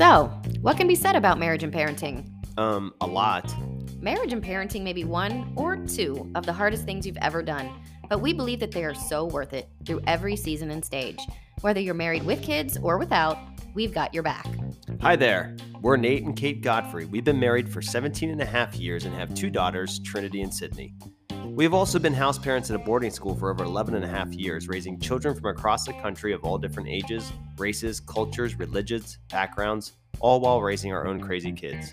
So, 0.00 0.28
what 0.62 0.76
can 0.76 0.88
be 0.88 0.94
said 0.94 1.14
about 1.14 1.38
marriage 1.38 1.62
and 1.62 1.72
parenting? 1.72 2.26
Um, 2.58 2.94
a 3.00 3.06
lot. 3.06 3.54
Marriage 4.00 4.32
and 4.32 4.42
parenting 4.42 4.82
may 4.82 4.92
be 4.92 5.04
one 5.04 5.52
or 5.56 5.76
two 5.76 6.30
of 6.34 6.46
the 6.46 6.52
hardest 6.52 6.84
things 6.84 7.06
you've 7.06 7.18
ever 7.18 7.42
done, 7.42 7.70
but 8.08 8.20
we 8.20 8.32
believe 8.32 8.60
that 8.60 8.70
they 8.70 8.84
are 8.84 8.94
so 8.94 9.26
worth 9.26 9.52
it 9.52 9.68
through 9.84 10.00
every 10.06 10.36
season 10.36 10.70
and 10.70 10.84
stage. 10.84 11.18
Whether 11.60 11.80
you're 11.80 11.94
married 11.94 12.24
with 12.24 12.42
kids 12.42 12.78
or 12.82 12.96
without, 12.96 13.36
we've 13.74 13.92
got 13.92 14.14
your 14.14 14.22
back. 14.22 14.46
Hi 15.00 15.16
there. 15.16 15.56
We're 15.82 15.96
Nate 15.96 16.24
and 16.24 16.34
Kate 16.34 16.62
Godfrey. 16.62 17.04
We've 17.04 17.24
been 17.24 17.38
married 17.38 17.70
for 17.70 17.82
17 17.82 18.30
and 18.30 18.40
a 18.40 18.46
half 18.46 18.76
years 18.76 19.04
and 19.04 19.14
have 19.14 19.34
two 19.34 19.50
daughters, 19.50 20.00
Trinity 20.00 20.40
and 20.40 20.52
Sydney. 20.52 20.94
We 21.54 21.64
have 21.64 21.74
also 21.74 21.98
been 21.98 22.14
house 22.14 22.38
parents 22.38 22.70
at 22.70 22.76
a 22.76 22.78
boarding 22.78 23.10
school 23.10 23.34
for 23.34 23.50
over 23.50 23.64
11 23.64 23.94
and 23.94 24.04
a 24.04 24.08
half 24.08 24.32
years, 24.32 24.68
raising 24.68 24.98
children 24.98 25.34
from 25.34 25.46
across 25.46 25.84
the 25.84 25.92
country 25.94 26.32
of 26.32 26.44
all 26.44 26.58
different 26.58 26.88
ages, 26.88 27.32
races, 27.58 28.00
cultures, 28.00 28.58
religions, 28.58 29.18
backgrounds, 29.28 29.92
all 30.20 30.40
while 30.40 30.62
raising 30.62 30.92
our 30.92 31.06
own 31.06 31.20
crazy 31.20 31.52
kids. 31.52 31.92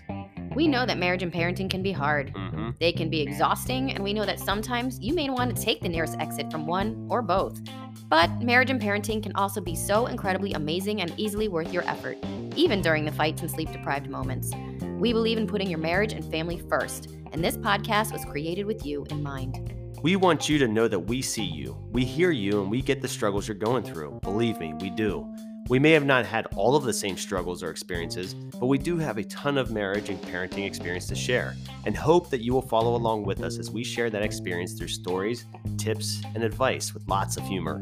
We 0.54 0.68
know 0.68 0.86
that 0.86 0.96
marriage 0.96 1.22
and 1.22 1.32
parenting 1.32 1.68
can 1.68 1.82
be 1.82 1.92
hard. 1.92 2.30
hmm 2.30 2.70
They 2.80 2.92
can 2.92 3.10
be 3.10 3.20
exhausting, 3.20 3.92
and 3.92 4.02
we 4.02 4.12
know 4.12 4.24
that 4.24 4.40
sometimes 4.40 4.98
you 5.00 5.12
may 5.12 5.28
want 5.28 5.54
to 5.54 5.62
take 5.62 5.82
the 5.82 5.88
nearest 5.88 6.16
exit 6.18 6.50
from 6.50 6.66
one 6.66 7.06
or 7.10 7.20
both. 7.20 7.60
But 8.08 8.40
marriage 8.40 8.70
and 8.70 8.80
parenting 8.80 9.22
can 9.22 9.34
also 9.34 9.60
be 9.60 9.74
so 9.74 10.06
incredibly 10.06 10.54
amazing 10.54 11.02
and 11.02 11.12
easily 11.18 11.48
worth 11.48 11.72
your 11.72 11.86
effort, 11.86 12.16
even 12.56 12.80
during 12.80 13.04
the 13.04 13.12
fights 13.12 13.42
and 13.42 13.50
sleep 13.50 13.70
deprived 13.72 14.08
moments. 14.08 14.50
We 14.98 15.12
believe 15.12 15.38
in 15.38 15.46
putting 15.46 15.70
your 15.70 15.78
marriage 15.78 16.12
and 16.12 16.24
family 16.24 16.60
first, 16.68 17.06
and 17.30 17.42
this 17.42 17.56
podcast 17.56 18.10
was 18.12 18.24
created 18.24 18.66
with 18.66 18.84
you 18.84 19.06
in 19.10 19.22
mind. 19.22 19.72
We 20.02 20.16
want 20.16 20.48
you 20.48 20.58
to 20.58 20.66
know 20.66 20.88
that 20.88 20.98
we 20.98 21.22
see 21.22 21.44
you, 21.44 21.78
we 21.92 22.04
hear 22.04 22.32
you, 22.32 22.60
and 22.60 22.68
we 22.68 22.82
get 22.82 23.00
the 23.00 23.06
struggles 23.06 23.46
you're 23.46 23.56
going 23.56 23.84
through. 23.84 24.18
Believe 24.22 24.58
me, 24.58 24.74
we 24.80 24.90
do. 24.90 25.32
We 25.68 25.78
may 25.78 25.92
have 25.92 26.04
not 26.04 26.26
had 26.26 26.46
all 26.56 26.74
of 26.74 26.82
the 26.82 26.92
same 26.92 27.16
struggles 27.16 27.62
or 27.62 27.70
experiences, 27.70 28.34
but 28.34 28.66
we 28.66 28.76
do 28.76 28.98
have 28.98 29.18
a 29.18 29.24
ton 29.24 29.56
of 29.56 29.70
marriage 29.70 30.08
and 30.08 30.20
parenting 30.20 30.66
experience 30.66 31.06
to 31.06 31.14
share, 31.14 31.54
and 31.86 31.96
hope 31.96 32.28
that 32.30 32.42
you 32.42 32.52
will 32.52 32.60
follow 32.60 32.96
along 32.96 33.22
with 33.22 33.40
us 33.44 33.56
as 33.58 33.70
we 33.70 33.84
share 33.84 34.10
that 34.10 34.24
experience 34.24 34.72
through 34.72 34.88
stories, 34.88 35.44
tips, 35.76 36.20
and 36.34 36.42
advice 36.42 36.92
with 36.92 37.06
lots 37.06 37.36
of 37.36 37.44
humor. 37.44 37.80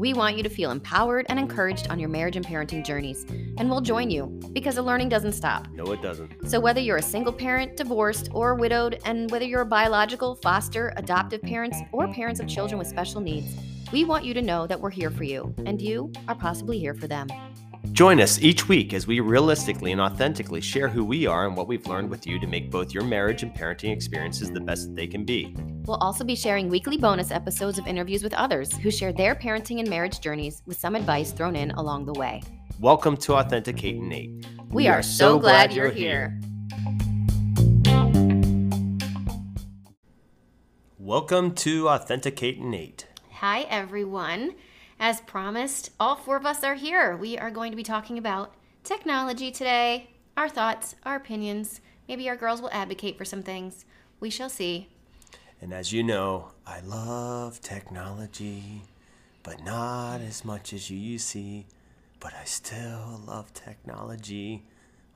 We 0.00 0.14
want 0.14 0.38
you 0.38 0.42
to 0.42 0.48
feel 0.48 0.70
empowered 0.70 1.26
and 1.28 1.38
encouraged 1.38 1.88
on 1.88 1.98
your 1.98 2.08
marriage 2.08 2.34
and 2.34 2.46
parenting 2.46 2.82
journeys, 2.82 3.26
and 3.58 3.68
we'll 3.68 3.82
join 3.82 4.08
you 4.08 4.28
because 4.54 4.76
the 4.76 4.82
learning 4.82 5.10
doesn't 5.10 5.32
stop. 5.32 5.68
No, 5.74 5.92
it 5.92 6.00
doesn't. 6.00 6.48
So, 6.48 6.58
whether 6.58 6.80
you're 6.80 6.96
a 6.96 7.02
single 7.02 7.34
parent, 7.34 7.76
divorced, 7.76 8.30
or 8.32 8.54
widowed, 8.54 8.98
and 9.04 9.30
whether 9.30 9.44
you're 9.44 9.60
a 9.60 9.66
biological, 9.66 10.36
foster, 10.36 10.94
adoptive 10.96 11.42
parents, 11.42 11.76
or 11.92 12.10
parents 12.14 12.40
of 12.40 12.48
children 12.48 12.78
with 12.78 12.88
special 12.88 13.20
needs, 13.20 13.54
we 13.92 14.06
want 14.06 14.24
you 14.24 14.32
to 14.32 14.40
know 14.40 14.66
that 14.66 14.80
we're 14.80 14.88
here 14.88 15.10
for 15.10 15.24
you, 15.24 15.54
and 15.66 15.82
you 15.82 16.10
are 16.28 16.34
possibly 16.34 16.78
here 16.78 16.94
for 16.94 17.06
them. 17.06 17.28
Join 17.92 18.20
us 18.20 18.38
each 18.40 18.68
week 18.68 18.92
as 18.92 19.06
we 19.06 19.20
realistically 19.20 19.92
and 19.92 20.00
authentically 20.00 20.60
share 20.60 20.88
who 20.88 21.04
we 21.04 21.26
are 21.26 21.46
and 21.46 21.56
what 21.56 21.66
we've 21.66 21.86
learned 21.86 22.10
with 22.10 22.26
you 22.26 22.38
to 22.38 22.46
make 22.46 22.70
both 22.70 22.92
your 22.92 23.04
marriage 23.04 23.42
and 23.42 23.54
parenting 23.54 23.92
experiences 23.92 24.50
the 24.50 24.60
best 24.60 24.88
that 24.88 24.96
they 24.96 25.06
can 25.06 25.24
be. 25.24 25.56
We'll 25.86 25.96
also 25.96 26.22
be 26.22 26.36
sharing 26.36 26.68
weekly 26.68 26.98
bonus 26.98 27.30
episodes 27.30 27.78
of 27.78 27.86
interviews 27.86 28.22
with 28.22 28.34
others 28.34 28.70
who 28.76 28.90
share 28.90 29.12
their 29.12 29.34
parenting 29.34 29.80
and 29.80 29.88
marriage 29.88 30.20
journeys 30.20 30.62
with 30.66 30.78
some 30.78 30.94
advice 30.94 31.32
thrown 31.32 31.56
in 31.56 31.70
along 31.72 32.04
the 32.04 32.12
way. 32.12 32.42
Welcome 32.78 33.16
to 33.18 33.34
Authentic 33.34 33.78
Kate 33.78 33.96
and 33.96 34.08
Nate. 34.08 34.46
We, 34.70 34.86
are, 34.86 35.02
so 35.02 35.38
glad, 35.38 35.72
you're 35.72 35.90
here. 35.90 36.38
Welcome 40.98 41.54
to 41.56 41.88
Authentic 41.88 42.36
Kate 42.36 42.58
and 42.58 42.70
Nate. 42.70 43.06
Hi, 43.32 43.62
everyone. 43.62 44.54
As 45.02 45.22
promised, 45.22 45.92
all 45.98 46.14
four 46.14 46.36
of 46.36 46.44
us 46.44 46.62
are 46.62 46.74
here. 46.74 47.16
We 47.16 47.38
are 47.38 47.50
going 47.50 47.72
to 47.72 47.76
be 47.76 47.82
talking 47.82 48.18
about 48.18 48.52
technology 48.84 49.50
today, 49.50 50.10
our 50.36 50.46
thoughts, 50.46 50.94
our 51.06 51.16
opinions. 51.16 51.80
Maybe 52.06 52.28
our 52.28 52.36
girls 52.36 52.60
will 52.60 52.68
advocate 52.70 53.16
for 53.16 53.24
some 53.24 53.42
things. 53.42 53.86
We 54.20 54.28
shall 54.28 54.50
see. 54.50 54.88
And 55.58 55.72
as 55.72 55.90
you 55.90 56.02
know, 56.02 56.50
I 56.66 56.80
love 56.80 57.62
technology, 57.62 58.82
but 59.42 59.64
not 59.64 60.20
as 60.20 60.44
much 60.44 60.74
as 60.74 60.90
you 60.90 61.18
see. 61.18 61.64
But 62.20 62.34
I 62.34 62.44
still 62.44 63.22
love 63.26 63.54
technology, 63.54 64.64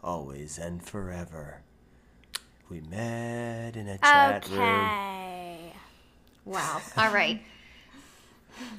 always 0.02 0.56
and 0.56 0.82
forever. 0.82 1.60
We 2.70 2.80
met 2.80 3.76
in 3.76 3.88
a 3.88 3.98
chat 3.98 4.48
room. 4.48 4.60
Okay. 4.60 5.74
Wow. 6.46 6.80
All 6.96 7.12
right. 7.12 7.42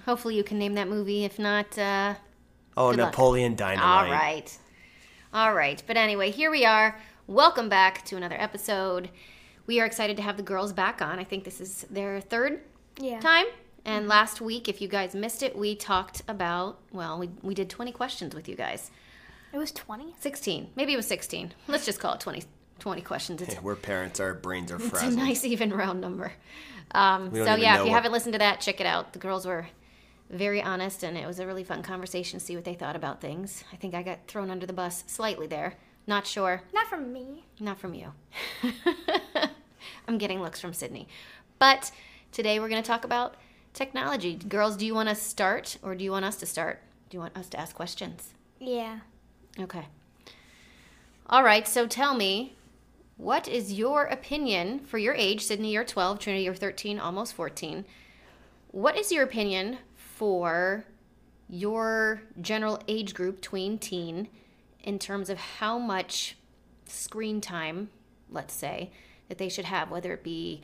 Hopefully, 0.05 0.35
you 0.35 0.43
can 0.43 0.57
name 0.59 0.73
that 0.75 0.87
movie. 0.87 1.23
If 1.25 1.39
not, 1.39 1.77
uh, 1.77 2.15
Oh, 2.77 2.91
Good 2.91 2.99
luck. 2.99 3.11
Napoleon 3.13 3.55
Dynamite. 3.55 3.85
all 3.85 4.11
right. 4.11 4.57
All 5.33 5.53
right. 5.53 5.81
But 5.87 5.95
anyway, 5.97 6.29
here 6.31 6.51
we 6.51 6.65
are. 6.65 6.99
Welcome 7.27 7.69
back 7.69 8.03
to 8.05 8.17
another 8.17 8.35
episode. 8.39 9.09
We 9.65 9.79
are 9.79 9.85
excited 9.85 10.17
to 10.17 10.23
have 10.23 10.35
the 10.37 10.43
girls 10.43 10.73
back 10.73 11.01
on. 11.01 11.17
I 11.17 11.23
think 11.23 11.43
this 11.45 11.61
is 11.61 11.85
their 11.89 12.19
third 12.21 12.59
Yeah. 12.99 13.19
time. 13.21 13.45
And 13.85 14.07
last 14.07 14.41
week, 14.41 14.67
if 14.67 14.81
you 14.81 14.87
guys 14.87 15.15
missed 15.15 15.41
it, 15.41 15.57
we 15.57 15.75
talked 15.75 16.21
about, 16.27 16.79
well, 16.91 17.17
we, 17.17 17.29
we 17.43 17.53
did 17.53 17.69
20 17.69 17.91
questions 17.93 18.35
with 18.35 18.49
you 18.49 18.55
guys. 18.55 18.91
It 19.53 19.57
was 19.57 19.71
20? 19.71 20.13
16. 20.19 20.71
Maybe 20.75 20.93
it 20.93 20.97
was 20.97 21.07
16. 21.07 21.53
Let's 21.67 21.85
just 21.85 21.99
call 21.99 22.13
it 22.15 22.19
20, 22.19 22.43
20 22.79 23.01
questions. 23.01 23.41
It's, 23.41 23.53
Hey, 23.53 23.59
we're 23.61 23.75
parents, 23.75 24.19
our 24.19 24.33
brains 24.33 24.71
are 24.71 24.75
it's 24.77 25.01
a 25.01 25.11
nice, 25.11 25.45
even 25.45 25.71
round 25.71 26.01
number. 26.01 26.33
Um, 26.95 27.33
so, 27.33 27.55
yeah, 27.55 27.73
if 27.75 27.79
you 27.79 27.85
what- 27.85 27.91
haven't 27.93 28.11
listened 28.11 28.33
to 28.33 28.39
that, 28.39 28.61
check 28.61 28.79
it 28.79 28.85
out. 28.87 29.13
The 29.13 29.19
girls 29.19 29.45
were 29.45 29.67
very 30.29 30.61
honest, 30.61 31.03
and 31.03 31.17
it 31.17 31.27
was 31.27 31.39
a 31.39 31.45
really 31.45 31.63
fun 31.63 31.83
conversation 31.83 32.39
to 32.39 32.45
see 32.45 32.55
what 32.55 32.65
they 32.65 32.73
thought 32.73 32.95
about 32.95 33.21
things. 33.21 33.63
I 33.71 33.75
think 33.75 33.93
I 33.93 34.01
got 34.01 34.27
thrown 34.27 34.49
under 34.49 34.65
the 34.65 34.73
bus 34.73 35.03
slightly 35.07 35.45
there. 35.47 35.75
Not 36.07 36.25
sure. 36.27 36.61
Not 36.73 36.87
from 36.87 37.11
me. 37.11 37.45
Not 37.59 37.79
from 37.79 37.93
you. 37.93 38.13
I'm 40.07 40.17
getting 40.17 40.41
looks 40.41 40.61
from 40.61 40.73
Sydney. 40.73 41.07
But 41.59 41.91
today 42.31 42.59
we're 42.59 42.69
going 42.69 42.81
to 42.81 42.87
talk 42.87 43.03
about 43.03 43.35
technology. 43.73 44.35
Girls, 44.35 44.77
do 44.77 44.85
you 44.85 44.93
want 44.93 45.09
to 45.09 45.15
start 45.15 45.77
or 45.81 45.95
do 45.95 46.03
you 46.03 46.11
want 46.11 46.25
us 46.25 46.35
to 46.37 46.45
start? 46.45 46.81
Do 47.09 47.17
you 47.17 47.21
want 47.21 47.35
us 47.35 47.49
to 47.49 47.59
ask 47.59 47.75
questions? 47.75 48.33
Yeah. 48.59 48.99
Okay. 49.59 49.85
All 51.27 51.43
right, 51.43 51.67
so 51.67 51.87
tell 51.87 52.13
me, 52.13 52.55
what 53.17 53.47
is 53.47 53.73
your 53.73 54.03
opinion 54.05 54.79
for 54.79 54.97
your 54.97 55.13
age? 55.13 55.45
Sydney, 55.45 55.71
you're 55.71 55.85
12, 55.85 56.19
Trinity, 56.19 56.43
you're 56.43 56.53
13, 56.53 56.99
almost 56.99 57.33
14. 57.33 57.85
What 58.71 58.97
is 58.97 59.11
your 59.11 59.23
opinion 59.23 59.77
for 59.95 60.85
your 61.47 62.21
general 62.41 62.81
age 62.87 63.13
group, 63.13 63.41
tween, 63.41 63.77
teen, 63.77 64.27
in 64.83 64.99
terms 64.99 65.29
of 65.29 65.37
how 65.37 65.77
much 65.79 66.37
screen 66.87 67.41
time, 67.41 67.89
let's 68.29 68.53
say, 68.53 68.91
that 69.29 69.37
they 69.37 69.49
should 69.49 69.65
have, 69.65 69.89
whether 69.89 70.13
it 70.13 70.23
be 70.23 70.61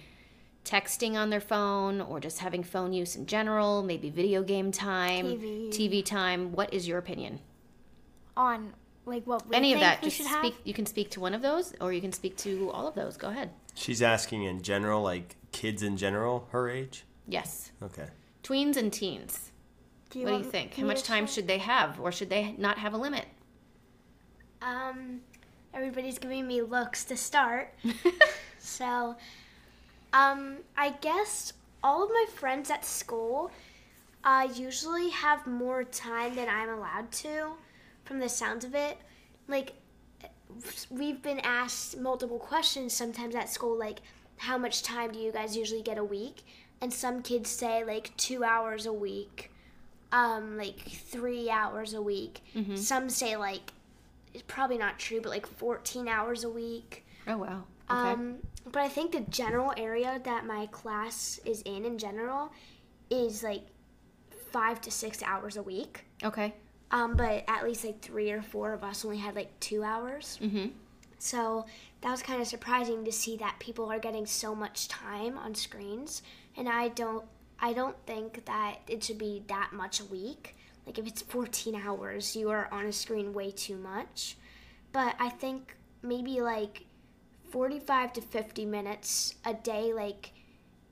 texting 0.65 1.15
on 1.15 1.29
their 1.29 1.41
phone 1.41 2.01
or 2.01 2.19
just 2.19 2.39
having 2.39 2.63
phone 2.63 2.93
use 2.93 3.15
in 3.15 3.25
general, 3.25 3.81
maybe 3.81 4.09
video 4.09 4.43
game 4.43 4.71
time, 4.71 5.25
TV. 5.25 5.69
TV 5.69 6.05
time? 6.05 6.51
What 6.51 6.73
is 6.73 6.87
your 6.87 6.97
opinion? 6.97 7.39
On 8.37 8.73
like 9.05 9.25
what 9.25 9.47
we 9.47 9.55
any 9.55 9.73
of 9.73 9.79
that 9.79 10.01
we 10.01 10.05
just 10.09 10.17
should 10.17 10.25
speak 10.27 10.53
have. 10.53 10.61
you 10.63 10.73
can 10.73 10.85
speak 10.85 11.09
to 11.11 11.19
one 11.19 11.33
of 11.33 11.41
those 11.41 11.73
or 11.81 11.91
you 11.91 12.01
can 12.01 12.11
speak 12.11 12.37
to 12.37 12.69
all 12.71 12.87
of 12.87 12.95
those 12.95 13.17
go 13.17 13.29
ahead 13.29 13.49
She's 13.73 14.01
asking 14.01 14.43
in 14.43 14.61
general, 14.61 15.01
like 15.01 15.37
kids 15.53 15.81
in 15.81 15.95
general, 15.97 16.47
her 16.51 16.69
age? 16.69 17.03
yes 17.27 17.71
Okay. 17.81 18.07
tweens 18.43 18.77
and 18.77 18.91
teens 18.93 19.51
Do 20.09 20.19
what 20.23 20.31
do 20.31 20.37
you 20.37 20.43
think 20.43 20.75
how 20.75 20.85
much 20.85 21.03
time 21.03 21.25
should 21.27 21.47
they 21.47 21.57
have 21.59 21.99
or 21.99 22.11
should 22.11 22.29
they 22.29 22.53
not 22.57 22.77
have 22.77 22.93
a 22.93 22.97
limit 22.97 23.25
Um, 24.61 25.21
everybody's 25.73 26.19
giving 26.19 26.47
me 26.47 26.61
looks 26.61 27.03
to 27.05 27.17
start. 27.17 27.73
so, 28.59 29.15
um, 30.13 30.57
I 30.77 30.91
guess 31.01 31.53
all 31.83 32.03
of 32.03 32.09
my 32.09 32.25
friends 32.35 32.69
at 32.69 32.85
school 32.85 33.51
uh, 34.23 34.47
usually 34.53 35.09
have 35.09 35.47
more 35.47 35.83
time 35.83 36.35
than 36.35 36.47
I'm 36.47 36.69
allowed 36.69 37.11
to, 37.23 37.53
from 38.11 38.19
the 38.19 38.27
sounds 38.29 38.65
of 38.65 38.75
it. 38.75 38.97
Like, 39.47 39.73
we've 40.89 41.21
been 41.21 41.39
asked 41.39 41.97
multiple 41.97 42.39
questions 42.39 42.93
sometimes 42.93 43.35
at 43.35 43.49
school, 43.49 43.77
like, 43.79 44.01
how 44.37 44.57
much 44.57 44.83
time 44.83 45.11
do 45.13 45.19
you 45.19 45.31
guys 45.31 45.55
usually 45.55 45.81
get 45.81 45.97
a 45.97 46.03
week? 46.03 46.43
And 46.81 46.91
some 46.93 47.21
kids 47.21 47.49
say, 47.49 47.85
like, 47.85 48.15
two 48.17 48.43
hours 48.43 48.85
a 48.85 48.91
week, 48.91 49.51
um, 50.11 50.57
like, 50.57 50.79
three 50.81 51.49
hours 51.49 51.93
a 51.93 52.01
week. 52.01 52.41
Some 52.75 53.09
say, 53.09 53.37
like, 53.37 53.71
it's 54.33 54.43
probably 54.47 54.77
not 54.77 54.99
true, 54.99 55.21
but 55.21 55.29
like 55.29 55.45
14 55.45 56.07
hours 56.07 56.43
a 56.43 56.49
week. 56.49 57.05
oh 57.27 57.37
wow 57.37 57.63
okay 57.89 58.11
Um, 58.13 58.37
but 58.71 58.81
I 58.81 58.87
think 58.87 59.11
the 59.11 59.19
general 59.21 59.73
area 59.77 60.19
that 60.23 60.45
my 60.45 60.67
class 60.67 61.39
is 61.45 61.61
in 61.63 61.83
in 61.85 61.97
general 61.97 62.51
is 63.09 63.43
like 63.43 63.63
five 64.51 64.79
to 64.81 64.91
six 64.91 65.21
hours 65.21 65.57
a 65.57 65.61
week. 65.63 66.05
okay 66.23 66.53
Um, 66.91 67.15
but 67.15 67.43
at 67.47 67.63
least 67.63 67.85
like 67.85 68.01
three 68.01 68.31
or 68.31 68.41
four 68.41 68.73
of 68.73 68.83
us 68.83 69.05
only 69.05 69.17
had 69.17 69.35
like 69.35 69.57
two 69.59 69.81
hours. 69.83 70.37
mm-hmm 70.41 70.67
So 71.19 71.65
that 72.01 72.11
was 72.11 72.21
kind 72.21 72.41
of 72.41 72.47
surprising 72.47 73.05
to 73.05 73.11
see 73.11 73.37
that 73.37 73.55
people 73.59 73.89
are 73.91 73.99
getting 73.99 74.25
so 74.25 74.53
much 74.53 74.87
time 74.87 75.37
on 75.37 75.55
screens, 75.55 76.21
and 76.57 76.67
I 76.67 76.89
don't, 76.89 77.23
I 77.59 77.73
don't 77.73 77.95
think 78.05 78.43
that 78.45 78.79
it 78.87 79.03
should 79.03 79.17
be 79.19 79.43
that 79.47 79.71
much 79.71 79.99
a 79.99 80.05
week. 80.05 80.55
like 80.85 80.97
if 80.97 81.07
it's 81.07 81.21
14 81.21 81.75
hours, 81.75 82.35
you 82.35 82.49
are 82.49 82.67
on 82.71 82.85
a 82.85 82.91
screen 82.91 83.33
way 83.33 83.51
too 83.51 83.77
much. 83.77 84.35
But 84.91 85.15
I 85.19 85.29
think 85.29 85.75
maybe 86.01 86.41
like 86.41 86.85
45 87.51 88.13
to 88.13 88.21
50 88.21 88.65
minutes 88.65 89.35
a 89.45 89.53
day, 89.53 89.93
like 89.93 90.31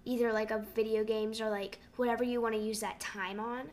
either 0.05 0.31
like 0.31 0.51
of 0.51 0.67
video 0.75 1.03
games 1.03 1.41
or 1.41 1.49
like 1.49 1.79
whatever 1.95 2.23
you 2.23 2.39
want 2.41 2.55
to 2.55 2.61
use 2.61 2.79
that 2.81 2.99
time 2.99 3.39
on. 3.39 3.69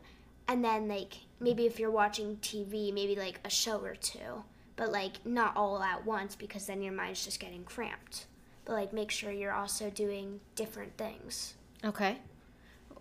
And 0.47 0.63
then 0.63 0.87
like 0.87 1.13
maybe 1.39 1.65
if 1.65 1.79
you're 1.79 1.91
watching 1.91 2.37
TV, 2.37 2.93
maybe 2.93 3.15
like 3.15 3.39
a 3.45 3.49
show 3.49 3.79
or 3.79 3.95
two, 3.95 4.43
but 4.75 4.91
like 4.91 5.25
not 5.25 5.55
all 5.55 5.81
at 5.81 6.05
once 6.05 6.35
because 6.35 6.65
then 6.65 6.81
your 6.81 6.93
mind's 6.93 7.23
just 7.23 7.39
getting 7.39 7.63
cramped. 7.63 8.25
But 8.65 8.73
like 8.73 8.93
make 8.93 9.11
sure 9.11 9.31
you're 9.31 9.53
also 9.53 9.89
doing 9.89 10.39
different 10.55 10.97
things. 10.97 11.55
Okay. 11.83 12.17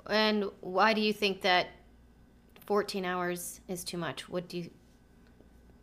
And 0.09 0.44
why 0.61 0.93
do 0.93 1.00
you 1.00 1.12
think 1.12 1.43
that 1.43 1.69
14 2.67 3.05
hours 3.05 3.61
is 3.69 3.85
too 3.85 3.99
much? 3.99 4.29
What 4.29 4.49
do 4.49 4.59
you 4.59 4.71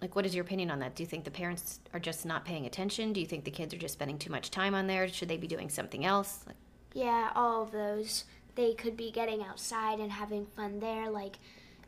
like 0.01 0.17
what 0.17 0.25
is 0.25 0.35
your 0.35 0.43
opinion 0.43 0.69
on 0.69 0.79
that? 0.79 0.95
Do 0.95 1.03
you 1.03 1.07
think 1.07 1.23
the 1.23 1.31
parents 1.31 1.79
are 1.93 1.99
just 1.99 2.25
not 2.25 2.43
paying 2.43 2.65
attention? 2.65 3.13
Do 3.13 3.21
you 3.21 3.25
think 3.25 3.45
the 3.45 3.51
kids 3.51 3.73
are 3.73 3.77
just 3.77 3.93
spending 3.93 4.17
too 4.17 4.31
much 4.31 4.51
time 4.51 4.75
on 4.75 4.87
there? 4.87 5.07
Should 5.07 5.29
they 5.29 5.37
be 5.37 5.47
doing 5.47 5.69
something 5.69 6.03
else? 6.05 6.43
Like, 6.45 6.57
Yeah, 6.93 7.31
all 7.35 7.63
of 7.63 7.71
those. 7.71 8.25
They 8.55 8.73
could 8.73 8.97
be 8.97 9.11
getting 9.11 9.41
outside 9.41 9.99
and 9.99 10.11
having 10.11 10.45
fun 10.57 10.79
there, 10.79 11.09
like 11.09 11.37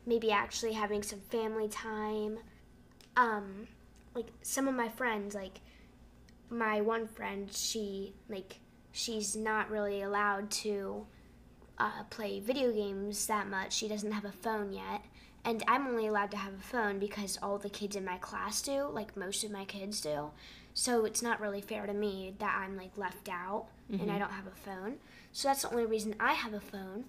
maybe 0.06 0.30
actually 0.30 0.72
having 0.72 1.02
some 1.02 1.20
family 1.20 1.68
time. 1.68 2.38
Um, 3.16 3.66
like 4.14 4.28
some 4.42 4.68
of 4.68 4.74
my 4.74 4.88
friends, 4.88 5.34
like 5.34 5.60
my 6.48 6.80
one 6.80 7.06
friend, 7.06 7.52
she 7.52 8.14
like 8.28 8.60
she's 8.92 9.36
not 9.36 9.70
really 9.70 10.02
allowed 10.02 10.50
to 10.50 11.06
uh, 11.78 12.04
play 12.08 12.40
video 12.40 12.72
games 12.72 13.26
that 13.26 13.48
much. 13.48 13.72
She 13.72 13.88
doesn't 13.88 14.12
have 14.12 14.24
a 14.24 14.32
phone 14.32 14.72
yet. 14.72 15.02
And 15.44 15.62
I'm 15.68 15.86
only 15.86 16.08
allowed 16.08 16.32
to 16.32 16.36
have 16.36 16.54
a 16.54 16.62
phone 16.62 16.98
because 16.98 17.38
all 17.40 17.58
the 17.58 17.68
kids 17.68 17.94
in 17.94 18.04
my 18.04 18.16
class 18.18 18.62
do, 18.62 18.88
like 18.92 19.16
most 19.16 19.44
of 19.44 19.50
my 19.52 19.64
kids 19.64 20.00
do. 20.00 20.30
So 20.74 21.04
it's 21.04 21.22
not 21.22 21.40
really 21.40 21.60
fair 21.60 21.86
to 21.86 21.94
me 21.94 22.34
that 22.38 22.58
I'm 22.60 22.76
like 22.76 22.98
left 22.98 23.28
out 23.28 23.66
and 24.00 24.10
I 24.10 24.18
don't 24.18 24.32
have 24.32 24.46
a 24.46 24.50
phone. 24.50 24.96
So 25.32 25.48
that's 25.48 25.62
the 25.62 25.70
only 25.70 25.86
reason 25.86 26.16
I 26.18 26.32
have 26.32 26.52
a 26.52 26.60
phone. 26.60 27.04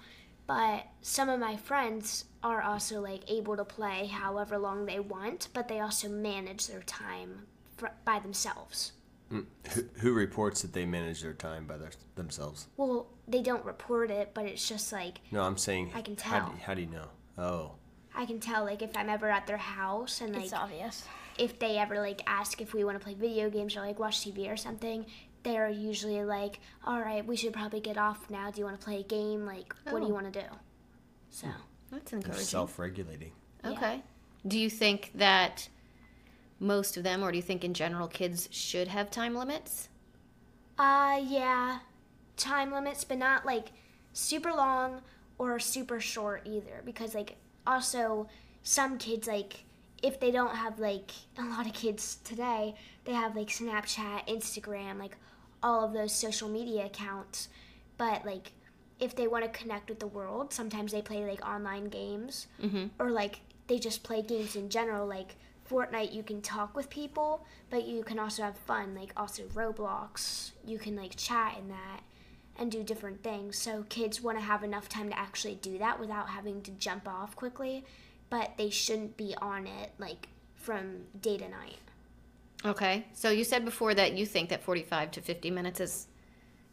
But 0.47 0.87
some 1.01 1.27
of 1.27 1.39
my 1.39 1.57
friends 1.57 2.25
are 2.41 2.61
also 2.61 3.01
like 3.01 3.29
able 3.29 3.57
to 3.57 3.65
play 3.65 4.07
however 4.07 4.57
long 4.57 4.85
they 4.85 4.99
want, 4.99 5.49
but 5.53 5.67
they 5.67 5.81
also 5.81 6.07
manage 6.07 6.67
their 6.67 6.83
time 6.83 7.47
fr- 7.75 7.87
by 8.05 8.19
themselves. 8.19 8.93
Hmm. 9.29 9.41
Who, 9.73 9.83
who 9.99 10.13
reports 10.13 10.61
that 10.61 10.71
they 10.71 10.85
manage 10.85 11.21
their 11.21 11.33
time 11.33 11.67
by 11.67 11.77
their, 11.77 11.91
themselves? 12.15 12.67
Well, 12.77 13.07
they 13.27 13.41
don't 13.41 13.65
report 13.65 14.09
it, 14.09 14.31
but 14.33 14.45
it's 14.45 14.65
just 14.67 14.93
like 14.93 15.19
No, 15.31 15.41
I'm 15.43 15.57
saying. 15.57 15.91
I 15.93 16.01
can 16.01 16.15
How 16.15 16.39
tell. 16.39 16.49
do, 16.49 16.57
how 16.63 16.73
do 16.73 16.81
you 16.81 16.87
know? 16.87 17.07
Oh. 17.37 17.71
I 18.15 18.25
can 18.25 18.39
tell 18.39 18.63
like 18.63 18.81
if 18.81 18.95
I'm 18.95 19.09
ever 19.09 19.29
at 19.29 19.45
their 19.47 19.57
house 19.57 20.21
and 20.21 20.33
like 20.33 20.45
It's 20.45 20.53
obvious. 20.53 21.03
If 21.37 21.59
they 21.59 21.77
ever 21.77 21.99
like 21.99 22.21
ask 22.27 22.61
if 22.61 22.73
we 22.73 22.83
want 22.83 22.97
to 22.99 23.03
play 23.03 23.13
video 23.13 23.49
games 23.49 23.75
or 23.75 23.81
like 23.81 23.99
watch 23.99 24.21
TV 24.21 24.51
or 24.51 24.57
something, 24.57 25.05
they're 25.43 25.69
usually 25.69 26.23
like, 26.23 26.59
"All 26.85 26.99
right, 26.99 27.25
we 27.25 27.35
should 27.35 27.53
probably 27.53 27.79
get 27.79 27.97
off 27.97 28.29
now. 28.29 28.51
Do 28.51 28.59
you 28.59 28.65
want 28.65 28.79
to 28.79 28.83
play 28.83 28.99
a 28.99 29.03
game? 29.03 29.45
Like, 29.45 29.73
what 29.85 29.99
do 29.99 30.05
Oh. 30.05 30.07
you 30.07 30.13
want 30.13 30.31
to 30.33 30.41
do?" 30.41 30.45
So, 31.29 31.47
that's 31.91 32.11
They're 32.11 32.19
encouraging. 32.19 32.43
self-regulating. 32.45 33.31
Okay. 33.63 34.01
Do 34.47 34.57
you 34.59 34.69
think 34.69 35.11
that 35.15 35.69
most 36.59 36.97
of 36.97 37.03
them, 37.03 37.23
or 37.23 37.31
do 37.31 37.37
you 37.37 37.43
think 37.43 37.63
in 37.63 37.73
general 37.73 38.07
kids 38.07 38.47
should 38.51 38.87
have 38.87 39.11
time 39.11 39.35
limits? 39.35 39.89
uh, 40.79 41.19
yeah, 41.23 41.79
time 42.35 42.71
limits, 42.71 43.03
but 43.03 43.17
not 43.17 43.45
like 43.45 43.71
super 44.13 44.51
long 44.53 45.01
or 45.39 45.59
super 45.59 45.99
short 45.99 46.41
either, 46.45 46.81
because 46.85 47.15
like 47.15 47.35
also 47.65 48.27
some 48.63 48.97
kids 48.97 49.27
like 49.27 49.63
if 50.03 50.19
they 50.19 50.31
don't 50.31 50.55
have 50.55 50.79
like 50.79 51.11
a 51.37 51.43
lot 51.43 51.65
of 51.65 51.73
kids 51.73 52.17
today, 52.23 52.75
they 53.05 53.13
have 53.13 53.35
like 53.35 53.47
Snapchat, 53.47 54.27
Instagram, 54.27 54.99
like 54.99 55.17
all 55.63 55.83
of 55.83 55.93
those 55.93 56.13
social 56.13 56.47
media 56.49 56.85
accounts. 56.85 57.49
But 57.97 58.25
like 58.25 58.51
if 58.99 59.15
they 59.15 59.27
want 59.27 59.43
to 59.45 59.59
connect 59.59 59.89
with 59.89 59.99
the 59.99 60.07
world, 60.07 60.53
sometimes 60.53 60.91
they 60.91 61.01
play 61.01 61.25
like 61.25 61.45
online 61.47 61.85
games 61.85 62.47
Mm-hmm. 62.61 62.85
or 62.99 63.11
like 63.11 63.41
they 63.67 63.79
just 63.79 64.03
play 64.03 64.21
games 64.21 64.55
in 64.55 64.69
general. 64.69 65.07
Like 65.07 65.35
Fortnite, 65.69 66.13
you 66.13 66.23
can 66.23 66.41
talk 66.41 66.75
with 66.75 66.89
people, 66.89 67.45
but 67.69 67.85
you 67.85 68.03
can 68.03 68.19
also 68.19 68.43
have 68.43 68.57
fun. 68.57 68.95
Like 68.95 69.11
also 69.17 69.43
Roblox, 69.53 70.51
you 70.65 70.77
can 70.79 70.95
like 70.95 71.15
chat 71.15 71.55
in 71.59 71.67
that 71.69 72.01
and 72.59 72.71
do 72.71 72.83
different 72.83 73.21
things. 73.23 73.57
So 73.57 73.83
kids 73.89 74.21
want 74.21 74.37
to 74.37 74.43
have 74.43 74.63
enough 74.63 74.89
time 74.89 75.09
to 75.09 75.19
actually 75.19 75.55
do 75.55 75.77
that 75.77 75.99
without 75.99 76.29
having 76.29 76.61
to 76.63 76.71
jump 76.71 77.07
off 77.07 77.35
quickly, 77.35 77.83
but 78.29 78.57
they 78.57 78.69
shouldn't 78.69 79.17
be 79.17 79.35
on 79.41 79.67
it 79.67 79.91
like 79.97 80.27
from 80.55 81.01
day 81.21 81.37
to 81.37 81.47
night. 81.47 81.77
Okay. 82.65 83.05
So 83.13 83.29
you 83.29 83.43
said 83.43 83.63
before 83.65 83.93
that 83.93 84.13
you 84.17 84.25
think 84.25 84.49
that 84.49 84.63
45 84.63 85.11
to 85.11 85.21
50 85.21 85.51
minutes 85.51 85.79
is 85.79 86.07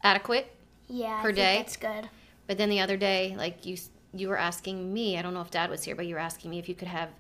adequate, 0.02 0.54
Yeah, 0.88 1.20
Per 1.22 1.32
day? 1.32 1.58
That's 1.58 1.76
good. 1.76 2.08
but 2.46 2.58
then 2.58 2.70
the 2.70 2.80
other 2.80 2.96
day, 2.96 3.34
like 3.36 3.64
you, 3.66 3.76
you 4.12 4.28
were 4.28 4.38
asking 4.38 4.92
me. 4.92 5.18
I 5.18 5.22
don't 5.22 5.34
know 5.34 5.40
if 5.42 5.50
Dad 5.50 5.70
was 5.70 5.84
here, 5.84 5.94
but 5.94 6.06
you 6.06 6.14
were 6.14 6.20
asking 6.20 6.50
me 6.50 6.58
if 6.58 6.68
you 6.68 6.74
could 6.74 6.88
have 6.88 7.10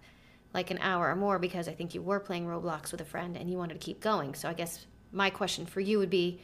like 0.52 0.70
an 0.70 0.78
hour 0.78 1.10
or 1.10 1.16
more 1.16 1.38
because 1.38 1.66
I 1.68 1.72
think 1.74 1.94
you 1.94 2.02
were 2.02 2.20
playing 2.20 2.46
Roblox 2.46 2.92
with 2.92 3.00
a 3.00 3.04
friend 3.04 3.36
and 3.36 3.50
you 3.50 3.58
wanted 3.58 3.74
to 3.74 3.84
keep 3.84 4.00
going. 4.00 4.34
So 4.34 4.48
I 4.48 4.52
guess 4.54 4.86
my 5.12 5.28
question 5.30 5.66
for 5.66 5.80
you 5.80 5.98
would 5.98 6.10
be, 6.10 6.40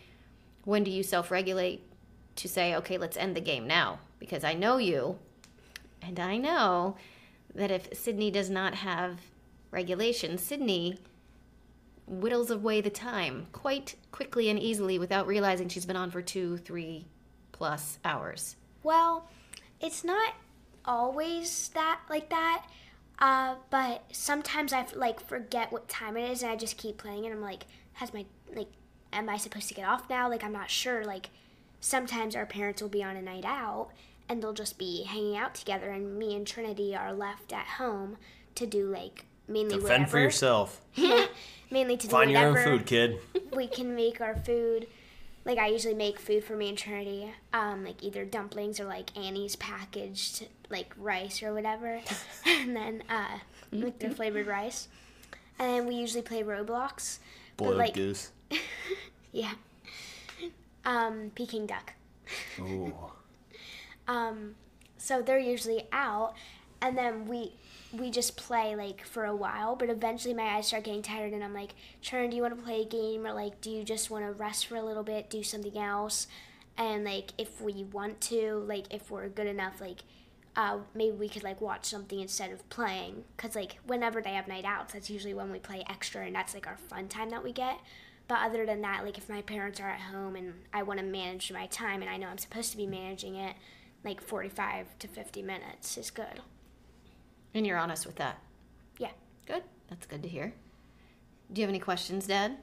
when 0.64 0.84
do 0.84 0.90
you 0.90 1.02
self-regulate 1.02 1.82
to 2.36 2.48
say, 2.48 2.75
okay, 2.76 2.98
let's 2.98 3.16
end 3.16 3.34
the 3.36 3.40
game 3.40 3.66
now? 3.66 4.00
Because 4.19 4.44
I 4.44 4.54
know 4.54 4.76
you, 4.78 5.19
and 6.02 6.19
I 6.20 6.36
know 6.36 6.96
that 7.55 7.70
if 7.70 7.88
Sydney 7.97 8.31
does 8.31 8.50
not 8.50 8.76
have 8.76 9.19
regulation, 9.70 10.38
Sydney 10.38 10.99
whittles 12.06 12.50
away 12.50 12.81
the 12.81 12.91
time 12.91 13.47
quite 13.52 13.94
quickly 14.11 14.50
and 14.50 14.58
easily 14.58 14.99
without 14.99 15.26
realizing 15.26 15.69
she's 15.69 15.87
been 15.87 15.97
on 15.97 16.11
for 16.11 16.20
two, 16.20 16.56
three 16.58 17.06
plus 17.52 17.99
hours. 18.05 18.56
Well, 18.82 19.29
it's 19.81 20.02
not 20.02 20.35
always 20.85 21.69
that 21.75 22.00
like 22.08 22.29
that. 22.31 22.67
Uh, 23.19 23.56
but 23.69 24.05
sometimes 24.12 24.73
I 24.73 24.87
like 24.94 25.20
forget 25.20 25.70
what 25.70 25.88
time 25.88 26.17
it 26.17 26.31
is 26.31 26.43
and 26.43 26.50
I 26.50 26.56
just 26.56 26.79
keep 26.79 26.96
playing 26.96 27.26
and 27.26 27.35
I'm 27.35 27.43
like, 27.43 27.67
has 27.94 28.14
my 28.14 28.25
like 28.55 28.69
am 29.12 29.29
I 29.29 29.37
supposed 29.37 29.69
to 29.69 29.75
get 29.75 29.87
off 29.87 30.08
now? 30.08 30.29
Like 30.29 30.43
I'm 30.43 30.53
not 30.53 30.70
sure. 30.70 31.05
Like 31.05 31.31
sometimes 31.81 32.35
our 32.35 32.46
parents 32.46 32.81
will 32.82 32.88
be 32.88 33.03
on 33.03 33.17
a 33.17 33.23
night 33.23 33.44
out 33.44 33.91
and 34.31 34.41
they'll 34.41 34.53
just 34.53 34.79
be 34.79 35.03
hanging 35.03 35.37
out 35.37 35.56
together 35.56 35.91
and 35.91 36.17
me 36.17 36.37
and 36.37 36.47
Trinity 36.47 36.94
are 36.94 37.12
left 37.12 37.53
at 37.53 37.67
home 37.67 38.17
to 38.55 38.65
do 38.65 38.87
like 38.87 39.25
mainly 39.49 39.75
Fend 39.75 39.82
whatever. 39.82 40.06
for 40.06 40.19
yourself. 40.20 40.81
mainly 41.70 41.96
to 41.96 42.06
do 42.06 42.10
Find 42.10 42.31
your 42.31 42.46
own 42.46 42.65
food, 42.65 42.87
kid. 42.87 43.19
we 43.53 43.67
can 43.67 43.96
make 43.96 44.20
our 44.20 44.37
food. 44.37 44.87
Like 45.44 45.58
I 45.58 45.67
usually 45.67 45.94
make 45.94 46.20
food 46.20 46.44
for 46.44 46.55
me 46.55 46.69
and 46.69 46.79
Trinity, 46.79 47.32
um, 47.53 47.84
like 47.84 48.05
either 48.05 48.25
dumplings 48.25 48.79
or 48.79 48.84
like 48.84 49.17
Annie's 49.19 49.56
packaged 49.56 50.46
like 50.69 50.94
rice 50.96 51.43
or 51.43 51.53
whatever, 51.53 52.01
and 52.46 52.77
then 52.77 53.03
uh, 53.10 53.39
like 53.72 53.99
the 53.99 54.10
flavored 54.10 54.46
rice. 54.46 54.87
And 55.58 55.70
then 55.70 55.87
we 55.87 55.96
usually 55.96 56.22
play 56.22 56.44
Roblox. 56.44 57.19
but, 57.56 57.65
Boiled 57.65 57.79
like, 57.79 57.94
goose. 57.94 58.31
Yeah. 59.32 59.53
Um, 60.84 61.32
Peking 61.34 61.67
duck. 61.67 61.94
Ooh. 62.60 62.94
Um, 64.10 64.56
so 64.98 65.22
they're 65.22 65.38
usually 65.38 65.86
out, 65.93 66.34
and 66.82 66.98
then 66.98 67.26
we 67.26 67.52
we 67.93 68.10
just 68.10 68.36
play 68.36 68.74
like 68.74 69.05
for 69.05 69.24
a 69.24 69.34
while. 69.34 69.76
But 69.76 69.88
eventually, 69.88 70.34
my 70.34 70.56
eyes 70.56 70.67
start 70.67 70.84
getting 70.84 71.02
tired, 71.02 71.32
and 71.32 71.44
I'm 71.44 71.55
like, 71.55 71.74
"Trin, 72.02 72.29
do 72.31 72.36
you 72.36 72.43
want 72.43 72.56
to 72.56 72.62
play 72.62 72.82
a 72.82 72.84
game, 72.84 73.24
or 73.24 73.32
like, 73.32 73.60
do 73.60 73.70
you 73.70 73.84
just 73.84 74.10
want 74.10 74.24
to 74.26 74.32
rest 74.32 74.67
for 74.67 74.76
a 74.76 74.82
little 74.82 75.05
bit, 75.05 75.31
do 75.31 75.43
something 75.44 75.79
else?" 75.79 76.26
And 76.76 77.05
like, 77.05 77.32
if 77.38 77.60
we 77.60 77.84
want 77.84 78.20
to, 78.22 78.64
like, 78.67 78.93
if 78.93 79.10
we're 79.10 79.29
good 79.29 79.46
enough, 79.46 79.81
like. 79.81 80.00
Uh, 80.56 80.79
maybe 80.94 81.17
we 81.17 81.29
could 81.29 81.44
like 81.44 81.60
watch 81.60 81.84
something 81.84 82.19
instead 82.19 82.50
of 82.50 82.69
playing 82.70 83.22
because 83.36 83.55
like 83.55 83.79
whenever 83.86 84.20
they 84.20 84.32
have 84.32 84.48
night 84.48 84.64
outs 84.64 84.93
that's 84.93 85.08
usually 85.08 85.32
when 85.32 85.52
we 85.52 85.60
play 85.60 85.84
extra 85.88 86.26
and 86.26 86.34
that's 86.34 86.55
like 86.55 86.67
our 86.67 86.76
fun 86.76 87.06
time 87.06 87.31
that 87.31 87.44
we 87.44 87.52
get 87.52 87.79
but 88.26 88.40
other 88.40 88.67
than 88.67 88.81
that 88.81 89.05
like 89.05 89.17
if 89.17 89.29
my 89.29 89.40
parents 89.43 89.79
are 89.79 89.88
at 89.88 90.00
home 90.00 90.34
and 90.34 90.52
i 90.74 90.82
want 90.82 90.98
to 90.98 91.06
manage 91.06 91.52
my 91.52 91.67
time 91.67 92.02
and 92.02 92.10
i 92.10 92.17
know 92.17 92.26
i'm 92.26 92.36
supposed 92.36 92.72
to 92.72 92.76
be 92.76 92.84
managing 92.84 93.36
it 93.36 93.55
like 94.04 94.20
45 94.22 94.98
to 95.00 95.08
50 95.08 95.42
minutes 95.42 95.96
is 95.98 96.10
good. 96.10 96.40
And 97.54 97.66
you're 97.66 97.78
honest 97.78 98.06
with 98.06 98.16
that. 98.16 98.38
Yeah. 98.98 99.10
Good. 99.46 99.62
That's 99.88 100.06
good 100.06 100.22
to 100.22 100.28
hear. 100.28 100.52
Do 101.52 101.60
you 101.60 101.66
have 101.66 101.70
any 101.70 101.80
questions, 101.80 102.26
Dad? 102.26 102.56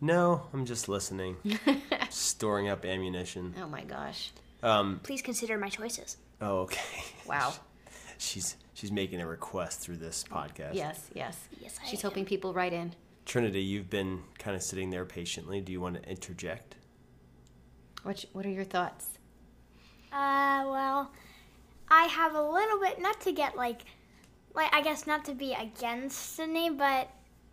No, 0.00 0.42
I'm 0.52 0.66
just 0.66 0.88
listening. 0.88 1.36
Storing 2.10 2.68
up 2.68 2.84
ammunition. 2.84 3.54
Oh 3.62 3.66
my 3.66 3.82
gosh. 3.82 4.30
Um. 4.62 5.00
Please 5.02 5.22
consider 5.22 5.56
my 5.56 5.68
choices. 5.70 6.18
Oh, 6.40 6.60
okay. 6.60 7.02
Wow. 7.26 7.54
She's 8.18 8.56
she's 8.74 8.92
making 8.92 9.20
a 9.20 9.26
request 9.26 9.80
through 9.80 9.96
this 9.96 10.22
podcast. 10.30 10.74
Yes, 10.74 11.10
yes. 11.14 11.36
Yes, 11.60 11.78
I 11.82 11.88
She's 11.88 12.04
am. 12.04 12.10
hoping 12.10 12.24
people 12.24 12.52
write 12.54 12.72
in. 12.72 12.94
Trinity, 13.24 13.60
you've 13.62 13.90
been 13.90 14.22
kind 14.38 14.54
of 14.54 14.62
sitting 14.62 14.90
there 14.90 15.04
patiently. 15.04 15.60
Do 15.60 15.72
you 15.72 15.80
want 15.80 16.00
to 16.02 16.08
interject? 16.08 16.76
What 18.04 18.24
What 18.32 18.46
are 18.46 18.50
your 18.50 18.64
thoughts? 18.64 19.18
Uh, 20.12 20.64
well, 20.66 21.10
I 21.88 22.04
have 22.04 22.34
a 22.34 22.42
little 22.42 22.80
bit, 22.80 23.00
not 23.00 23.20
to 23.22 23.32
get 23.32 23.56
like 23.56 23.82
like 24.54 24.74
I 24.74 24.80
guess 24.80 25.06
not 25.06 25.24
to 25.26 25.34
be 25.34 25.52
against 25.52 26.34
Sydney, 26.34 26.70
but 26.70 27.10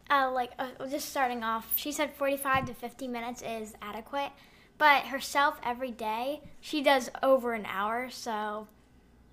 uh, 0.09 0.31
like 0.31 0.51
uh, 0.57 0.69
just 0.89 1.09
starting 1.09 1.43
off, 1.43 1.73
she 1.75 1.91
said 1.91 2.15
45 2.15 2.65
to 2.65 2.73
50 2.73 3.07
minutes 3.07 3.41
is 3.41 3.73
adequate. 3.81 4.31
But 4.77 5.03
herself 5.03 5.59
every 5.63 5.91
day, 5.91 6.41
she 6.59 6.81
does 6.81 7.09
over 7.21 7.53
an 7.53 7.65
hour. 7.65 8.09
So 8.09 8.67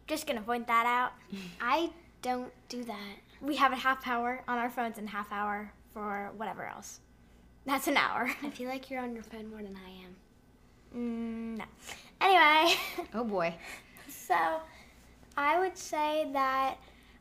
just 0.06 0.26
gonna 0.26 0.42
point 0.42 0.66
that 0.66 0.86
out. 0.86 1.12
I 1.60 1.90
don't 2.22 2.52
do 2.68 2.84
that. 2.84 3.16
We 3.40 3.56
have 3.56 3.72
a 3.72 3.76
half 3.76 4.06
hour 4.06 4.42
on 4.46 4.58
our 4.58 4.68
phones 4.68 4.98
and 4.98 5.08
half 5.08 5.32
hour 5.32 5.72
for 5.94 6.30
whatever 6.36 6.66
else. 6.66 7.00
That's 7.64 7.88
an 7.88 7.96
hour. 7.96 8.30
I 8.42 8.50
feel 8.50 8.68
like 8.68 8.90
you're 8.90 9.00
on 9.00 9.14
your 9.14 9.22
phone 9.22 9.50
more 9.50 9.62
than 9.62 9.76
I 9.76 9.90
am. 10.04 10.16
Mm, 10.96 11.58
no. 11.58 11.64
Anyway. 12.20 12.74
Oh 13.14 13.24
boy. 13.24 13.54
So, 14.08 14.60
I 15.36 15.58
would 15.58 15.76
say 15.76 16.28
that, 16.32 16.76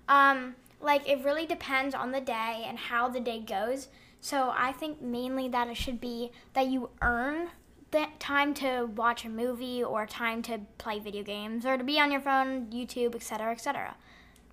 um, 0.08 0.56
like, 0.82 1.08
it 1.10 1.24
really 1.24 1.46
depends 1.46 1.96
on 1.96 2.12
the 2.12 2.22
day 2.22 2.64
and 2.68 2.78
how 2.78 3.10
the 3.10 3.20
day 3.20 3.40
goes. 3.40 3.88
So, 4.22 4.54
I 4.56 4.72
think 4.72 5.02
mainly 5.02 5.48
that 5.50 5.68
it 5.68 5.78
should 5.78 6.00
be 6.00 6.32
that 6.54 6.68
you 6.68 6.90
earn 7.02 7.50
the 7.92 8.06
time 8.20 8.54
to 8.56 8.86
watch 8.96 9.26
a 9.26 9.30
movie 9.30 9.84
or 9.84 10.06
time 10.06 10.42
to 10.44 10.60
play 10.78 11.00
video 11.00 11.24
games 11.24 11.66
or 11.66 11.78
to 11.78 11.84
be 11.84 12.00
on 12.00 12.12
your 12.12 12.22
phone, 12.22 12.68
YouTube, 12.68 13.16
etc., 13.16 13.52
etc. 13.52 13.96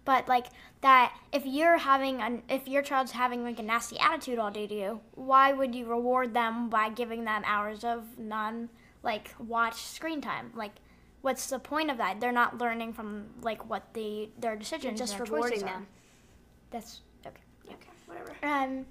But 0.07 0.29
like 0.29 0.47
that, 0.81 1.15
if 1.33 1.45
you're 1.45 1.79
having 1.79 2.23
an, 2.23 2.43
if 2.49 2.69
your 2.69 2.81
child's 2.81 3.13
having 3.13 3.43
like 3.43 3.59
a 3.59 3.63
nasty 3.63 3.99
attitude 3.99 4.39
all 4.39 4.51
day 4.51 4.67
to 4.67 4.75
you, 4.75 5.01
why 5.15 5.53
would 5.53 5.75
you 5.75 5.85
reward 5.85 6.33
them 6.33 6.71
by 6.71 6.89
giving 6.89 7.25
them 7.25 7.43
hours 7.45 7.85
of 7.85 8.19
non 8.19 8.71
like 9.07 9.35
watch 9.39 9.77
screen 9.77 10.21
time? 10.21 10.51
Like, 10.55 10.73
what's 11.23 11.47
the 11.47 11.59
point 11.59 11.91
of 11.91 11.97
that? 11.97 12.21
They're 12.21 12.33
not 12.33 12.59
learning 12.59 12.93
from 12.93 13.29
like 13.41 13.71
what 13.71 13.95
they 13.95 14.29
their 14.39 14.57
decisions, 14.57 14.99
just 14.99 15.15
and 15.15 15.27
their 15.27 15.33
rewarding 15.33 15.61
choices 15.61 15.63
are. 15.63 15.67
them. 15.67 15.87
That's 16.71 17.01
okay. 17.27 17.41
Okay, 17.69 17.77
whatever. 18.07 18.37
Um, 18.43 18.85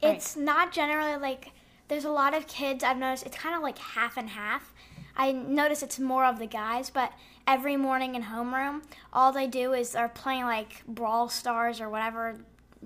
it's 0.00 0.36
not 0.36 0.72
generally 0.72 1.16
like 1.16 1.50
there's 1.88 2.04
a 2.06 2.10
lot 2.10 2.32
of 2.32 2.46
kids 2.46 2.82
I've 2.82 2.96
noticed. 2.96 3.26
It's 3.26 3.36
kind 3.36 3.54
of 3.54 3.62
like 3.62 3.76
half 3.76 4.16
and 4.16 4.30
half. 4.30 4.72
I 5.14 5.32
notice 5.32 5.82
it's 5.82 5.98
more 5.98 6.24
of 6.24 6.38
the 6.38 6.46
guys, 6.46 6.88
but 6.88 7.12
every 7.46 7.76
morning 7.76 8.14
in 8.14 8.22
homeroom, 8.22 8.82
all 9.12 9.30
they 9.30 9.46
do 9.46 9.74
is 9.74 9.92
they're 9.92 10.08
playing 10.08 10.44
like 10.44 10.86
Brawl 10.86 11.28
Stars 11.28 11.82
or 11.82 11.90
whatever 11.90 12.38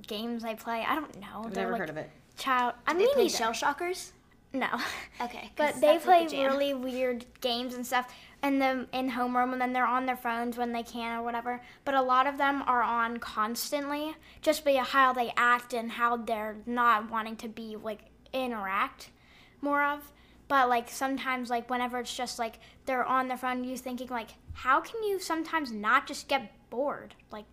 games 0.06 0.42
they 0.42 0.54
play. 0.54 0.84
I 0.86 0.94
don't 0.96 1.20
know. 1.20 1.44
I've 1.44 1.54
they're 1.54 1.64
never 1.64 1.72
like 1.72 1.80
heard 1.82 1.90
of 1.90 1.96
it. 1.98 2.10
child. 2.36 2.74
I 2.86 2.94
mean, 2.94 3.12
play 3.12 3.24
neither. 3.24 3.36
shell 3.36 3.52
shockers. 3.52 4.12
No. 4.56 4.68
Okay. 5.20 5.50
But 5.56 5.80
they 5.80 5.98
play 5.98 6.26
the 6.26 6.44
really 6.44 6.74
weird 6.74 7.24
games 7.40 7.74
and 7.74 7.86
stuff 7.86 8.12
in 8.42 8.58
the 8.58 8.86
in 8.92 9.10
homeroom, 9.10 9.52
and 9.52 9.60
then 9.60 9.72
they're 9.72 9.86
on 9.86 10.06
their 10.06 10.16
phones 10.16 10.56
when 10.56 10.72
they 10.72 10.82
can 10.82 11.18
or 11.18 11.22
whatever. 11.22 11.60
But 11.84 11.94
a 11.94 12.02
lot 12.02 12.26
of 12.26 12.38
them 12.38 12.62
are 12.66 12.82
on 12.82 13.18
constantly, 13.18 14.16
just 14.42 14.64
by 14.64 14.74
how 14.76 15.12
they 15.12 15.32
act 15.36 15.72
and 15.72 15.92
how 15.92 16.16
they're 16.16 16.56
not 16.66 17.10
wanting 17.10 17.36
to 17.36 17.48
be 17.48 17.76
like 17.76 18.00
interact 18.32 19.10
more 19.60 19.84
of. 19.84 20.12
But 20.48 20.68
like 20.68 20.88
sometimes, 20.90 21.50
like 21.50 21.68
whenever 21.70 21.98
it's 21.98 22.14
just 22.14 22.38
like 22.38 22.58
they're 22.84 23.04
on 23.04 23.28
their 23.28 23.36
phone, 23.36 23.64
you 23.64 23.76
thinking 23.76 24.08
like, 24.08 24.30
how 24.52 24.80
can 24.80 25.02
you 25.02 25.18
sometimes 25.18 25.72
not 25.72 26.06
just 26.06 26.28
get 26.28 26.52
bored? 26.70 27.14
Like 27.30 27.46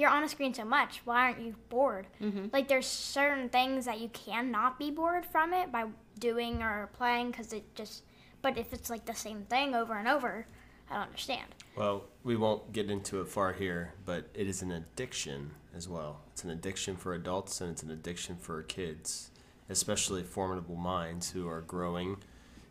you're 0.00 0.10
on 0.10 0.24
a 0.24 0.28
screen 0.28 0.54
so 0.54 0.64
much. 0.64 1.02
Why 1.04 1.26
aren't 1.26 1.42
you 1.42 1.54
bored? 1.68 2.06
Mm-hmm. 2.22 2.46
Like 2.54 2.68
there's 2.68 2.86
certain 2.86 3.50
things 3.50 3.84
that 3.84 4.00
you 4.00 4.08
cannot 4.08 4.78
be 4.78 4.90
bored 4.90 5.26
from 5.26 5.52
it 5.52 5.70
by 5.70 5.84
doing 6.18 6.62
or 6.62 6.88
playing 6.94 7.30
because 7.30 7.52
it 7.52 7.74
just. 7.74 8.04
But 8.40 8.56
if 8.56 8.72
it's 8.72 8.88
like 8.88 9.04
the 9.04 9.14
same 9.14 9.42
thing 9.42 9.74
over 9.74 9.94
and 9.94 10.08
over, 10.08 10.46
I 10.90 10.94
don't 10.94 11.02
understand. 11.02 11.54
Well, 11.76 12.04
we 12.24 12.36
won't 12.36 12.72
get 12.72 12.90
into 12.90 13.20
it 13.20 13.28
far 13.28 13.52
here, 13.52 13.92
but 14.06 14.30
it 14.32 14.46
is 14.46 14.62
an 14.62 14.72
addiction 14.72 15.50
as 15.76 15.86
well. 15.86 16.22
It's 16.32 16.44
an 16.44 16.50
addiction 16.50 16.96
for 16.96 17.12
adults 17.12 17.60
and 17.60 17.70
it's 17.70 17.82
an 17.82 17.90
addiction 17.90 18.36
for 18.36 18.62
kids, 18.62 19.30
especially 19.68 20.22
formidable 20.22 20.76
minds 20.76 21.30
who 21.30 21.46
are 21.46 21.60
growing 21.60 22.16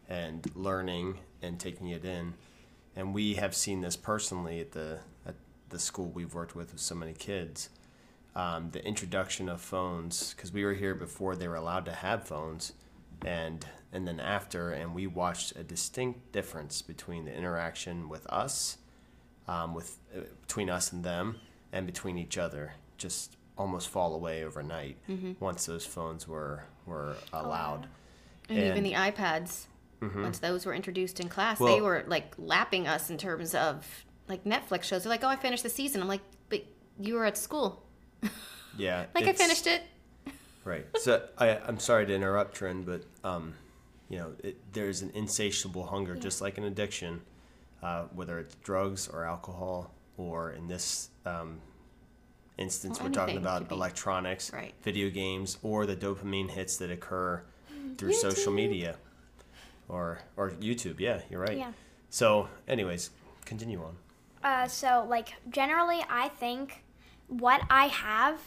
and 0.10 0.50
learning 0.56 1.20
and 1.44 1.60
taking 1.60 1.90
it 1.90 2.04
in. 2.04 2.34
And 2.96 3.14
we 3.14 3.36
have 3.36 3.56
seen 3.56 3.82
this 3.82 3.96
personally 3.96 4.60
at 4.60 4.72
the 4.72 5.02
at 5.19 5.19
the 5.70 5.80
school 5.80 6.10
we've 6.10 6.34
worked 6.34 6.56
with 6.56 6.72
with 6.72 6.82
so 6.82 6.96
many 6.96 7.14
kids. 7.14 7.70
Um, 8.36 8.70
the 8.72 8.86
introduction 8.86 9.50
of 9.50 9.60
phones, 9.60 10.34
because 10.34 10.54
we 10.54 10.64
were 10.64 10.74
here 10.74 10.94
before 10.96 11.36
they 11.36 11.48
were 11.48 11.56
allowed 11.56 11.86
to 11.86 11.92
have 11.92 12.28
phones, 12.28 12.74
and 13.26 13.66
and 13.92 14.08
then 14.08 14.20
after, 14.20 14.72
and 14.72 14.94
we 14.94 15.08
watched 15.08 15.56
a 15.56 15.64
distinct 15.64 16.32
difference 16.32 16.82
between 16.82 17.26
the 17.26 17.36
interaction 17.36 18.08
with 18.08 18.28
us, 18.28 18.78
um, 19.48 19.74
with 19.74 19.98
uh, 20.16 20.22
between 20.42 20.70
us 20.70 20.92
and 20.94 21.04
them, 21.04 21.38
and 21.74 21.86
between 21.88 22.18
each 22.18 22.38
other, 22.38 22.74
just 22.98 23.36
almost 23.58 23.90
fall 23.90 24.14
away 24.14 24.44
overnight 24.46 24.98
once 25.40 25.66
those 25.66 25.86
phones 25.86 26.28
were 26.28 26.64
were 26.86 27.16
allowed. 27.34 27.88
And, 28.48 28.58
even 28.60 28.84
the 28.84 28.94
iPads, 28.94 29.66
once 30.24 30.40
those 30.40 30.66
were 30.66 30.74
introduced 30.74 31.20
in 31.20 31.28
class, 31.30 31.60
they 31.60 31.82
were 31.82 32.04
like 32.08 32.34
lapping 32.38 32.88
us 32.88 33.10
in 33.10 33.18
terms 33.18 33.54
of 33.56 33.86
like 34.30 34.44
Netflix 34.46 34.84
shows. 34.84 35.04
They're 35.04 35.10
like, 35.10 35.24
"Oh, 35.24 35.28
I 35.28 35.36
finished 35.36 35.64
the 35.64 35.70
season." 35.70 36.02
I'm 36.02 36.08
like, 36.08 36.22
"But 36.50 36.64
you 37.00 37.16
were 37.16 37.26
at 37.26 37.38
school." 37.38 37.84
yeah, 38.78 39.06
Like 39.16 39.26
I 39.28 39.34
finished 39.34 39.68
it. 39.68 39.82
Right. 40.64 40.86
So 41.00 41.28
I, 41.38 41.58
I'm 41.58 41.80
sorry 41.80 42.06
to 42.06 42.14
interrupt, 42.14 42.56
Trin, 42.56 42.84
but 42.84 43.04
um, 43.24 43.54
you 44.10 44.18
know, 44.20 44.34
it, 44.44 44.58
there's 44.74 45.02
an 45.02 45.12
insatiable 45.16 45.86
hunger, 45.86 46.16
just 46.16 46.42
like 46.42 46.58
an 46.58 46.66
addiction, 46.66 47.22
uh, 47.82 48.04
whether 48.14 48.40
it's 48.40 48.56
drugs 48.56 49.08
or 49.08 49.26
alcohol, 49.26 49.92
or 50.18 50.52
in 50.52 50.68
this 50.68 51.10
um, 51.26 51.60
instance, 52.58 53.00
Well, 53.00 53.08
we're 53.08 53.14
talking 53.14 53.38
about 53.38 53.72
electronics, 53.72 54.52
Right. 54.54 54.74
video 54.84 55.10
games, 55.10 55.58
or 55.64 55.86
the 55.86 55.96
dopamine 55.96 56.50
hits 56.52 56.78
that 56.78 56.92
occur 56.92 57.42
through 57.98 58.14
social 58.14 58.52
media, 58.54 58.98
or 59.88 60.20
or 60.38 60.52
YouTube. 60.52 61.00
Yeah, 61.00 61.22
you're 61.32 61.42
right. 61.42 61.58
Yeah. 61.58 61.72
So, 62.12 62.48
anyways, 62.68 63.12
continue 63.46 63.82
on. 63.84 63.96
Uh, 64.44 64.68
so 64.68 65.06
like 65.10 65.34
generally, 65.50 66.04
I 66.10 66.30
think 66.30 66.84
what 67.28 67.62
I 67.70 67.88
have 67.88 68.40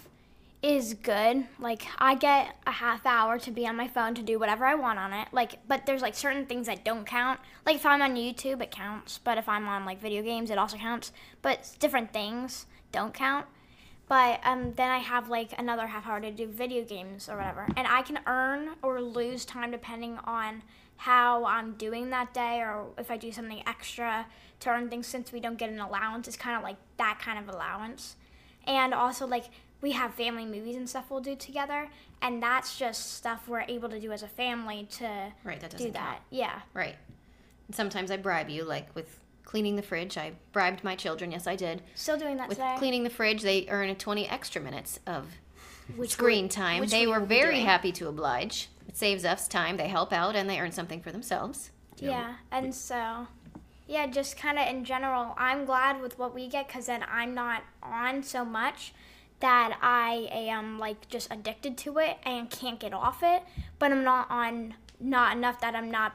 is 0.62 0.94
good. 0.94 1.46
Like 1.58 1.86
I 1.98 2.14
get 2.14 2.56
a 2.66 2.70
half 2.70 3.04
hour 3.04 3.38
to 3.40 3.50
be 3.50 3.66
on 3.66 3.76
my 3.76 3.88
phone 3.88 4.14
to 4.14 4.22
do 4.22 4.38
whatever 4.38 4.64
I 4.64 4.74
want 4.74 4.98
on 4.98 5.12
it. 5.12 5.28
Like, 5.32 5.58
but 5.66 5.86
there's 5.86 6.02
like 6.02 6.14
certain 6.14 6.46
things 6.46 6.66
that 6.66 6.84
don't 6.84 7.04
count. 7.04 7.40
Like 7.66 7.76
if 7.76 7.86
I'm 7.86 8.00
on 8.00 8.14
YouTube, 8.14 8.62
it 8.62 8.70
counts. 8.70 9.18
But 9.18 9.38
if 9.38 9.48
I'm 9.48 9.68
on 9.68 9.84
like 9.84 10.00
video 10.00 10.22
games, 10.22 10.50
it 10.50 10.58
also 10.58 10.76
counts. 10.76 11.12
But 11.42 11.76
different 11.80 12.12
things 12.12 12.66
don't 12.92 13.12
count. 13.12 13.46
But 14.08 14.40
um, 14.44 14.74
then 14.74 14.90
I 14.90 14.98
have 14.98 15.28
like 15.30 15.58
another 15.58 15.86
half 15.86 16.06
hour 16.06 16.20
to 16.20 16.30
do 16.30 16.46
video 16.46 16.84
games 16.84 17.28
or 17.28 17.36
whatever, 17.36 17.66
and 17.76 17.86
I 17.86 18.02
can 18.02 18.18
earn 18.26 18.70
or 18.82 19.00
lose 19.00 19.44
time 19.46 19.70
depending 19.70 20.18
on 20.24 20.62
how 20.96 21.46
I'm 21.46 21.72
doing 21.72 22.10
that 22.10 22.34
day 22.34 22.58
or 22.60 22.88
if 22.98 23.10
I 23.10 23.16
do 23.16 23.32
something 23.32 23.62
extra 23.66 24.26
to 24.62 24.70
earn 24.70 24.88
things. 24.88 25.06
Since 25.06 25.32
we 25.32 25.40
don't 25.40 25.58
get 25.58 25.70
an 25.70 25.78
allowance, 25.80 26.26
it's 26.28 26.36
kind 26.36 26.56
of 26.56 26.62
like 26.62 26.76
that 26.96 27.18
kind 27.22 27.38
of 27.38 27.54
allowance, 27.54 28.16
and 28.66 28.92
also 28.94 29.26
like 29.26 29.44
we 29.80 29.92
have 29.92 30.14
family 30.14 30.44
movies 30.46 30.76
and 30.76 30.88
stuff 30.88 31.10
we'll 31.10 31.20
do 31.20 31.34
together, 31.36 31.88
and 32.20 32.42
that's 32.42 32.78
just 32.78 33.14
stuff 33.14 33.48
we're 33.48 33.62
able 33.62 33.88
to 33.88 34.00
do 34.00 34.12
as 34.12 34.22
a 34.22 34.28
family 34.28 34.86
to 34.92 35.32
Right, 35.44 35.60
that 35.60 35.76
do 35.76 35.90
that. 35.90 35.94
count. 35.94 36.18
Yeah. 36.30 36.60
Right. 36.72 36.96
And 37.66 37.74
sometimes 37.76 38.10
I 38.10 38.16
bribe 38.16 38.48
you, 38.48 38.64
like 38.64 38.94
with 38.94 39.18
cleaning 39.44 39.74
the 39.76 39.82
fridge. 39.82 40.16
I 40.16 40.32
bribed 40.52 40.84
my 40.84 40.94
children. 40.96 41.32
Yes, 41.32 41.46
I 41.46 41.56
did. 41.56 41.82
Still 41.94 42.16
doing 42.16 42.36
that 42.36 42.48
With 42.48 42.58
today. 42.58 42.76
cleaning 42.78 43.02
the 43.02 43.10
fridge, 43.10 43.42
they 43.42 43.66
earn 43.68 43.94
20 43.94 44.28
extra 44.28 44.62
minutes 44.62 44.98
of 45.06 45.26
Which 45.96 46.10
screen 46.10 46.44
we- 46.44 46.48
time. 46.48 46.80
which 46.80 46.90
They 46.90 47.06
we 47.06 47.12
were 47.12 47.20
very 47.20 47.56
doing. 47.56 47.66
happy 47.66 47.92
to 47.92 48.08
oblige. 48.08 48.68
It 48.88 48.96
saves 48.96 49.24
us 49.24 49.48
time. 49.48 49.76
They 49.76 49.88
help 49.88 50.12
out 50.12 50.36
and 50.36 50.48
they 50.48 50.58
earn 50.60 50.70
something 50.72 51.02
for 51.02 51.10
themselves. 51.12 51.70
Yeah, 51.98 52.10
Yeah, 52.10 52.34
and 52.52 52.74
so, 52.74 53.26
yeah, 53.92 54.06
just 54.06 54.38
kind 54.38 54.58
of 54.58 54.66
in 54.66 54.86
general, 54.86 55.34
I'm 55.36 55.66
glad 55.66 56.00
with 56.00 56.18
what 56.18 56.34
we 56.34 56.48
get 56.48 56.66
because 56.66 56.86
then 56.86 57.04
I'm 57.12 57.34
not 57.34 57.62
on 57.82 58.22
so 58.22 58.42
much 58.42 58.94
that 59.40 59.76
I 59.82 60.30
am 60.32 60.78
like 60.78 61.08
just 61.08 61.30
addicted 61.30 61.76
to 61.78 61.98
it 61.98 62.16
and 62.24 62.48
can't 62.48 62.80
get 62.80 62.94
off 62.94 63.22
it. 63.22 63.42
But 63.78 63.92
I'm 63.92 64.02
not 64.02 64.30
on 64.30 64.76
not 64.98 65.36
enough 65.36 65.60
that 65.60 65.74
I'm 65.74 65.90
not 65.90 66.14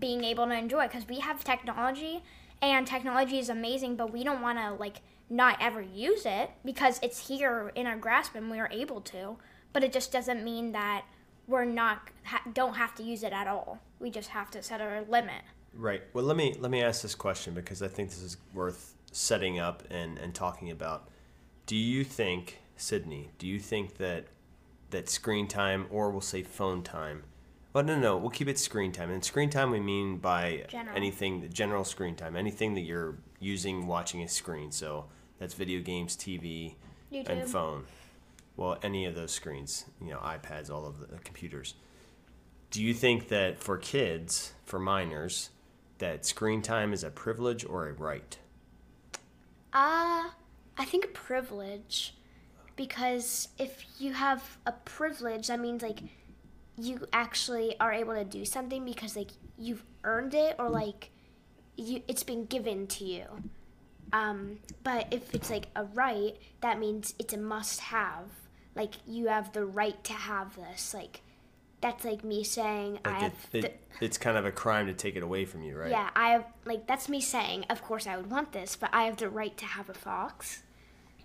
being 0.00 0.24
able 0.24 0.46
to 0.46 0.58
enjoy 0.58 0.88
because 0.88 1.06
we 1.06 1.20
have 1.20 1.44
technology 1.44 2.24
and 2.60 2.84
technology 2.84 3.38
is 3.38 3.48
amazing, 3.48 3.94
but 3.94 4.12
we 4.12 4.24
don't 4.24 4.42
want 4.42 4.58
to 4.58 4.72
like 4.72 4.96
not 5.30 5.56
ever 5.60 5.80
use 5.80 6.26
it 6.26 6.50
because 6.64 6.98
it's 7.00 7.28
here 7.28 7.70
in 7.76 7.86
our 7.86 7.96
grasp 7.96 8.34
and 8.34 8.50
we 8.50 8.58
are 8.58 8.70
able 8.72 9.00
to. 9.02 9.36
But 9.72 9.84
it 9.84 9.92
just 9.92 10.10
doesn't 10.10 10.42
mean 10.42 10.72
that 10.72 11.04
we're 11.46 11.64
not 11.64 12.08
ha- 12.24 12.42
don't 12.52 12.74
have 12.74 12.96
to 12.96 13.04
use 13.04 13.22
it 13.22 13.32
at 13.32 13.46
all. 13.46 13.78
We 14.00 14.10
just 14.10 14.30
have 14.30 14.50
to 14.50 14.64
set 14.64 14.80
a 14.80 15.04
limit. 15.08 15.42
Right. 15.76 16.02
Well, 16.12 16.24
let 16.24 16.36
me 16.36 16.54
let 16.58 16.70
me 16.70 16.82
ask 16.82 17.02
this 17.02 17.14
question 17.14 17.54
because 17.54 17.82
I 17.82 17.88
think 17.88 18.10
this 18.10 18.22
is 18.22 18.36
worth 18.52 18.94
setting 19.12 19.58
up 19.58 19.82
and, 19.90 20.18
and 20.18 20.34
talking 20.34 20.70
about. 20.70 21.08
Do 21.66 21.76
you 21.76 22.04
think, 22.04 22.60
Sydney? 22.76 23.30
Do 23.38 23.46
you 23.46 23.58
think 23.58 23.96
that 23.96 24.26
that 24.90 25.08
screen 25.08 25.48
time, 25.48 25.86
or 25.90 26.10
we'll 26.10 26.20
say 26.20 26.42
phone 26.42 26.82
time? 26.82 27.24
Well, 27.72 27.82
no, 27.82 27.98
no, 27.98 28.16
we'll 28.16 28.30
keep 28.30 28.46
it 28.46 28.58
screen 28.58 28.92
time. 28.92 29.10
And 29.10 29.24
screen 29.24 29.50
time, 29.50 29.70
we 29.72 29.80
mean 29.80 30.18
by 30.18 30.64
General. 30.68 30.96
anything, 30.96 31.40
the 31.40 31.48
general 31.48 31.84
screen 31.84 32.14
time, 32.14 32.36
anything 32.36 32.74
that 32.74 32.82
you're 32.82 33.16
using, 33.40 33.88
watching 33.88 34.22
a 34.22 34.28
screen. 34.28 34.70
So 34.70 35.06
that's 35.40 35.54
video 35.54 35.80
games, 35.80 36.16
TV, 36.16 36.74
YouTube. 37.12 37.28
and 37.28 37.48
phone. 37.48 37.84
Well, 38.56 38.78
any 38.84 39.06
of 39.06 39.16
those 39.16 39.32
screens, 39.32 39.86
you 40.00 40.10
know, 40.10 40.18
iPads, 40.18 40.70
all 40.70 40.86
of 40.86 41.00
the 41.00 41.18
computers. 41.24 41.74
Do 42.70 42.80
you 42.80 42.94
think 42.94 43.28
that 43.28 43.58
for 43.58 43.76
kids, 43.76 44.52
for 44.64 44.78
minors, 44.78 45.50
that 45.98 46.24
screen 46.24 46.62
time 46.62 46.92
is 46.92 47.04
a 47.04 47.10
privilege 47.10 47.64
or 47.64 47.88
a 47.88 47.92
right? 47.92 48.38
Uh, 49.72 50.30
I 50.76 50.84
think 50.84 51.12
privilege. 51.12 52.14
Because 52.76 53.48
if 53.58 53.84
you 53.98 54.12
have 54.14 54.58
a 54.66 54.72
privilege, 54.72 55.46
that 55.46 55.60
means 55.60 55.82
like 55.82 56.00
you 56.76 57.06
actually 57.12 57.78
are 57.78 57.92
able 57.92 58.14
to 58.14 58.24
do 58.24 58.44
something 58.44 58.84
because 58.84 59.14
like 59.14 59.30
you've 59.56 59.84
earned 60.02 60.34
it 60.34 60.56
or 60.58 60.68
like 60.68 61.10
you 61.76 62.02
it's 62.08 62.24
been 62.24 62.46
given 62.46 62.86
to 62.88 63.04
you. 63.04 63.24
Um, 64.12 64.58
but 64.82 65.06
if 65.12 65.34
it's 65.34 65.50
like 65.50 65.66
a 65.76 65.84
right, 65.84 66.36
that 66.60 66.78
means 66.78 67.14
it's 67.18 67.34
a 67.34 67.38
must 67.38 67.80
have. 67.80 68.26
Like 68.74 68.94
you 69.06 69.28
have 69.28 69.52
the 69.52 69.64
right 69.64 70.02
to 70.04 70.12
have 70.12 70.56
this. 70.56 70.94
Like 70.94 71.20
that's 71.84 72.02
like 72.02 72.24
me 72.24 72.42
saying 72.42 72.98
I 73.04 73.10
Like 73.10 73.20
have 73.20 73.32
it, 73.32 73.50
the, 73.50 73.58
it, 73.66 73.80
it's 74.00 74.16
kind 74.16 74.38
of 74.38 74.46
a 74.46 74.50
crime 74.50 74.86
to 74.86 74.94
take 74.94 75.16
it 75.16 75.22
away 75.22 75.44
from 75.44 75.62
you, 75.62 75.76
right? 75.76 75.90
yeah, 75.90 76.08
I 76.16 76.30
have 76.30 76.46
like 76.64 76.86
that's 76.86 77.10
me 77.10 77.20
saying, 77.20 77.66
of 77.68 77.82
course 77.82 78.06
I 78.06 78.16
would 78.16 78.30
want 78.30 78.52
this, 78.52 78.74
but 78.74 78.88
I 78.94 79.04
have 79.04 79.18
the 79.18 79.28
right 79.28 79.54
to 79.58 79.66
have 79.66 79.90
a 79.90 79.94
fox. 79.94 80.62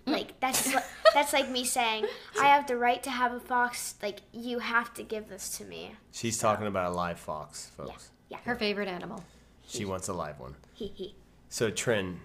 Like 0.04 0.38
that's 0.38 0.66
li- 0.74 0.82
that's 1.14 1.32
like 1.32 1.48
me 1.48 1.64
saying, 1.64 2.04
I 2.38 2.48
have 2.48 2.66
the 2.66 2.76
right 2.76 3.02
to 3.04 3.10
have 3.10 3.32
a 3.32 3.40
fox. 3.40 3.94
Like 4.02 4.20
you 4.32 4.58
have 4.58 4.92
to 4.94 5.02
give 5.02 5.30
this 5.30 5.56
to 5.56 5.64
me. 5.64 5.92
She's 6.12 6.36
talking 6.36 6.66
about 6.66 6.92
a 6.92 6.94
live 6.94 7.18
fox, 7.18 7.70
folks. 7.74 8.10
Yeah. 8.28 8.38
Her 8.44 8.54
favorite 8.54 8.88
animal. 8.88 9.24
She 9.66 9.86
wants 9.86 10.08
a 10.08 10.12
live 10.12 10.38
one. 10.40 10.56
Hee 10.74 10.92
hee. 10.94 11.14
So, 11.48 11.70
Trin, 11.70 12.20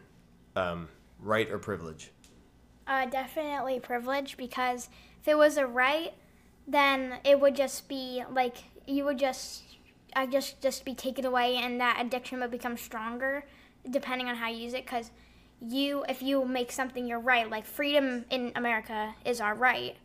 um, 0.58 0.90
right 1.20 1.50
or 1.50 1.58
privilege? 1.58 2.12
Uh, 2.86 3.06
definitely 3.06 3.80
privilege 3.80 4.36
because 4.36 4.90
if 5.22 5.28
it 5.30 5.38
was 5.38 5.58
a 5.58 5.66
right, 5.66 6.14
then 6.68 7.20
it 7.24 7.40
would 7.40 7.56
just 7.56 7.88
be 7.88 8.24
like 8.32 8.58
you 8.88 9.04
would 9.06 9.20
just, 9.20 9.64
I 10.16 10.26
just 10.26 10.62
just 10.62 10.86
be 10.86 10.96
taken 10.96 11.26
away, 11.26 11.56
and 11.58 11.80
that 11.80 11.98
addiction 12.00 12.40
would 12.40 12.52
become 12.52 12.78
stronger, 12.78 13.46
depending 13.90 14.28
on 14.28 14.36
how 14.36 14.50
you 14.50 14.58
use 14.58 14.74
it. 14.74 14.86
Because 14.86 15.12
you, 15.62 16.06
if 16.10 16.22
you 16.22 16.46
make 16.46 16.72
something 16.72 17.08
your 17.08 17.20
right, 17.20 17.50
like 17.50 17.66
freedom 17.66 18.26
in 18.30 18.52
America 18.56 19.16
is 19.26 19.40
our 19.42 19.56
right, 19.56 19.96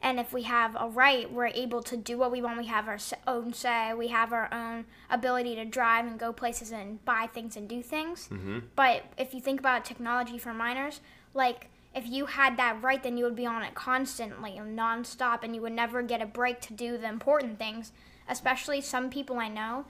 and 0.00 0.20
if 0.20 0.32
we 0.32 0.42
have 0.44 0.76
a 0.78 0.88
right, 0.88 1.30
we're 1.30 1.48
able 1.48 1.82
to 1.82 1.96
do 1.96 2.16
what 2.16 2.30
we 2.30 2.40
want. 2.40 2.58
We 2.58 2.66
have 2.66 2.86
our 2.86 2.98
own 3.26 3.52
say. 3.52 3.92
We 3.94 4.08
have 4.08 4.32
our 4.32 4.52
own 4.52 4.84
ability 5.10 5.56
to 5.56 5.64
drive 5.64 6.06
and 6.06 6.18
go 6.18 6.32
places 6.32 6.70
and 6.70 7.04
buy 7.04 7.28
things 7.32 7.56
and 7.56 7.68
do 7.68 7.82
things. 7.82 8.28
Mm-hmm. 8.30 8.58
But 8.76 9.04
if 9.16 9.34
you 9.34 9.40
think 9.40 9.58
about 9.58 9.84
technology 9.84 10.38
for 10.38 10.54
minors, 10.54 11.00
like 11.34 11.68
if 11.94 12.06
you 12.06 12.26
had 12.26 12.56
that 12.56 12.82
right, 12.82 13.02
then 13.02 13.16
you 13.16 13.24
would 13.24 13.36
be 13.36 13.46
on 13.46 13.62
it 13.62 13.74
constantly 13.74 14.52
nonstop, 14.52 15.42
and 15.42 15.54
you 15.54 15.62
would 15.62 15.72
never 15.72 16.02
get 16.02 16.22
a 16.22 16.26
break 16.26 16.60
to 16.62 16.72
do 16.72 16.96
the 16.96 17.08
important 17.08 17.58
things. 17.58 17.92
Especially 18.28 18.80
some 18.80 19.08
people 19.08 19.38
I 19.38 19.48
know, 19.48 19.86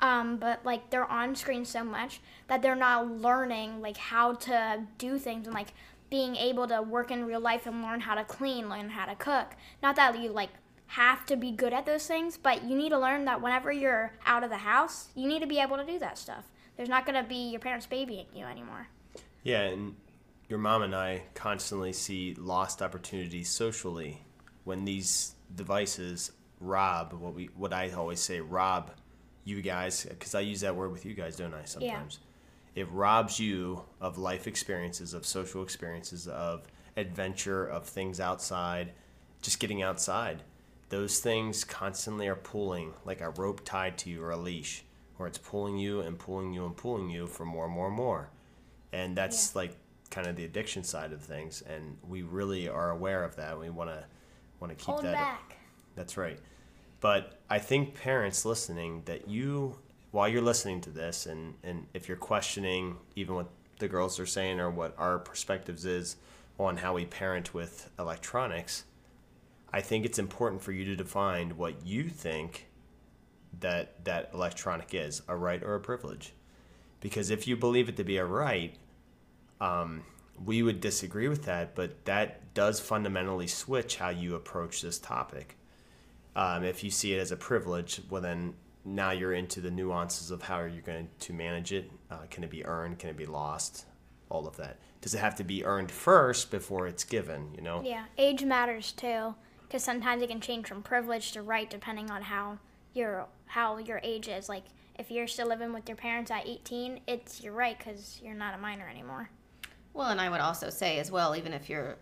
um, 0.00 0.38
but 0.38 0.64
like 0.64 0.90
they're 0.90 1.10
on 1.10 1.36
screen 1.36 1.64
so 1.64 1.84
much 1.84 2.20
that 2.48 2.60
they're 2.60 2.74
not 2.74 3.08
learning 3.08 3.80
like 3.80 3.96
how 3.96 4.34
to 4.34 4.84
do 4.98 5.18
things 5.18 5.46
and 5.46 5.54
like 5.54 5.68
being 6.10 6.36
able 6.36 6.66
to 6.68 6.82
work 6.82 7.10
in 7.10 7.24
real 7.24 7.40
life 7.40 7.66
and 7.66 7.82
learn 7.82 8.00
how 8.00 8.14
to 8.14 8.24
clean, 8.24 8.68
learn 8.68 8.90
how 8.90 9.06
to 9.06 9.14
cook. 9.14 9.54
Not 9.82 9.96
that 9.96 10.18
you 10.18 10.30
like 10.30 10.50
have 10.88 11.26
to 11.26 11.36
be 11.36 11.50
good 11.50 11.72
at 11.72 11.86
those 11.86 12.06
things, 12.06 12.36
but 12.36 12.64
you 12.64 12.76
need 12.76 12.90
to 12.90 12.98
learn 12.98 13.24
that 13.24 13.42
whenever 13.42 13.72
you're 13.72 14.12
out 14.24 14.44
of 14.44 14.50
the 14.50 14.58
house, 14.58 15.08
you 15.14 15.26
need 15.26 15.40
to 15.40 15.46
be 15.46 15.58
able 15.58 15.76
to 15.76 15.84
do 15.84 15.98
that 15.98 16.18
stuff. 16.18 16.44
There's 16.76 16.88
not 16.88 17.06
going 17.06 17.20
to 17.20 17.28
be 17.28 17.50
your 17.50 17.60
parents 17.60 17.86
babying 17.86 18.26
you 18.34 18.44
anymore. 18.44 18.88
Yeah, 19.42 19.62
and 19.62 19.96
your 20.48 20.58
mom 20.58 20.82
and 20.82 20.94
I 20.94 21.22
constantly 21.34 21.92
see 21.92 22.34
lost 22.34 22.82
opportunities 22.82 23.48
socially 23.48 24.22
when 24.64 24.84
these 24.84 25.34
devices 25.54 26.32
rob 26.60 27.12
what 27.12 27.34
we 27.34 27.50
what 27.56 27.72
I 27.72 27.90
always 27.90 28.20
say 28.20 28.40
rob 28.40 28.92
you 29.44 29.60
guys 29.62 30.04
because 30.04 30.34
I 30.34 30.40
use 30.40 30.60
that 30.60 30.74
word 30.74 30.92
with 30.92 31.04
you 31.04 31.14
guys, 31.14 31.36
don't 31.36 31.54
I? 31.54 31.64
Sometimes 31.64 32.18
it 32.74 32.90
robs 32.90 33.40
you 33.40 33.82
of 34.00 34.18
life 34.18 34.46
experiences, 34.46 35.14
of 35.14 35.24
social 35.24 35.62
experiences, 35.62 36.28
of 36.28 36.66
adventure, 36.96 37.66
of 37.66 37.86
things 37.86 38.20
outside, 38.20 38.92
just 39.42 39.60
getting 39.60 39.82
outside. 39.82 40.42
Those 40.88 41.18
things 41.18 41.64
constantly 41.64 42.28
are 42.28 42.36
pulling 42.36 42.94
like 43.04 43.20
a 43.20 43.30
rope 43.30 43.62
tied 43.64 43.98
to 43.98 44.10
you 44.10 44.22
or 44.22 44.30
a 44.30 44.36
leash, 44.36 44.84
where 45.16 45.26
it's 45.26 45.38
pulling 45.38 45.78
you 45.78 46.00
and 46.00 46.18
pulling 46.18 46.52
you 46.52 46.64
and 46.64 46.76
pulling 46.76 47.10
you 47.10 47.26
for 47.26 47.44
more 47.44 47.64
and 47.64 47.74
more 47.74 47.86
and 47.88 47.96
more 47.96 48.30
and 48.92 49.16
that's 49.16 49.54
like 49.54 49.76
kind 50.10 50.26
of 50.26 50.36
the 50.36 50.44
addiction 50.44 50.84
side 50.84 51.12
of 51.12 51.22
things 51.22 51.62
and 51.62 51.96
we 52.06 52.22
really 52.22 52.68
are 52.68 52.90
aware 52.90 53.24
of 53.24 53.36
that 53.36 53.58
we 53.58 53.70
want 53.70 53.90
to 53.90 54.04
want 54.60 54.70
to 54.70 54.76
keep 54.76 54.86
Hold 54.86 55.04
that 55.04 55.14
back. 55.14 55.56
that's 55.94 56.16
right. 56.16 56.38
But 57.00 57.40
i 57.50 57.58
think 57.58 57.94
parents 57.94 58.44
listening 58.44 59.02
that 59.04 59.28
you 59.28 59.78
while 60.12 60.28
you're 60.28 60.42
listening 60.42 60.80
to 60.82 60.90
this 60.90 61.26
and 61.26 61.54
and 61.62 61.86
if 61.94 62.08
you're 62.08 62.16
questioning 62.16 62.96
even 63.16 63.34
what 63.34 63.48
the 63.78 63.88
girls 63.88 64.18
are 64.18 64.26
saying 64.26 64.58
or 64.60 64.70
what 64.70 64.94
our 64.98 65.18
perspectives 65.18 65.84
is 65.84 66.16
on 66.58 66.78
how 66.78 66.94
we 66.94 67.04
parent 67.04 67.52
with 67.52 67.90
electronics 67.98 68.84
i 69.72 69.80
think 69.82 70.06
it's 70.06 70.18
important 70.18 70.62
for 70.62 70.72
you 70.72 70.84
to 70.86 70.96
define 70.96 71.56
what 71.58 71.84
you 71.86 72.08
think 72.08 72.68
that 73.60 74.04
that 74.04 74.30
electronic 74.34 74.94
is 74.94 75.22
a 75.28 75.36
right 75.36 75.62
or 75.62 75.74
a 75.74 75.80
privilege. 75.80 76.32
Because 77.00 77.30
if 77.30 77.46
you 77.46 77.56
believe 77.56 77.88
it 77.88 77.96
to 77.96 78.04
be 78.04 78.16
a 78.16 78.24
right, 78.24 78.74
um, 79.60 80.02
we 80.44 80.62
would 80.62 80.80
disagree 80.80 81.28
with 81.28 81.44
that, 81.44 81.74
but 81.74 82.04
that 82.04 82.54
does 82.54 82.80
fundamentally 82.80 83.46
switch 83.46 83.96
how 83.96 84.10
you 84.10 84.34
approach 84.34 84.82
this 84.82 84.98
topic. 84.98 85.56
Um, 86.34 86.64
if 86.64 86.84
you 86.84 86.90
see 86.90 87.14
it 87.14 87.18
as 87.18 87.32
a 87.32 87.36
privilege, 87.36 88.00
well, 88.10 88.20
then 88.20 88.54
now 88.84 89.10
you're 89.10 89.32
into 89.32 89.60
the 89.60 89.70
nuances 89.70 90.30
of 90.30 90.42
how 90.42 90.60
you're 90.60 90.82
going 90.82 91.08
to 91.20 91.32
manage 91.32 91.72
it. 91.72 91.90
Uh, 92.10 92.18
can 92.30 92.44
it 92.44 92.50
be 92.50 92.64
earned? 92.64 92.98
Can 92.98 93.10
it 93.10 93.16
be 93.16 93.26
lost? 93.26 93.86
All 94.28 94.46
of 94.46 94.56
that. 94.56 94.78
Does 95.00 95.14
it 95.14 95.18
have 95.18 95.36
to 95.36 95.44
be 95.44 95.64
earned 95.64 95.90
first 95.90 96.50
before 96.50 96.86
it's 96.86 97.04
given? 97.04 97.52
You 97.54 97.62
know. 97.62 97.82
Yeah, 97.84 98.06
age 98.18 98.44
matters 98.44 98.92
too, 98.92 99.34
because 99.62 99.82
sometimes 99.82 100.22
it 100.22 100.28
can 100.28 100.40
change 100.40 100.66
from 100.66 100.82
privilege 100.82 101.32
to 101.32 101.42
right 101.42 101.70
depending 101.70 102.10
on 102.10 102.22
how 102.22 102.58
your 102.92 103.26
how 103.46 103.78
your 103.78 104.00
age 104.02 104.28
is. 104.28 104.48
Like 104.48 104.64
if 104.98 105.10
you're 105.10 105.28
still 105.28 105.48
living 105.48 105.72
with 105.72 105.88
your 105.88 105.96
parents 105.96 106.30
at 106.30 106.46
18, 106.46 107.00
it's 107.06 107.42
your 107.42 107.52
right 107.52 107.78
because 107.78 108.20
you're 108.22 108.34
not 108.34 108.54
a 108.54 108.58
minor 108.58 108.88
anymore. 108.88 109.30
Well, 109.96 110.10
and 110.10 110.20
I 110.20 110.28
would 110.28 110.40
also 110.42 110.68
say 110.68 110.98
as 110.98 111.10
well, 111.10 111.34
even 111.34 111.54
if 111.54 111.70
you're, 111.70 111.96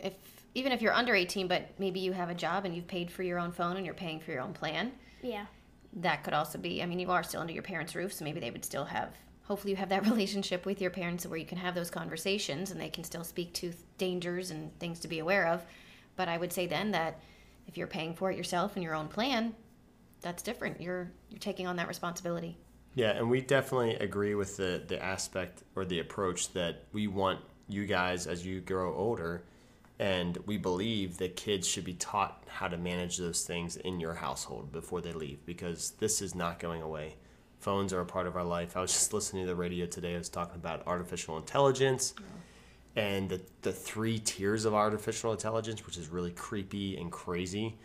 if 0.00 0.14
even 0.56 0.72
if 0.72 0.82
you're 0.82 0.92
under 0.92 1.14
18, 1.14 1.46
but 1.48 1.70
maybe 1.78 2.00
you 2.00 2.12
have 2.12 2.28
a 2.28 2.34
job 2.34 2.64
and 2.64 2.74
you've 2.74 2.86
paid 2.88 3.10
for 3.10 3.22
your 3.22 3.38
own 3.38 3.52
phone 3.52 3.76
and 3.76 3.84
you're 3.86 3.94
paying 3.94 4.18
for 4.20 4.32
your 4.32 4.40
own 4.40 4.52
plan, 4.52 4.92
Yeah. 5.22 5.46
that 5.94 6.24
could 6.24 6.34
also 6.34 6.58
be. 6.58 6.82
I 6.82 6.86
mean, 6.86 6.98
you 6.98 7.10
are 7.10 7.22
still 7.22 7.40
under 7.40 7.52
your 7.52 7.62
parents' 7.62 7.94
roof, 7.94 8.12
so 8.12 8.24
maybe 8.24 8.40
they 8.40 8.50
would 8.50 8.64
still 8.64 8.84
have. 8.84 9.14
Hopefully, 9.44 9.70
you 9.72 9.76
have 9.76 9.88
that 9.90 10.04
relationship 10.10 10.66
with 10.66 10.80
your 10.80 10.90
parents 10.90 11.24
where 11.26 11.38
you 11.38 11.46
can 11.46 11.58
have 11.58 11.74
those 11.76 11.90
conversations 11.90 12.70
and 12.72 12.80
they 12.80 12.88
can 12.88 13.04
still 13.04 13.24
speak 13.24 13.52
to 13.54 13.72
dangers 13.98 14.50
and 14.50 14.76
things 14.80 14.98
to 15.00 15.08
be 15.08 15.20
aware 15.20 15.46
of. 15.46 15.64
But 16.16 16.28
I 16.28 16.36
would 16.36 16.52
say 16.52 16.66
then 16.66 16.90
that 16.92 17.20
if 17.68 17.76
you're 17.76 17.86
paying 17.86 18.14
for 18.14 18.30
it 18.30 18.36
yourself 18.36 18.74
and 18.74 18.82
your 18.82 18.94
own 18.94 19.08
plan, 19.08 19.54
that's 20.20 20.42
different. 20.42 20.80
You're 20.80 21.10
you're 21.30 21.38
taking 21.38 21.66
on 21.68 21.76
that 21.76 21.86
responsibility. 21.88 22.56
Yeah, 22.94 23.10
and 23.10 23.28
we 23.28 23.40
definitely 23.40 23.96
agree 23.96 24.34
with 24.34 24.56
the 24.56 24.82
the 24.86 25.02
aspect 25.02 25.62
or 25.74 25.84
the 25.84 25.98
approach 26.00 26.52
that 26.52 26.84
we 26.92 27.06
want 27.08 27.40
you 27.68 27.86
guys 27.86 28.26
as 28.26 28.46
you 28.46 28.60
grow 28.60 28.94
older, 28.94 29.42
and 29.98 30.38
we 30.46 30.56
believe 30.58 31.18
that 31.18 31.36
kids 31.36 31.66
should 31.66 31.84
be 31.84 31.94
taught 31.94 32.44
how 32.46 32.68
to 32.68 32.76
manage 32.76 33.16
those 33.18 33.44
things 33.44 33.76
in 33.76 34.00
your 34.00 34.14
household 34.14 34.70
before 34.70 35.00
they 35.00 35.12
leave 35.12 35.44
because 35.44 35.90
this 35.98 36.22
is 36.22 36.34
not 36.34 36.58
going 36.58 36.82
away. 36.82 37.16
Phones 37.58 37.92
are 37.92 38.00
a 38.00 38.06
part 38.06 38.26
of 38.26 38.36
our 38.36 38.44
life. 38.44 38.76
I 38.76 38.80
was 38.80 38.92
just 38.92 39.12
listening 39.12 39.44
to 39.44 39.48
the 39.48 39.56
radio 39.56 39.86
today. 39.86 40.14
I 40.14 40.18
was 40.18 40.28
talking 40.28 40.56
about 40.56 40.86
artificial 40.86 41.38
intelligence 41.38 42.14
and 42.96 43.28
the, 43.28 43.40
the 43.62 43.72
three 43.72 44.18
tiers 44.18 44.64
of 44.66 44.74
artificial 44.74 45.32
intelligence, 45.32 45.84
which 45.86 45.96
is 45.96 46.08
really 46.08 46.30
creepy 46.30 46.96
and 46.96 47.10
crazy, 47.10 47.76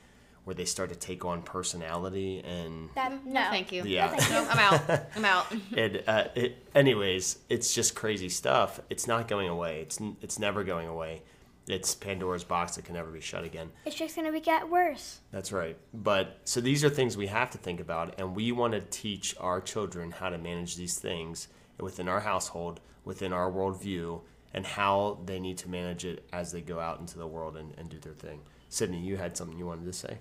where 0.49 0.55
they 0.55 0.65
start 0.65 0.89
to 0.89 0.95
take 0.95 1.23
on 1.25 1.43
personality 1.43 2.39
and 2.43 2.89
That 2.95 3.23
no. 3.23 3.43
Thank 3.51 3.71
you. 3.71 3.83
Yeah. 3.83 4.15
No, 4.31 4.47
I'm 4.49 4.57
out. 4.57 5.01
I'm 5.15 5.23
out. 5.23 5.45
it, 5.71 6.03
uh, 6.07 6.23
it 6.33 6.65
anyways 6.73 7.37
it's 7.49 7.71
just 7.71 7.93
crazy 7.93 8.29
stuff 8.29 8.79
it's 8.89 9.05
not 9.05 9.27
going 9.27 9.47
away 9.47 9.81
it's 9.81 9.99
it's 10.21 10.39
never 10.39 10.63
going 10.63 10.87
away 10.87 11.21
it's 11.67 11.93
pandora's 11.93 12.43
box 12.43 12.75
that 12.75 12.85
can 12.85 12.95
never 12.95 13.11
be 13.11 13.21
shut 13.21 13.43
again 13.43 13.69
It's 13.85 13.95
just 13.95 14.15
gonna 14.15 14.31
be 14.31 14.39
get 14.39 14.67
worse. 14.69 15.19
that's 15.31 15.51
right 15.51 15.77
but 15.93 16.39
so 16.45 16.61
these 16.61 16.83
are 16.83 16.89
things 16.89 17.15
we 17.15 17.27
have 17.27 17.51
to 17.51 17.57
think 17.59 17.79
about 17.79 18.15
and 18.19 18.35
we 18.35 18.51
want 18.51 18.73
to 18.73 18.81
teach 18.81 19.35
our 19.39 19.61
children 19.61 20.09
how 20.11 20.29
to 20.29 20.37
manage 20.39 20.75
these 20.77 20.97
things 20.97 21.47
within 21.79 22.07
our 22.07 22.21
household 22.21 22.79
within 23.05 23.33
our 23.33 23.51
worldview 23.51 24.21
and 24.53 24.65
how 24.65 25.19
they 25.25 25.39
need 25.39 25.57
to 25.59 25.69
manage 25.69 26.05
it 26.05 26.23
as 26.33 26.51
they 26.51 26.61
go 26.61 26.79
out 26.79 26.99
into 26.99 27.17
the 27.19 27.27
world 27.27 27.55
and, 27.55 27.73
and 27.77 27.89
do 27.89 27.99
their 27.99 28.13
thing 28.13 28.39
sydney 28.69 28.99
you 28.99 29.17
had 29.17 29.35
something 29.35 29.57
you 29.57 29.65
wanted 29.65 29.85
to 29.85 29.93
say 29.93 30.17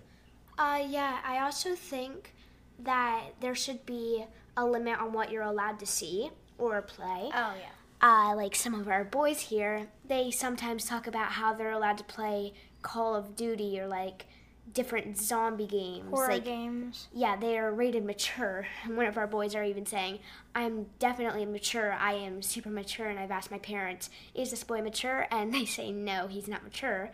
Uh, 0.58 0.82
yeah, 0.88 1.18
I 1.24 1.38
also 1.38 1.74
think 1.74 2.34
that 2.80 3.22
there 3.40 3.54
should 3.54 3.86
be 3.86 4.24
a 4.56 4.64
limit 4.66 4.98
on 5.00 5.12
what 5.12 5.30
you're 5.30 5.42
allowed 5.42 5.78
to 5.80 5.86
see 5.86 6.30
or 6.58 6.82
play. 6.82 7.30
Oh 7.32 7.54
yeah. 7.56 7.70
uh, 8.00 8.34
like 8.34 8.54
some 8.56 8.74
of 8.74 8.88
our 8.88 9.04
boys 9.04 9.40
here, 9.40 9.88
they 10.06 10.30
sometimes 10.30 10.84
talk 10.84 11.06
about 11.06 11.32
how 11.32 11.54
they're 11.54 11.70
allowed 11.70 11.98
to 11.98 12.04
play 12.04 12.54
Call 12.82 13.14
of 13.14 13.36
Duty 13.36 13.78
or 13.80 13.86
like 13.86 14.26
different 14.72 15.16
zombie 15.16 15.66
games. 15.66 16.10
Horror 16.10 16.28
like, 16.34 16.44
games. 16.44 17.08
yeah, 17.12 17.36
they 17.36 17.56
are 17.58 17.72
rated 17.72 18.04
mature. 18.04 18.66
And 18.84 18.96
one 18.98 19.06
of 19.06 19.16
our 19.16 19.26
boys 19.26 19.54
are 19.54 19.64
even 19.64 19.86
saying, 19.86 20.18
I'm 20.54 20.86
definitely 20.98 21.46
mature. 21.46 21.92
I 21.92 22.14
am 22.14 22.42
super 22.42 22.68
mature. 22.70 23.06
And 23.06 23.18
I've 23.18 23.30
asked 23.30 23.50
my 23.50 23.58
parents, 23.58 24.10
is 24.34 24.50
this 24.50 24.64
boy 24.64 24.82
mature? 24.82 25.26
And 25.30 25.54
they 25.54 25.64
say, 25.64 25.92
no, 25.92 26.26
he's 26.26 26.48
not 26.48 26.64
mature. 26.64 27.10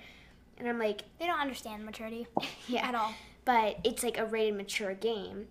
And 0.58 0.68
I'm 0.68 0.78
like, 0.78 1.02
They 1.18 1.26
don't 1.26 1.40
understand 1.40 1.84
maturity 1.84 2.26
yeah. 2.68 2.86
at 2.88 2.94
all. 2.94 3.12
But 3.44 3.78
it's 3.84 4.02
like 4.02 4.18
a 4.18 4.24
rated 4.24 4.56
mature 4.56 4.94
game. 4.94 5.48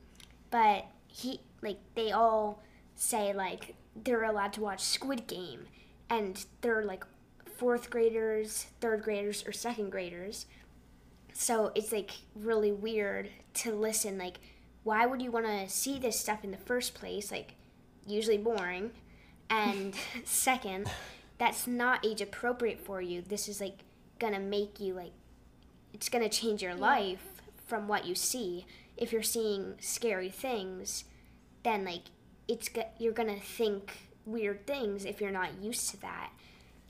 But 0.49 0.85
he, 1.07 1.41
like, 1.61 1.79
they 1.95 2.11
all 2.11 2.61
say, 2.95 3.33
like, 3.33 3.75
they're 3.95 4.23
allowed 4.23 4.53
to 4.53 4.61
watch 4.61 4.81
Squid 4.81 5.27
Game. 5.27 5.67
And 6.09 6.45
they're 6.61 6.83
like 6.83 7.05
fourth 7.45 7.89
graders, 7.89 8.67
third 8.81 9.03
graders, 9.03 9.43
or 9.47 9.51
second 9.51 9.91
graders. 9.91 10.45
So 11.33 11.71
it's 11.75 11.91
like 11.91 12.11
really 12.35 12.71
weird 12.71 13.29
to 13.55 13.73
listen. 13.73 14.17
Like, 14.17 14.37
why 14.83 15.05
would 15.05 15.21
you 15.21 15.31
want 15.31 15.45
to 15.45 15.69
see 15.69 15.97
this 15.97 16.19
stuff 16.19 16.43
in 16.43 16.51
the 16.51 16.57
first 16.57 16.93
place? 16.93 17.31
Like, 17.31 17.55
usually 18.05 18.37
boring. 18.37 18.91
And 19.49 19.95
second, 20.23 20.89
that's 21.37 21.67
not 21.67 22.05
age 22.05 22.21
appropriate 22.21 22.79
for 22.79 23.01
you. 23.01 23.21
This 23.21 23.47
is 23.47 23.59
like 23.59 23.79
gonna 24.19 24.39
make 24.39 24.79
you 24.79 24.93
like, 24.93 25.13
it's 25.93 26.09
gonna 26.09 26.29
change 26.29 26.61
your 26.61 26.75
life 26.75 27.32
from 27.65 27.87
what 27.87 28.05
you 28.05 28.15
see. 28.15 28.65
If 28.97 29.11
you're 29.11 29.23
seeing 29.23 29.75
scary 29.79 30.29
things, 30.29 31.05
then 31.63 31.85
like 31.85 32.03
it's 32.47 32.69
go- 32.69 32.89
you're 32.99 33.13
gonna 33.13 33.39
think 33.39 33.91
weird 34.25 34.65
things 34.67 35.05
if 35.05 35.19
you're 35.21 35.31
not 35.31 35.61
used 35.61 35.89
to 35.91 35.97
that. 36.01 36.31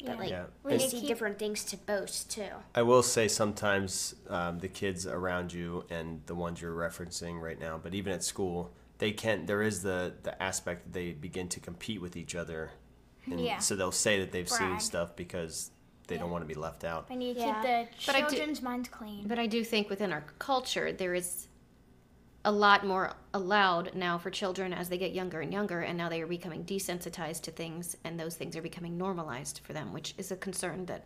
But 0.06 0.20
like 0.20 0.30
Yeah. 0.32 0.46
we 0.64 0.74
And- 0.74 0.82
see 0.82 1.06
different 1.08 1.40
things 1.40 1.64
to 1.66 1.78
boast 1.78 2.30
too. 2.32 2.50
I 2.76 2.82
will 2.82 3.04
say 3.04 3.28
sometimes 3.28 4.16
um, 4.28 4.60
the 4.60 4.68
kids 4.68 5.08
around 5.08 5.54
you 5.54 5.86
and 5.90 6.22
the 6.26 6.36
ones 6.36 6.62
you're 6.62 6.76
referencing 6.76 7.40
right 7.42 7.58
now, 7.60 7.78
but 7.78 7.94
even 7.94 8.12
at 8.12 8.24
school, 8.24 8.74
they 8.98 9.12
can. 9.14 9.46
There 9.46 9.62
is 9.62 9.82
the 9.84 10.14
the 10.24 10.42
aspect 10.42 10.86
that 10.86 10.94
they 10.94 11.12
begin 11.14 11.48
to 11.50 11.60
compete 11.60 12.02
with 12.02 12.16
each 12.18 12.36
other, 12.36 12.72
and 13.26 13.40
Yeah. 13.40 13.60
so 13.60 13.76
they'll 13.76 13.92
say 13.92 14.20
that 14.20 14.32
they've 14.32 14.50
seen 14.50 14.80
stuff 14.80 15.16
because 15.16 15.72
they 16.08 16.18
don't 16.18 16.32
want 16.32 16.44
to 16.44 16.48
be 16.48 16.60
left 16.60 16.84
out. 16.84 17.06
I 17.10 17.16
need 17.16 17.36
to 17.36 17.40
Yeah. 17.40 17.54
keep 17.54 17.64
the 17.64 17.88
But 18.06 18.16
I 18.16 18.22
do- 18.22 18.36
children's 18.36 18.62
minds 18.62 18.90
clean. 18.90 19.28
But 19.28 19.40
I 19.40 19.48
do 19.48 19.64
think 19.64 19.90
within 19.90 20.12
our 20.12 20.22
culture, 20.40 20.92
there 20.92 21.14
is 21.14 21.48
a 22.46 22.52
lot 22.52 22.86
more 22.86 23.14
allowed 23.34 23.96
now 23.96 24.18
for 24.18 24.30
children 24.30 24.74
as 24.74 24.90
they 24.90 24.98
get 24.98 25.14
younger 25.14 25.40
and 25.40 25.54
younger, 25.54 25.80
and 25.82 25.98
now 25.98 26.10
they 26.10 26.22
are 26.22 26.28
becoming 26.28 26.66
desensitized 26.66 27.42
to 27.44 27.52
things, 27.52 27.96
and 28.04 28.20
those 28.20 28.36
things 28.36 28.56
are 28.58 28.62
becoming 28.62 28.98
normalized 28.98 29.62
for 29.64 29.72
them, 29.72 29.94
which 29.94 30.14
is 30.18 30.30
a 30.30 30.36
concern 30.36 30.86
that 30.88 31.06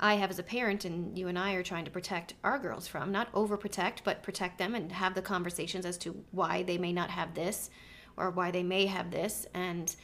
I 0.00 0.14
have 0.16 0.28
as 0.28 0.38
a 0.40 0.42
parent, 0.42 0.84
and 0.84 1.16
you 1.16 1.28
and 1.28 1.38
I 1.38 1.52
are 1.54 1.62
trying 1.62 1.84
to 1.84 1.90
protect 1.90 2.34
our 2.42 2.58
girls 2.58 2.86
from. 2.88 3.12
Not 3.12 3.32
overprotect, 3.32 3.98
but 4.04 4.22
protect 4.24 4.58
them 4.58 4.74
and 4.74 4.90
have 4.92 5.14
the 5.14 5.22
conversations 5.22 5.86
as 5.86 5.96
to 5.98 6.24
why 6.32 6.64
they 6.64 6.76
may 6.78 6.92
not 6.92 7.10
have 7.10 7.34
this 7.34 7.70
or 8.16 8.30
why 8.30 8.50
they 8.50 8.62
may 8.64 8.86
have 8.86 9.10
this, 9.12 9.46
and 9.54 9.94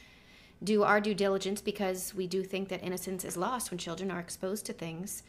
do 0.63 0.83
our 0.83 1.01
due 1.01 1.13
diligence 1.13 1.61
because 1.61 2.13
we 2.13 2.27
do 2.27 2.43
think 2.43 2.69
that 2.69 2.81
innocence 2.83 3.25
is 3.25 3.35
lost 3.37 3.71
when 3.71 3.77
children 3.77 4.09
are 4.11 4.19
exposed 4.19 4.65
to 4.67 4.73
things 4.73 5.23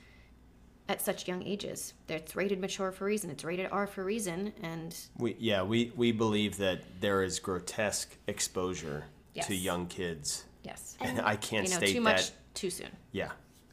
at 0.88 1.00
such 1.00 1.26
young 1.26 1.42
ages. 1.42 1.94
It's 2.08 2.36
rated 2.36 2.60
mature 2.60 2.92
for 2.92 3.04
a 3.04 3.08
reason. 3.08 3.30
It's 3.30 3.42
rated 3.44 3.68
R 3.72 3.86
for 3.86 4.02
a 4.02 4.04
reason, 4.04 4.52
and 4.62 4.94
We 5.18 5.36
yeah 5.38 5.62
we 5.62 5.92
we 5.96 6.12
believe 6.12 6.56
that 6.58 6.82
there 7.00 7.22
is 7.22 7.38
grotesque 7.38 8.16
exposure 8.26 9.04
Yes. 9.34 9.48
to 9.48 9.54
young 9.56 9.86
kids, 9.88 10.44
yes, 10.62 10.96
and 11.00 11.20
I 11.20 11.34
can't 11.34 11.64
you 11.66 11.72
know, 11.72 11.78
state 11.78 11.88
too 11.94 12.04
that. 12.04 12.16
much 12.16 12.30
too 12.54 12.70
soon. 12.70 12.90
Yeah, 13.10 13.32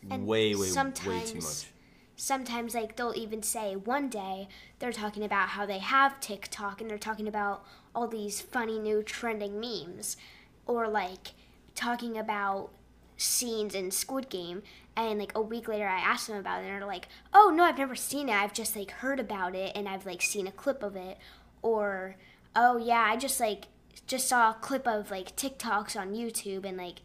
And 0.10 0.26
way 0.26 0.56
way 0.56 0.62
way 0.62 1.24
too 1.24 1.36
much. 1.42 1.68
sometimes 2.16 2.74
like 2.74 2.96
they'll 2.96 3.14
even 3.16 3.44
say 3.44 3.76
one 3.76 4.10
day 4.10 4.48
they're 4.80 4.92
talking 4.92 5.24
about 5.24 5.50
how 5.50 5.68
they 5.68 5.78
have 5.78 6.20
TikTok 6.20 6.82
and 6.82 6.90
they're 6.90 6.98
talking 6.98 7.28
about 7.28 7.64
all 7.94 8.08
these 8.08 8.42
funny 8.42 8.80
new 8.80 9.04
trending 9.04 9.60
memes 9.60 10.18
or 10.66 10.88
like 10.88 11.34
talking 11.76 12.18
about 12.18 12.72
scenes 13.18 13.76
in 13.76 13.92
Squid 13.92 14.30
Game 14.30 14.64
and 14.96 15.20
like 15.20 15.32
a 15.36 15.42
week 15.42 15.68
later 15.68 15.88
I 15.88 16.00
asked 16.00 16.28
them 16.28 16.38
about 16.38 16.64
it 16.64 16.68
and 16.68 16.82
they're 16.82 16.88
like, 16.88 17.08
"Oh, 17.34 17.52
no, 17.56 17.64
I've 17.64 17.78
never 17.78 17.96
seen 17.96 18.30
it. 18.30 18.34
I've 18.34 18.54
just 18.54 18.76
like 18.76 18.92
heard 18.92 19.20
about 19.20 19.56
it 19.56 19.72
and 19.76 19.88
I've 19.88 20.06
like 20.06 20.22
seen 20.22 20.48
a 20.48 20.52
clip 20.52 20.84
of 20.84 20.96
it." 20.96 21.18
Or, 21.62 22.16
"Oh, 22.56 22.78
yeah, 22.78 23.06
I 23.08 23.18
just 23.18 23.40
like 23.40 23.66
just 24.08 24.28
saw 24.28 24.52
a 24.52 24.56
clip 24.56 24.88
of 24.88 25.12
like 25.12 25.36
TikToks 25.36 26.00
on 26.00 26.14
YouTube 26.14 26.66
and 26.66 26.78
like 26.78 27.02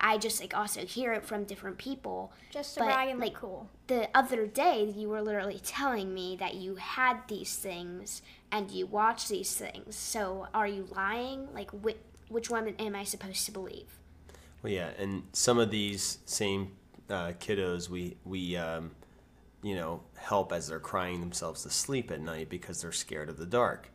I 0.00 0.18
just 0.18 0.40
like 0.40 0.56
also 0.56 0.84
hear 0.84 1.12
it 1.12 1.24
from 1.24 1.44
different 1.44 1.78
people." 1.78 2.32
Just 2.50 2.74
to 2.74 2.80
but, 2.80 2.86
brag 2.86 3.08
and 3.08 3.20
like, 3.20 3.34
cool. 3.34 3.70
the 3.86 4.08
other 4.14 4.46
day 4.46 4.84
you 4.84 5.08
were 5.08 5.22
literally 5.22 5.60
telling 5.64 6.12
me 6.12 6.36
that 6.36 6.56
you 6.56 6.76
had 6.76 7.20
these 7.28 7.56
things 7.56 8.20
and 8.50 8.70
you 8.70 8.86
watch 8.86 9.28
these 9.28 9.54
things. 9.54 9.96
So 9.96 10.48
are 10.52 10.66
you 10.66 10.86
lying? 10.94 11.48
Like 11.54 11.70
which, 11.70 11.98
which 12.28 12.50
one 12.50 12.68
am 12.78 12.94
I 12.94 13.04
supposed 13.04 13.46
to 13.46 13.52
believe? 13.52 14.01
Well, 14.62 14.72
yeah, 14.72 14.90
and 14.98 15.24
some 15.32 15.58
of 15.58 15.70
these 15.70 16.18
same 16.24 16.72
uh, 17.10 17.32
kiddos, 17.40 17.88
we 17.88 18.16
we 18.24 18.56
um, 18.56 18.92
you 19.62 19.74
know 19.74 20.02
help 20.16 20.52
as 20.52 20.68
they're 20.68 20.78
crying 20.80 21.20
themselves 21.20 21.62
to 21.64 21.70
sleep 21.70 22.10
at 22.10 22.20
night 22.20 22.48
because 22.48 22.82
they're 22.82 22.92
scared 22.92 23.28
of 23.28 23.38
the 23.38 23.46
dark, 23.46 23.90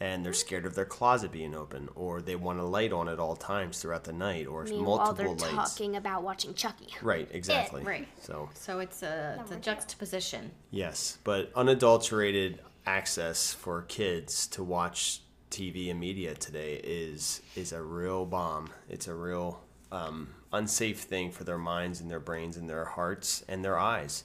and 0.00 0.24
they're 0.24 0.32
scared 0.32 0.64
of 0.64 0.74
their 0.74 0.86
closet 0.86 1.30
being 1.30 1.54
open, 1.54 1.88
or 1.94 2.22
they 2.22 2.36
want 2.36 2.58
a 2.58 2.64
light 2.64 2.92
on 2.92 3.08
at 3.08 3.18
all 3.18 3.36
times 3.36 3.80
throughout 3.82 4.04
the 4.04 4.12
night, 4.12 4.46
or 4.46 4.64
Meanwhile, 4.64 5.12
they're 5.12 5.26
multiple 5.26 5.56
lights. 5.56 5.74
talking 5.74 5.96
about 5.96 6.22
watching 6.22 6.54
Chucky. 6.54 6.88
Right, 7.02 7.28
exactly. 7.30 7.82
right. 7.82 8.08
So 8.22 8.48
So 8.54 8.78
it's 8.80 9.02
a, 9.02 9.36
it's 9.42 9.50
a 9.50 9.56
juxtaposition. 9.56 10.50
yes, 10.70 11.18
but 11.24 11.52
unadulterated 11.54 12.60
access 12.86 13.52
for 13.52 13.82
kids 13.82 14.46
to 14.46 14.64
watch 14.64 15.20
TV 15.50 15.90
and 15.90 16.00
media 16.00 16.34
today 16.34 16.80
is 16.82 17.42
is 17.56 17.72
a 17.72 17.82
real 17.82 18.24
bomb. 18.24 18.70
It's 18.88 19.06
a 19.08 19.14
real 19.14 19.60
um, 19.90 20.28
unsafe 20.52 21.00
thing 21.00 21.30
for 21.30 21.44
their 21.44 21.58
minds 21.58 22.00
and 22.00 22.10
their 22.10 22.20
brains 22.20 22.56
and 22.56 22.68
their 22.68 22.84
hearts 22.84 23.44
and 23.48 23.64
their 23.64 23.78
eyes 23.78 24.24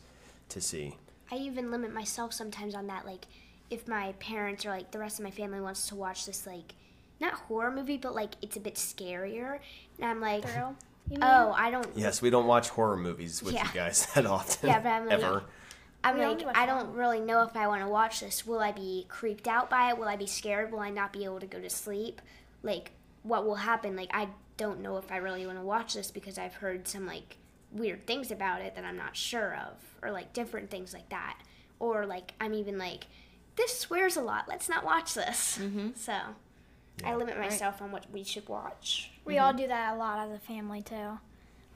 to 0.49 0.61
see. 0.61 0.97
I 1.31 1.35
even 1.35 1.71
limit 1.71 1.93
myself 1.93 2.33
sometimes 2.33 2.75
on 2.75 2.87
that. 2.87 3.05
Like, 3.05 3.25
if 3.69 3.87
my 3.87 4.11
parents 4.19 4.65
or 4.65 4.69
like 4.69 4.91
the 4.91 4.99
rest 4.99 5.19
of 5.19 5.23
my 5.23 5.31
family 5.31 5.61
wants 5.61 5.87
to 5.87 5.95
watch 5.95 6.25
this, 6.25 6.45
like, 6.45 6.73
not 7.19 7.33
horror 7.33 7.71
movie, 7.71 7.97
but 7.97 8.13
like 8.13 8.31
it's 8.41 8.57
a 8.57 8.59
bit 8.59 8.75
scarier, 8.75 9.59
and 9.99 10.09
I'm 10.09 10.21
like, 10.21 10.47
Thrill. 10.47 10.75
You 11.09 11.15
mean? 11.15 11.23
oh, 11.23 11.53
I 11.55 11.69
don't. 11.71 11.87
Yes, 11.95 12.21
we 12.21 12.29
don't 12.29 12.47
watch 12.47 12.69
horror 12.69 12.95
movies 12.97 13.43
with 13.43 13.53
Yeah. 13.55 13.67
you 13.67 13.73
guys 13.73 14.05
that 14.15 14.25
often. 14.25 14.69
Yeah, 14.69 14.79
but 14.79 14.89
I'm 14.89 15.05
like, 15.07 15.19
ever. 15.19 15.43
I'm 16.03 16.15
We 16.15 16.21
like, 16.21 16.31
only 16.31 16.45
watch 16.45 16.57
I 16.57 16.65
don't 16.65 16.93
really 16.93 17.19
know 17.21 17.43
if 17.43 17.55
I 17.55 17.67
want 17.67 17.81
to 17.81 17.87
watch 17.87 18.19
this. 18.19 18.45
Will 18.45 18.59
I 18.59 18.71
be 18.73 19.05
creeped 19.07 19.47
out 19.47 19.69
by 19.69 19.89
it? 19.89 19.97
Will 19.97 20.07
I 20.07 20.17
be 20.17 20.25
scared? 20.27 20.71
Will 20.71 20.79
I 20.79 20.89
not 20.89 21.13
be 21.13 21.23
able 21.23 21.39
to 21.39 21.45
go 21.45 21.59
to 21.61 21.69
sleep? 21.69 22.21
Like, 22.61 22.91
what 23.23 23.45
will 23.45 23.55
happen? 23.55 23.95
Like, 23.95 24.11
I 24.13 24.29
don't 24.57 24.81
know 24.81 24.97
if 24.97 25.11
I 25.11 25.17
really 25.17 25.45
want 25.45 25.57
to 25.57 25.63
watch 25.65 25.93
this 25.93 26.11
because 26.11 26.37
I've 26.37 26.55
heard 26.55 26.87
some 26.87 27.05
like 27.07 27.37
weird 27.71 28.05
things 28.05 28.31
about 28.31 28.61
it 28.61 28.75
that 28.75 28.85
I'm 28.85 28.97
not 28.97 29.15
sure 29.15 29.55
of, 29.55 29.73
or 30.01 30.11
like 30.11 30.33
different 30.33 30.69
things 30.69 30.93
like 30.93 31.09
that. 31.09 31.39
Or 31.79 32.05
like, 32.05 32.33
I'm 32.39 32.53
even 32.53 32.77
like, 32.77 33.07
this 33.55 33.77
swears 33.79 34.15
a 34.17 34.21
lot. 34.21 34.45
Let's 34.47 34.69
not 34.69 34.85
watch 34.85 35.13
this. 35.13 35.59
So, 35.95 36.13
I 37.03 37.15
limit 37.15 37.37
myself 37.39 37.81
on 37.81 37.91
what 37.91 38.05
we 38.11 38.23
should 38.23 38.47
watch. 38.47 39.11
We 39.25 39.37
all 39.37 39.53
do 39.53 39.67
that 39.67 39.95
a 39.95 39.97
lot 39.97 40.19
as 40.19 40.31
a 40.31 40.39
family 40.39 40.81
too, 40.81 41.17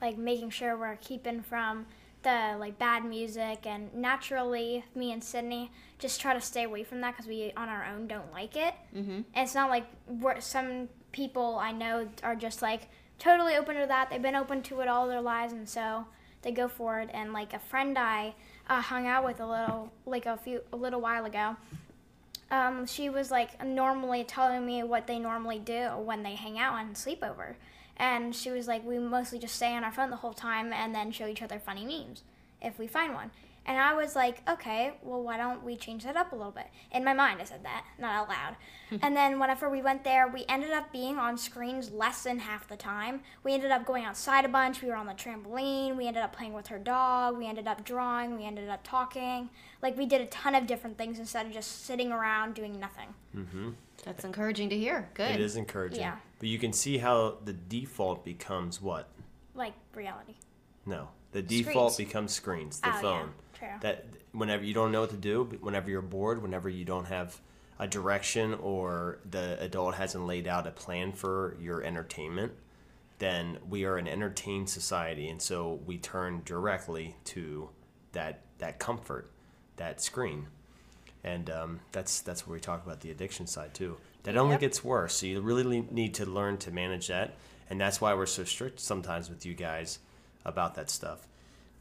like 0.00 0.16
making 0.16 0.50
sure 0.50 0.76
we're 0.76 0.96
keeping 0.96 1.42
from 1.42 1.86
the 2.22 2.56
like 2.58 2.78
bad 2.78 3.04
music 3.04 3.66
and 3.66 3.92
naturally 3.94 4.84
me 4.94 5.12
and 5.12 5.22
Sydney 5.22 5.70
just 5.98 6.20
try 6.20 6.34
to 6.34 6.40
stay 6.40 6.64
away 6.64 6.82
from 6.82 7.00
that 7.00 7.12
because 7.12 7.26
we 7.26 7.52
on 7.56 7.68
our 7.68 7.84
own 7.84 8.06
don't 8.06 8.30
like 8.32 8.56
it. 8.56 8.74
Mm-hmm. 8.94 9.10
And 9.10 9.26
it's 9.34 9.54
not 9.54 9.70
like 9.70 9.86
we're, 10.06 10.40
some 10.40 10.88
people 11.12 11.58
I 11.60 11.72
know 11.72 12.08
are 12.22 12.36
just 12.36 12.62
like 12.62 12.88
totally 13.18 13.56
open 13.56 13.76
to 13.76 13.86
that. 13.86 14.10
They've 14.10 14.22
been 14.22 14.36
open 14.36 14.62
to 14.64 14.80
it 14.80 14.88
all 14.88 15.08
their 15.08 15.20
lives 15.20 15.52
and 15.52 15.68
so 15.68 16.06
they 16.42 16.52
go 16.52 16.68
for 16.68 17.00
it. 17.00 17.10
And 17.12 17.32
like 17.32 17.52
a 17.52 17.58
friend 17.58 17.98
I 17.98 18.34
uh, 18.68 18.80
hung 18.80 19.06
out 19.06 19.24
with 19.24 19.40
a 19.40 19.46
little 19.46 19.92
like 20.06 20.26
a 20.26 20.36
few 20.36 20.62
a 20.72 20.76
little 20.76 21.00
while 21.00 21.24
ago 21.24 21.56
um, 22.50 22.86
she 22.86 23.10
was 23.10 23.30
like 23.30 23.62
normally 23.64 24.24
telling 24.24 24.64
me 24.64 24.82
what 24.82 25.06
they 25.06 25.18
normally 25.18 25.58
do 25.58 25.88
when 25.98 26.22
they 26.22 26.34
hang 26.34 26.58
out 26.58 26.78
and 26.78 26.96
sleep 26.96 27.22
over. 27.22 27.56
And 27.96 28.34
she 28.34 28.50
was 28.50 28.68
like, 28.68 28.86
we 28.86 28.98
mostly 28.98 29.38
just 29.38 29.56
stay 29.56 29.74
on 29.74 29.84
our 29.84 29.92
phone 29.92 30.10
the 30.10 30.16
whole 30.16 30.32
time 30.32 30.72
and 30.72 30.94
then 30.94 31.10
show 31.10 31.26
each 31.26 31.42
other 31.42 31.58
funny 31.58 31.84
memes 31.84 32.22
if 32.62 32.78
we 32.78 32.86
find 32.86 33.14
one. 33.14 33.30
And 33.68 33.78
I 33.78 33.92
was 33.92 34.16
like, 34.16 34.42
okay, 34.48 34.94
well, 35.02 35.22
why 35.22 35.36
don't 35.36 35.62
we 35.62 35.76
change 35.76 36.02
that 36.04 36.16
up 36.16 36.32
a 36.32 36.34
little 36.34 36.50
bit? 36.50 36.66
In 36.90 37.04
my 37.04 37.12
mind, 37.12 37.40
I 37.40 37.44
said 37.44 37.62
that, 37.64 37.84
not 37.98 38.14
out 38.14 38.28
loud. 38.28 38.56
and 39.02 39.14
then 39.14 39.38
whenever 39.38 39.68
we 39.68 39.82
went 39.82 40.02
there, 40.02 40.26
we 40.26 40.44
ended 40.48 40.70
up 40.70 40.90
being 40.90 41.18
on 41.18 41.36
screens 41.36 41.90
less 41.90 42.24
than 42.24 42.38
half 42.38 42.66
the 42.66 42.76
time. 42.76 43.20
We 43.44 43.52
ended 43.52 43.70
up 43.70 43.84
going 43.84 44.04
outside 44.04 44.46
a 44.46 44.48
bunch. 44.48 44.80
We 44.82 44.88
were 44.88 44.96
on 44.96 45.06
the 45.06 45.12
trampoline. 45.12 45.96
We 45.96 46.08
ended 46.08 46.22
up 46.22 46.34
playing 46.34 46.54
with 46.54 46.68
her 46.68 46.78
dog. 46.78 47.36
We 47.36 47.46
ended 47.46 47.68
up 47.68 47.84
drawing. 47.84 48.36
We 48.36 48.46
ended 48.46 48.70
up 48.70 48.80
talking. 48.82 49.50
Like, 49.82 49.98
we 49.98 50.06
did 50.06 50.22
a 50.22 50.26
ton 50.26 50.54
of 50.54 50.66
different 50.66 50.96
things 50.96 51.18
instead 51.18 51.44
of 51.44 51.52
just 51.52 51.84
sitting 51.84 52.10
around 52.10 52.54
doing 52.54 52.80
nothing. 52.80 53.14
Mm-hmm. 53.36 53.70
That's 54.04 54.24
encouraging 54.24 54.70
to 54.70 54.78
hear. 54.78 55.10
Good. 55.12 55.32
It 55.32 55.40
is 55.40 55.56
encouraging. 55.56 56.00
Yeah. 56.00 56.16
But 56.38 56.48
you 56.48 56.58
can 56.58 56.72
see 56.72 56.96
how 56.98 57.36
the 57.44 57.52
default 57.52 58.24
becomes 58.24 58.80
what? 58.80 59.08
like 59.58 59.74
reality. 59.94 60.34
No, 60.86 61.08
the 61.32 61.42
default 61.42 61.92
Screens. 61.92 62.08
becomes 62.08 62.32
screens. 62.32 62.80
The 62.80 62.88
Oh, 62.88 62.92
yeah, 62.92 63.00
phone. 63.02 63.30
True. 63.58 63.68
That 63.80 64.04
whenever 64.32 64.64
you 64.64 64.74
don't 64.74 64.92
know 64.92 65.00
what 65.02 65.10
to 65.10 65.16
do, 65.16 65.44
whenever 65.60 65.90
you're 65.90 66.02
bored, 66.02 66.42
whenever 66.42 66.68
you 66.68 66.84
don't 66.84 67.06
have 67.06 67.38
a 67.78 67.86
direction 67.86 68.54
or 68.54 69.18
the 69.28 69.60
adult 69.60 69.94
hasn't 69.94 70.26
laid 70.26 70.46
out 70.48 70.66
a 70.66 70.70
plan 70.70 71.12
for 71.12 71.56
your 71.60 71.82
entertainment, 71.82 72.52
then 73.18 73.58
we 73.68 73.84
are 73.84 73.96
an 73.96 74.06
entertained 74.08 74.68
society, 74.70 75.28
and 75.28 75.40
so 75.42 75.80
we 75.86 75.98
turn 75.98 76.42
directly 76.44 77.16
to 77.24 77.68
that 78.12 78.40
that 78.58 78.78
comfort, 78.78 79.30
that 79.76 80.00
screen, 80.00 80.46
and 81.24 81.50
um, 81.50 81.80
that's 81.92 82.20
that's 82.20 82.46
where 82.46 82.54
we 82.54 82.60
talk 82.60 82.84
about 82.84 83.00
the 83.00 83.10
addiction 83.10 83.46
side 83.46 83.74
too. 83.74 83.96
That 84.24 84.36
only 84.36 84.54
Yep. 84.54 84.60
gets 84.60 84.84
worse. 84.84 85.14
So 85.14 85.26
you 85.26 85.40
really 85.40 85.86
need 85.90 86.14
to 86.14 86.26
learn 86.26 86.58
to 86.58 86.70
manage 86.70 87.08
that, 87.08 87.34
and 87.70 87.80
that's 87.80 88.00
why 88.00 88.14
we're 88.14 88.26
so 88.26 88.44
strict 88.44 88.80
sometimes 88.80 89.28
with 89.30 89.46
you 89.46 89.54
guys 89.54 89.98
about 90.44 90.74
that 90.76 90.90
stuff. 90.90 91.26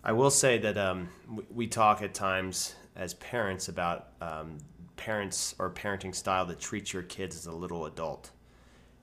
I 0.04 0.12
will 0.12 0.30
say 0.30 0.58
that 0.60 0.78
um, 0.78 1.10
we, 1.54 1.68
talk 1.68 2.02
at 2.02 2.14
times 2.14 2.76
as 2.96 3.14
parents 3.16 3.68
about 3.68 4.10
um, 4.22 4.58
parents 4.96 5.56
or 5.60 5.70
parenting 5.70 6.14
style 6.14 6.46
that 6.46 6.60
treats 6.60 6.94
your 6.94 7.04
kids 7.04 7.36
as 7.36 7.46
a 7.46 7.52
little 7.52 7.86
adult, 7.86 8.32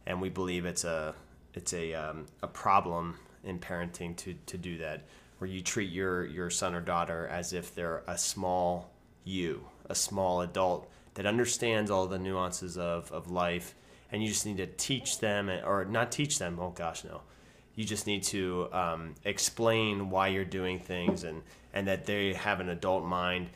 and 0.07 0.21
we 0.21 0.29
believe 0.29 0.65
it's 0.65 0.85
a 0.85 1.15
it's 1.53 1.73
a 1.73 1.95
um, 1.95 2.27
a 2.43 2.47
problem 2.47 3.19
in 3.43 3.59
parenting 3.59 4.17
to 4.17 4.35
to 4.47 4.57
do 4.57 4.79
that, 4.79 5.05
where 5.39 5.51
you 5.51 5.61
treat 5.61 5.91
your 5.91 6.25
your 6.27 6.49
son 6.49 6.75
or 6.75 6.81
daughter 6.81 7.27
as 7.29 7.53
if 7.53 7.75
they're 7.75 8.03
a 8.07 8.17
small 8.17 8.91
you, 9.25 9.67
a 9.87 9.95
small 9.95 10.41
adult 10.41 10.89
that 11.15 11.27
understands 11.27 11.91
all 11.91 12.07
the 12.07 12.19
nuances 12.19 12.77
of, 12.79 13.11
of 13.13 13.31
life, 13.31 13.75
and 14.11 14.23
you 14.23 14.29
just 14.29 14.47
need 14.47 14.57
to 14.57 14.67
teach 14.67 15.19
them 15.19 15.51
or 15.51 15.85
not 15.85 16.11
teach 16.11 16.39
them. 16.39 16.59
Oh 16.59 16.71
gosh, 16.71 17.05
no 17.05 17.23
you 17.75 17.85
just 17.85 18.07
need 18.07 18.23
to 18.25 18.69
um, 18.73 19.15
explain 19.25 20.11
why 20.11 20.29
you're 20.29 20.45
doing 20.45 20.79
things 20.79 21.25
and, 21.25 21.43
and 21.73 21.89
that 21.89 22.07
they 22.07 22.33
have 22.35 22.61
an 22.61 22.69
adult 22.69 23.05
mind. 23.05 23.51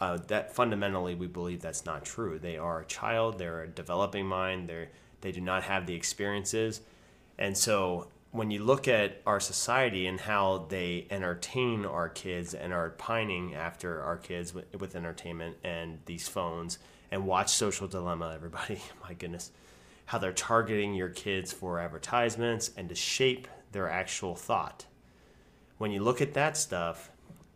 Uh, 0.00 0.16
that 0.28 0.54
fundamentally, 0.54 1.14
we 1.14 1.26
believe 1.26 1.60
that's 1.60 1.84
not 1.84 2.04
true. 2.04 2.38
They 2.38 2.56
are 2.56 2.80
a 2.80 2.84
child. 2.86 3.38
They're 3.38 3.64
a 3.64 3.68
developing 3.68 4.26
mind. 4.26 4.68
They 4.68 4.88
they 5.20 5.32
do 5.32 5.40
not 5.40 5.64
have 5.64 5.84
the 5.86 5.94
experiences, 5.94 6.80
and 7.38 7.58
so 7.58 8.06
when 8.30 8.50
you 8.50 8.62
look 8.62 8.88
at 8.88 9.20
our 9.26 9.40
society 9.40 10.06
and 10.06 10.20
how 10.20 10.66
they 10.68 11.06
entertain 11.10 11.84
our 11.84 12.08
kids 12.08 12.54
and 12.54 12.72
are 12.72 12.90
pining 12.90 13.54
after 13.54 14.00
our 14.02 14.16
kids 14.16 14.54
with, 14.54 14.80
with 14.80 14.94
entertainment 14.94 15.56
and 15.64 15.98
these 16.06 16.28
phones 16.28 16.78
and 17.10 17.26
watch 17.26 17.48
Social 17.50 17.88
Dilemma, 17.88 18.32
everybody, 18.34 18.80
my 19.02 19.12
goodness 19.14 19.50
how 20.08 20.16
they're 20.16 20.32
targeting 20.32 20.94
your 20.94 21.10
kids 21.10 21.52
for 21.52 21.78
advertisements 21.78 22.70
and 22.78 22.88
to 22.88 22.94
shape 22.94 23.46
their 23.72 23.90
actual 23.90 24.34
thought. 24.34 24.86
When 25.76 25.90
you 25.90 26.02
look 26.02 26.22
at 26.22 26.32
that 26.32 26.56
stuff, 26.56 27.10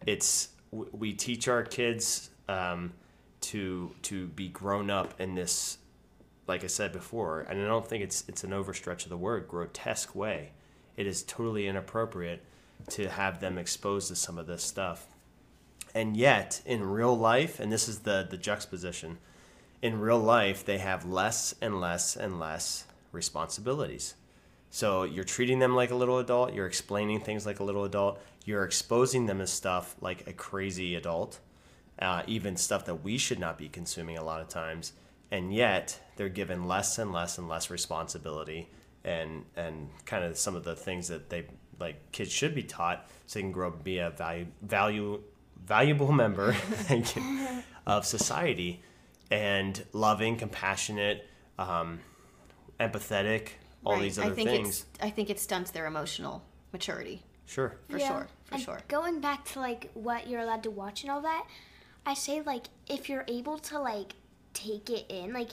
it's 0.05 0.51
we 0.71 1.15
teach 1.15 1.49
our 1.49 1.63
kids 1.63 2.29
um, 2.51 2.93
to 3.41 3.95
to 4.03 4.27
be 4.27 4.49
grown 4.49 4.91
up 4.91 5.19
in 5.19 5.35
this, 5.35 5.79
like 6.47 6.63
I 6.63 6.67
said 6.67 6.93
before, 6.93 7.41
and 7.41 7.59
I 7.59 7.65
don't 7.65 7.89
think 7.89 8.05
it's 8.05 8.23
it's 8.29 8.45
an 8.45 8.51
overstretch 8.51 9.05
of 9.05 9.09
the 9.09 9.17
word 9.17 9.49
grotesque 9.49 10.15
way. 10.15 10.51
It 10.99 11.07
is 11.07 11.23
totally 11.23 11.67
inappropriate 11.67 12.45
to 12.91 13.09
have 13.09 13.41
them 13.41 13.57
exposed 13.57 14.09
to 14.09 14.15
some 14.15 14.37
of 14.37 14.47
this 14.47 14.63
stuff. 14.63 15.07
And 15.95 16.19
yet, 16.19 16.61
in 16.67 16.85
real 16.85 17.17
life, 17.17 17.61
and 17.61 17.73
this 17.73 17.89
is 17.89 18.01
the 18.01 18.27
the 18.29 18.37
juxtaposition, 18.37 19.17
in 19.83 19.99
real 20.01 20.19
life, 20.19 20.65
they 20.65 20.79
have 20.79 21.05
less 21.05 21.55
and 21.61 21.81
less 21.81 22.17
and 22.17 22.39
less 22.39 22.85
responsibilities. 23.11 24.15
So 24.71 25.03
you're 25.03 25.25
treating 25.25 25.59
them 25.59 25.75
like 25.75 25.91
a 25.91 25.95
little 25.95 26.19
adult, 26.19 26.55
you're 26.55 26.67
explaining 26.67 27.21
things 27.21 27.45
like 27.45 27.61
a 27.61 27.65
little 27.65 27.85
adult, 27.85 28.23
you're 28.47 28.65
exposing 28.65 29.27
them 29.27 29.41
to 29.41 29.47
stuff 29.47 29.97
like 30.01 30.27
a 30.27 30.33
crazy 30.33 30.95
adult, 30.95 31.41
uh, 31.99 32.23
even 32.27 32.57
stuff 32.57 32.87
that 32.87 33.03
we 33.03 33.19
should 33.19 33.39
not 33.39 33.59
be 33.59 33.69
consuming 33.69 34.17
a 34.17 34.25
lot 34.25 34.41
of 34.41 34.49
times. 34.49 34.93
And 35.31 35.53
yet, 35.53 35.99
they're 36.17 36.29
given 36.29 36.67
less 36.67 36.99
and 36.99 37.13
less 37.13 37.37
and 37.39 37.49
less 37.49 37.69
responsibility 37.69 38.71
and, 39.05 39.45
and 39.57 39.91
kind 40.07 40.25
of 40.25 40.39
some 40.39 40.55
of 40.55 40.65
the 40.65 40.77
things 40.77 41.09
that 41.09 41.29
they 41.29 41.47
like 41.81 42.13
kids 42.13 42.31
should 42.31 42.55
be 42.55 42.63
taught 42.63 43.09
so 43.27 43.39
they 43.39 43.43
can 43.43 43.51
grow 43.51 43.69
up 43.69 43.75
and 43.75 43.85
be 43.85 43.99
a 43.99 44.11
value, 44.11 44.47
value, 44.63 45.21
valuable 45.65 46.13
member 46.23 46.55
you, 46.89 47.03
of 47.87 48.07
society 48.07 48.81
and 49.33 49.83
loving, 49.95 50.37
compassionate, 50.37 51.27
um, 51.59 52.01
empathetic, 52.79 53.49
all 53.85 53.95
Right. 53.95 54.03
these 54.03 54.19
other 54.19 54.33
I 54.33 54.35
think 54.35 54.51
things. 54.51 54.85
It's, 54.95 55.03
I 55.03 55.09
think 55.11 55.31
it 55.31 55.41
stunts 55.41 55.71
their 55.71 55.87
emotional 55.87 56.43
maturity 56.73 57.23
Sure. 57.47 57.79
for 57.89 57.99
Yeah. 57.99 58.09
sure. 58.09 58.29
For 58.45 58.55
and 58.55 58.63
sure. 58.63 58.81
Going 58.89 59.21
back 59.21 59.45
to 59.47 59.61
like 59.61 59.91
what 59.95 60.27
you're 60.27 60.41
allowed 60.43 60.63
to 60.65 60.71
watch 60.71 61.03
and 61.03 61.11
all 61.11 61.23
that, 61.23 61.47
I 62.05 62.13
say 62.15 62.43
like 62.43 62.67
if 62.87 63.09
you're 63.09 63.25
able 63.27 63.59
to 63.59 63.79
like 63.79 64.15
take 64.53 64.91
it 64.91 65.07
in, 65.09 65.33
like 65.33 65.51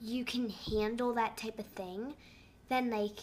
you 0.00 0.24
can 0.26 0.50
handle 0.50 1.14
that 1.14 1.38
type 1.38 1.58
of 1.58 1.66
thing, 1.66 2.14
then 2.68 2.90
like 2.90 3.20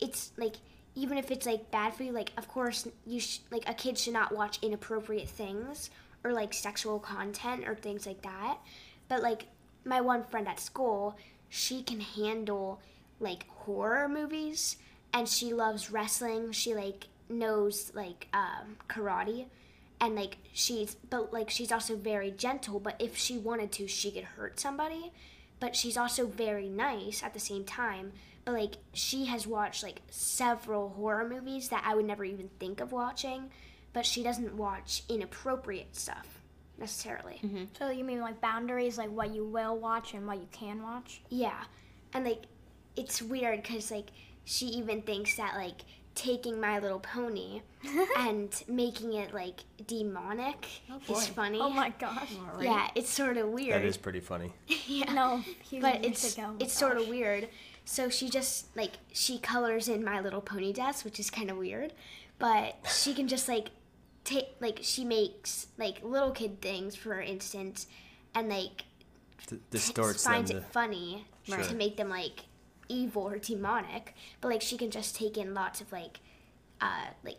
it's 0.00 0.32
like 0.38 0.54
even 0.94 1.18
if 1.18 1.30
it's 1.30 1.44
like 1.44 1.70
bad 1.70 1.92
for 1.94 2.02
you, 2.04 2.12
like 2.12 2.32
of 2.38 2.48
course 2.48 2.88
you 3.04 3.20
sh- 3.20 3.40
like 3.50 3.68
a 3.68 3.74
kid 3.74 3.98
should 3.98 4.14
not 4.14 4.32
watch 4.32 4.58
inappropriate 4.62 5.28
things 5.28 5.90
or 6.22 6.32
like 6.32 6.54
sexual 6.54 6.98
content 6.98 7.68
or 7.68 7.74
things 7.74 8.06
like 8.06 8.22
that. 8.22 8.56
But 9.08 9.22
like 9.22 9.46
my 9.84 10.00
one 10.00 10.24
friend 10.24 10.48
at 10.48 10.60
school, 10.60 11.16
she 11.48 11.82
can 11.82 12.00
handle 12.00 12.80
like 13.20 13.48
horror 13.48 14.08
movies 14.08 14.76
and 15.12 15.28
she 15.28 15.52
loves 15.52 15.90
wrestling. 15.90 16.52
She 16.52 16.74
like 16.74 17.08
knows 17.28 17.92
like 17.94 18.28
um, 18.32 18.76
karate. 18.88 19.46
And 20.00 20.16
like 20.16 20.38
she's 20.52 20.96
but 21.08 21.32
like 21.32 21.50
she's 21.50 21.72
also 21.72 21.96
very 21.96 22.30
gentle. 22.30 22.80
But 22.80 22.96
if 22.98 23.16
she 23.16 23.38
wanted 23.38 23.72
to 23.72 23.86
she 23.86 24.10
could 24.10 24.24
hurt 24.24 24.58
somebody. 24.58 25.12
But 25.60 25.76
she's 25.76 25.96
also 25.96 26.26
very 26.26 26.68
nice 26.68 27.22
at 27.22 27.32
the 27.32 27.40
same 27.40 27.64
time. 27.64 28.12
But 28.44 28.54
like 28.54 28.74
she 28.92 29.26
has 29.26 29.46
watched 29.46 29.82
like 29.82 30.02
several 30.10 30.90
horror 30.90 31.28
movies 31.28 31.68
that 31.68 31.84
I 31.86 31.94
would 31.94 32.04
never 32.06 32.24
even 32.24 32.50
think 32.58 32.80
of 32.80 32.92
watching. 32.92 33.50
But 33.92 34.04
she 34.04 34.24
doesn't 34.24 34.56
watch 34.56 35.04
inappropriate 35.08 35.94
stuff 35.94 36.40
necessarily 36.78 37.40
mm-hmm. 37.44 37.64
So 37.78 37.90
you 37.90 38.04
mean 38.04 38.20
like 38.20 38.40
boundaries, 38.40 38.98
like 38.98 39.10
what 39.10 39.34
you 39.34 39.44
will 39.44 39.76
watch 39.78 40.14
and 40.14 40.26
what 40.26 40.38
you 40.38 40.48
can 40.52 40.82
watch? 40.82 41.20
Yeah, 41.28 41.64
and 42.12 42.24
like 42.24 42.44
it's 42.96 43.22
weird 43.22 43.62
because 43.62 43.90
like 43.90 44.10
she 44.44 44.66
even 44.66 45.02
thinks 45.02 45.36
that 45.36 45.54
like 45.56 45.82
taking 46.14 46.60
My 46.60 46.78
Little 46.78 47.00
Pony 47.00 47.62
and 48.18 48.62
making 48.68 49.14
it 49.14 49.34
like 49.34 49.60
demonic 49.86 50.66
oh, 50.90 51.00
boy. 51.06 51.14
is 51.14 51.26
funny. 51.26 51.58
Oh 51.60 51.70
my 51.70 51.90
gosh. 51.98 52.32
Yeah, 52.60 52.88
it's 52.94 53.10
sort 53.10 53.36
of 53.36 53.48
weird. 53.48 53.74
That 53.74 53.86
is 53.86 53.96
pretty 53.96 54.20
funny. 54.20 54.52
yeah. 54.86 55.12
No, 55.12 55.42
but 55.80 56.04
it's 56.04 56.36
ago. 56.36 56.54
it's 56.58 56.72
sort 56.72 56.98
of 56.98 57.08
weird. 57.08 57.48
So 57.84 58.08
she 58.08 58.30
just 58.30 58.74
like 58.76 58.92
she 59.12 59.38
colors 59.38 59.88
in 59.88 60.04
My 60.04 60.20
Little 60.20 60.40
Pony 60.40 60.72
desk, 60.72 61.04
which 61.04 61.20
is 61.20 61.30
kind 61.30 61.50
of 61.50 61.56
weird, 61.56 61.92
but 62.38 62.76
she 62.88 63.14
can 63.14 63.28
just 63.28 63.48
like 63.48 63.70
take 64.24 64.48
like 64.60 64.80
she 64.82 65.04
makes 65.04 65.66
like 65.78 66.02
little 66.02 66.30
kid 66.32 66.60
things, 66.60 66.96
for 66.96 67.20
instance, 67.20 67.86
and 68.34 68.48
like 68.48 68.84
D- 69.46 69.58
distorts 69.70 70.24
them. 70.24 70.32
finds 70.32 70.50
To, 70.50 70.56
it 70.58 70.64
funny 70.72 71.26
Sure. 71.44 71.58
to 71.62 71.74
make 71.74 71.96
them 71.98 72.08
like 72.08 72.40
evil 72.88 73.22
or 73.28 73.38
demonic 73.38 74.14
but 74.40 74.48
like 74.48 74.60
she 74.62 74.76
can 74.78 74.90
just 74.90 75.14
take 75.16 75.36
in 75.38 75.52
lots 75.54 75.80
of 75.80 75.90
like 75.92 76.20
uh 76.80 77.06
like 77.24 77.38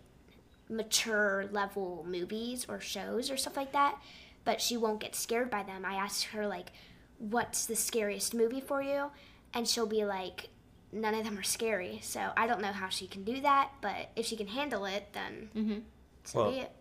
mature 0.69 1.48
level 1.52 2.06
movies 2.08 2.65
or 2.67 2.80
shows 2.80 3.30
or 3.30 3.38
stuff 3.38 3.56
like 3.56 3.71
that 3.71 3.95
but 4.43 4.60
she 4.60 4.76
won't 4.78 5.00
get 5.00 5.15
scared 5.15 5.50
by 5.52 5.62
them 5.63 5.86
i 5.86 5.93
asked 5.95 6.26
her 6.26 6.48
like 6.48 6.71
what's 7.19 7.65
the 7.67 7.76
scariest 7.76 8.34
movie 8.34 8.60
for 8.62 8.82
you 8.82 9.12
and 9.54 9.67
she'll 9.67 9.86
be 9.86 10.04
like 10.04 10.50
none 10.91 11.13
of 11.13 11.24
them 11.24 11.38
are 11.38 11.43
scary 11.43 12.00
so 12.02 12.32
i 12.36 12.48
don't 12.48 12.62
know 12.62 12.71
how 12.71 12.89
she 12.89 13.06
can 13.06 13.24
do 13.24 13.39
that 13.41 13.69
but 13.82 14.10
if 14.15 14.26
she 14.26 14.36
can 14.36 14.48
handle 14.48 14.86
it 14.86 15.08
then 15.13 15.50
Mm-hmm. 15.56 15.80
So 16.26 16.40
Well, 16.44 16.52
be 16.52 16.60
it 16.60 16.72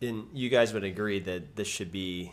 and 0.00 0.28
you 0.32 0.48
guys 0.48 0.72
would 0.72 0.84
agree 0.84 1.18
that 1.20 1.56
this 1.56 1.66
should 1.68 1.90
be 1.90 2.32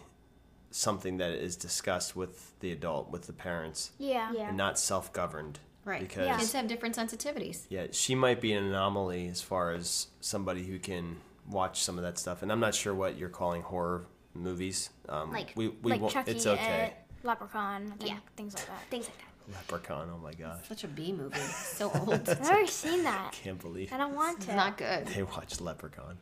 something 0.72 1.18
that 1.18 1.32
is 1.32 1.56
discussed 1.56 2.16
with 2.16 2.58
the 2.60 2.72
adult, 2.72 3.10
with 3.10 3.26
the 3.28 3.34
parents, 3.34 3.92
yeah. 3.98 4.32
yeah 4.34 4.50
and 4.50 4.58
not 4.58 4.78
self-governed. 4.78 5.60
Right. 5.84 6.02
Because 6.02 6.28
Yeah. 6.28 6.38
Kids 6.38 6.54
have 6.54 6.68
different 6.68 6.96
sensitivities. 6.96 7.66
yeah, 7.70 7.88
she 7.92 8.14
might 8.16 8.42
be 8.42 8.54
an 8.54 8.64
anomaly 8.66 9.28
as 9.28 9.42
far 9.42 9.72
as 9.72 10.08
somebody 10.20 10.64
who 10.66 10.80
can 10.80 11.18
watch 11.50 11.82
some 11.84 11.98
of 11.98 12.04
that 12.04 12.18
stuff. 12.18 12.42
And 12.42 12.52
I'm 12.52 12.60
not 12.60 12.74
sure 12.76 12.94
what 12.94 13.18
you're 13.18 13.30
calling 13.30 13.62
horror 13.62 14.06
movies. 14.34 14.90
Um, 15.10 15.32
Like- 15.32 15.54
we, 15.56 15.70
we 15.70 15.92
like 15.92 16.02
won't, 16.02 16.14
Chucky, 16.14 16.32
it's 16.32 16.46
okay. 16.48 16.94
It, 16.94 17.26
Leprechaun, 17.26 17.92
I 17.94 17.96
think, 17.98 18.12
Yeah. 18.12 18.18
things 18.36 18.54
like 18.56 18.68
that. 18.68 18.82
things 18.92 19.06
like 19.08 19.18
that 19.18 19.54
Leprechaun. 19.72 20.10
Oh 20.14 20.18
my 20.18 20.34
gosh, 20.34 20.68
Such 20.68 20.84
a 20.84 20.88
B 20.88 21.12
movie. 21.12 21.40
So 21.40 21.92
old. 21.92 22.30
I've 22.30 22.42
never 22.42 22.68
seen 22.68 23.04
that. 23.04 23.32
can't 23.32 23.60
believe 23.62 23.94
I 23.94 23.98
don't 23.98 24.16
want 24.16 24.38
it's 24.38 24.48
to. 24.48 24.56
not 24.56 24.78
good. 24.78 25.08
they 25.08 25.24
watched 25.24 25.62
Leprechaun. 25.62 26.18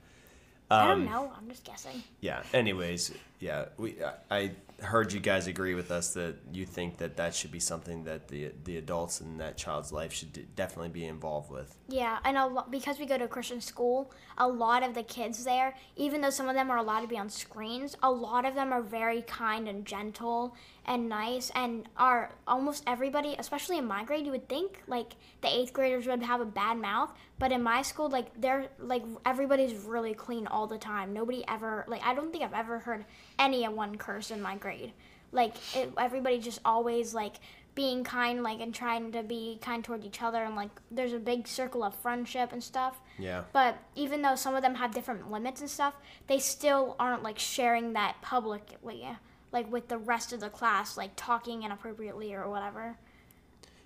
I 0.73 0.91
Um, 0.91 1.05
don't 1.05 1.11
know. 1.11 1.31
I'm 1.37 1.47
just 1.49 1.63
guessing. 1.63 2.03
Yeah. 2.21 2.41
Anyways, 2.53 3.11
yeah, 3.39 3.65
we 3.77 3.95
I 4.03 4.13
I 4.37 4.51
heard 4.83 5.13
you 5.13 5.19
guys 5.19 5.47
agree 5.47 5.75
with 5.75 5.91
us 5.91 6.13
that 6.13 6.35
you 6.51 6.65
think 6.65 6.97
that 6.97 7.15
that 7.17 7.33
should 7.33 7.51
be 7.51 7.59
something 7.59 8.03
that 8.05 8.27
the 8.27 8.51
the 8.63 8.77
adults 8.77 9.21
in 9.21 9.37
that 9.37 9.55
child's 9.57 9.91
life 9.91 10.11
should 10.13 10.33
d- 10.33 10.45
definitely 10.55 10.89
be 10.89 11.05
involved 11.05 11.51
with. 11.51 11.77
Yeah, 11.87 12.17
and 12.25 12.37
a 12.37 12.45
lot 12.47 12.71
because 12.71 12.99
we 12.99 13.05
go 13.05 13.17
to 13.17 13.25
a 13.25 13.27
Christian 13.27 13.61
school, 13.61 14.11
a 14.37 14.47
lot 14.47 14.83
of 14.83 14.93
the 14.95 15.03
kids 15.03 15.43
there, 15.43 15.75
even 15.95 16.21
though 16.21 16.29
some 16.31 16.49
of 16.49 16.55
them 16.55 16.69
are 16.71 16.77
allowed 16.77 17.01
to 17.01 17.07
be 17.07 17.17
on 17.17 17.29
screens, 17.29 17.95
a 18.01 18.11
lot 18.11 18.45
of 18.45 18.55
them 18.55 18.73
are 18.73 18.81
very 18.81 19.21
kind 19.21 19.67
and 19.67 19.85
gentle 19.85 20.55
and 20.85 21.07
nice 21.07 21.49
and 21.55 21.87
are 21.97 22.31
almost 22.47 22.83
everybody, 22.85 23.35
especially 23.39 23.77
in 23.77 23.85
my 23.85 24.03
grade, 24.03 24.25
you 24.25 24.31
would 24.31 24.49
think 24.49 24.81
like 24.87 25.15
the 25.41 25.47
8th 25.47 25.71
graders 25.73 26.07
would 26.07 26.23
have 26.23 26.41
a 26.41 26.45
bad 26.45 26.77
mouth, 26.77 27.11
but 27.39 27.51
in 27.51 27.63
my 27.63 27.81
school 27.81 28.09
like 28.09 28.27
they're 28.39 28.67
like 28.79 29.03
everybody's 29.25 29.73
really 29.85 30.13
clean 30.13 30.45
all 30.47 30.67
the 30.67 30.77
time. 30.77 31.13
Nobody 31.13 31.43
ever 31.47 31.85
like 31.87 32.01
I 32.05 32.13
don't 32.13 32.31
think 32.31 32.43
I've 32.43 32.53
ever 32.53 32.79
heard 32.79 33.05
anyone 33.39 33.97
curse 33.97 34.29
in 34.31 34.41
my 34.41 34.55
grade. 34.57 34.91
Like 35.31 35.55
it, 35.75 35.91
everybody 35.97 36.39
just 36.39 36.59
always 36.65 37.13
like 37.13 37.35
being 37.75 38.03
kind 38.03 38.43
like 38.43 38.59
and 38.59 38.71
trying 38.71 39.11
to 39.13 39.23
be 39.23 39.57
kind 39.61 39.83
toward 39.83 40.03
each 40.05 40.21
other 40.21 40.43
and 40.43 40.55
like 40.55 40.69
there's 40.91 41.13
a 41.13 41.17
big 41.17 41.47
circle 41.47 41.83
of 41.83 41.95
friendship 41.95 42.51
and 42.53 42.63
stuff 42.63 42.99
Yeah. 43.17 43.45
but 43.51 43.75
even 43.95 44.21
though 44.21 44.35
some 44.35 44.53
of 44.53 44.61
them 44.61 44.75
have 44.75 44.93
different 44.93 45.31
limits 45.31 45.59
and 45.59 45.67
stuff 45.67 45.95
they 46.27 46.37
still 46.37 46.95
aren't 46.99 47.23
like 47.23 47.39
sharing 47.39 47.93
that 47.93 48.17
publicly 48.21 49.07
like 49.53 49.71
with 49.71 49.87
the 49.87 49.97
rest 49.97 50.33
of 50.33 50.39
the 50.41 50.49
class 50.49 50.97
like 50.97 51.11
talking 51.15 51.63
inappropriately 51.63 52.33
or 52.33 52.49
whatever 52.49 52.97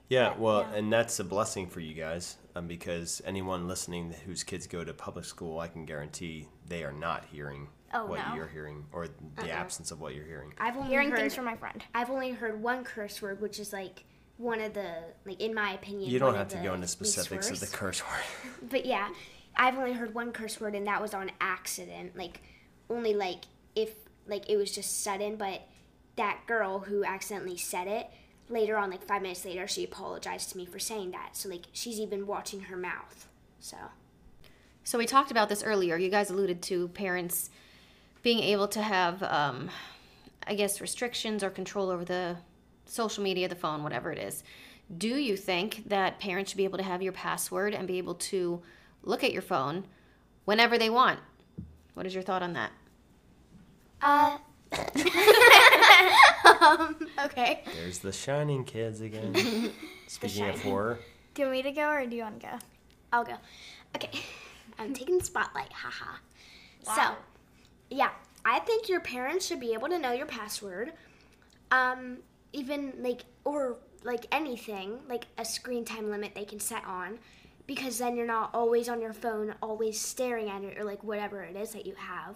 Yeah, 0.10 0.34
well, 0.38 0.62
yeah. 0.62 0.78
and 0.78 0.92
that's 0.92 1.20
a 1.20 1.24
blessing 1.24 1.68
for 1.68 1.82
you 1.82 1.94
guys 1.94 2.38
um, 2.56 2.66
because 2.68 3.22
anyone 3.26 3.68
listening 3.68 4.14
whose 4.26 4.42
kids 4.44 4.66
go 4.66 4.84
to 4.86 4.94
public 4.94 5.26
school, 5.26 5.60
I 5.60 5.68
can 5.68 5.86
guarantee 5.86 6.48
they 6.66 6.84
are 6.86 6.94
not 6.94 7.26
hearing 7.26 7.68
Oh, 7.94 8.06
what 8.06 8.20
no. 8.28 8.36
you're 8.36 8.48
hearing 8.48 8.86
or 8.92 9.08
the 9.36 9.50
absence 9.52 9.92
of 9.92 10.00
what 10.02 10.14
you're 10.16 10.26
hearing. 10.26 10.54
I've 10.58 10.76
only 10.78 10.90
hearing 10.90 11.10
heard, 11.10 11.20
things 11.20 11.36
from 11.36 11.46
my 11.46 11.56
friend 11.56 11.84
I've 11.94 12.10
only 12.10 12.32
heard 12.32 12.62
one 12.62 12.84
curse 12.84 13.22
word, 13.22 13.40
which 13.42 13.60
is 13.60 13.72
like 13.74 14.04
one 14.38 14.60
of 14.62 14.74
the 14.74 14.90
like 15.26 15.42
in 15.42 15.54
my 15.54 15.72
opinion. 15.74 16.10
You 16.10 16.20
don't 16.20 16.30
one 16.30 16.38
have 16.38 16.48
of 16.48 16.54
to 16.54 16.64
go 16.64 16.74
into 16.74 16.88
specifics 16.88 17.50
of 17.50 17.60
the 17.60 17.68
curse 17.68 18.02
word. 18.02 18.24
But 18.70 18.86
yeah, 18.86 19.10
I've 19.56 19.78
only 19.78 19.94
heard 19.94 20.14
one 20.14 20.32
curse 20.32 20.60
word, 20.62 20.76
and 20.76 20.86
that 20.88 21.02
was 21.02 21.14
on 21.14 21.32
accident. 21.42 22.16
Like 22.18 22.42
only 22.90 23.14
like 23.14 23.46
if 23.76 23.92
like 24.28 24.50
it 24.50 24.58
was 24.58 24.72
just 24.72 25.04
sudden, 25.04 25.36
but 25.36 25.62
that 26.16 26.42
girl 26.48 26.80
who 26.80 27.04
accidentally 27.04 27.58
said 27.58 27.88
it 27.88 28.10
later 28.50 28.78
on, 28.78 28.90
like 28.90 29.04
five 29.04 29.22
minutes 29.22 29.46
later, 29.46 29.68
she 29.68 29.84
apologized 29.84 30.52
to 30.52 30.58
me 30.58 30.66
for 30.66 30.80
saying 30.80 31.12
that. 31.12 31.36
So 31.38 31.50
like 31.50 31.66
she's 31.72 32.00
even 32.00 32.28
watching 32.28 32.62
her 32.62 32.78
mouth. 32.78 33.28
So 33.60 33.78
So 34.84 34.98
we 34.98 35.06
talked 35.06 35.32
about 35.32 35.50
this 35.50 35.64
earlier. 35.64 35.98
You 35.98 36.10
guys 36.10 36.30
alluded 36.30 36.62
to 36.64 36.88
parents 36.90 37.50
being 38.24 38.40
able 38.40 38.68
to 38.70 38.82
have, 38.82 39.24
um, 39.24 39.70
I 40.46 40.56
guess, 40.56 40.82
restrictions 40.82 41.44
or 41.44 41.50
control 41.50 41.90
over 41.90 42.04
the 42.04 42.38
social 42.86 43.24
media, 43.24 43.48
the 43.48 43.56
phone, 43.56 43.84
whatever 43.84 44.12
it 44.12 44.18
is. 44.18 44.44
Do 44.98 45.10
you 45.10 45.36
think 45.36 45.84
that 45.90 46.20
parents 46.20 46.52
should 46.52 46.58
be 46.58 46.64
able 46.64 46.78
to 46.78 46.84
have 46.84 47.02
your 47.02 47.12
password 47.12 47.74
and 47.74 47.88
be 47.88 47.98
able 47.98 48.16
to 48.16 48.62
look 49.04 49.24
at 49.24 49.34
your 49.34 49.42
phone 49.42 49.84
whenever 50.46 50.78
they 50.78 50.90
want? 50.90 51.20
What 51.94 52.06
is 52.06 52.14
your 52.14 52.24
thought 52.24 52.44
on 52.44 52.54
that? 52.54 52.72
Uh, 54.02 54.38
okay 57.26 57.64
There's 57.74 58.00
the 58.00 58.12
shining 58.12 58.64
kids 58.64 59.02
again. 59.02 59.34
Speaking 60.08 60.50
of 60.50 60.56
Shining. 60.56 60.62
horror, 60.62 61.00
do 61.34 61.42
you 61.42 61.48
want 61.48 61.58
me 61.58 61.62
to 61.64 61.72
go 61.72 61.90
or 61.90 62.06
do 62.06 62.16
you 62.16 62.24
want 62.24 62.40
to 62.42 62.48
go 62.48 62.58
I'll 63.12 63.24
go. 63.24 63.36
Okay, 63.96 64.10
I'm 64.80 64.94
taking 64.94 65.20
the 65.20 65.26
spotlight. 65.26 65.72
Haha. 65.72 66.18
So, 66.84 67.16
yeah, 67.90 68.12
I 68.46 68.60
think 68.60 68.88
your 68.88 69.02
parents 69.02 69.46
should 69.46 69.60
be 69.60 69.74
able 69.74 69.90
to 69.90 70.00
know 70.00 70.14
your 70.14 70.26
password. 70.26 70.94
Um, 71.72 72.20
even 72.54 72.94
like 73.00 73.26
or 73.44 73.78
like 74.04 74.26
anything, 74.32 75.00
like 75.10 75.26
a 75.38 75.44
screen 75.44 75.84
time 75.84 76.10
limit 76.10 76.34
they 76.34 76.46
can 76.46 76.60
set 76.60 76.86
on, 76.86 77.20
because 77.66 77.98
then 77.98 78.16
you're 78.16 78.28
not 78.28 78.52
always 78.54 78.88
on 78.88 79.02
your 79.02 79.12
phone, 79.12 79.54
always 79.62 80.00
staring 80.00 80.50
at 80.50 80.64
it 80.64 80.78
or 80.78 80.86
like 80.86 81.04
whatever 81.04 81.44
it 81.44 81.58
is 81.58 81.72
that 81.72 81.86
you 81.86 81.96
have, 81.96 82.36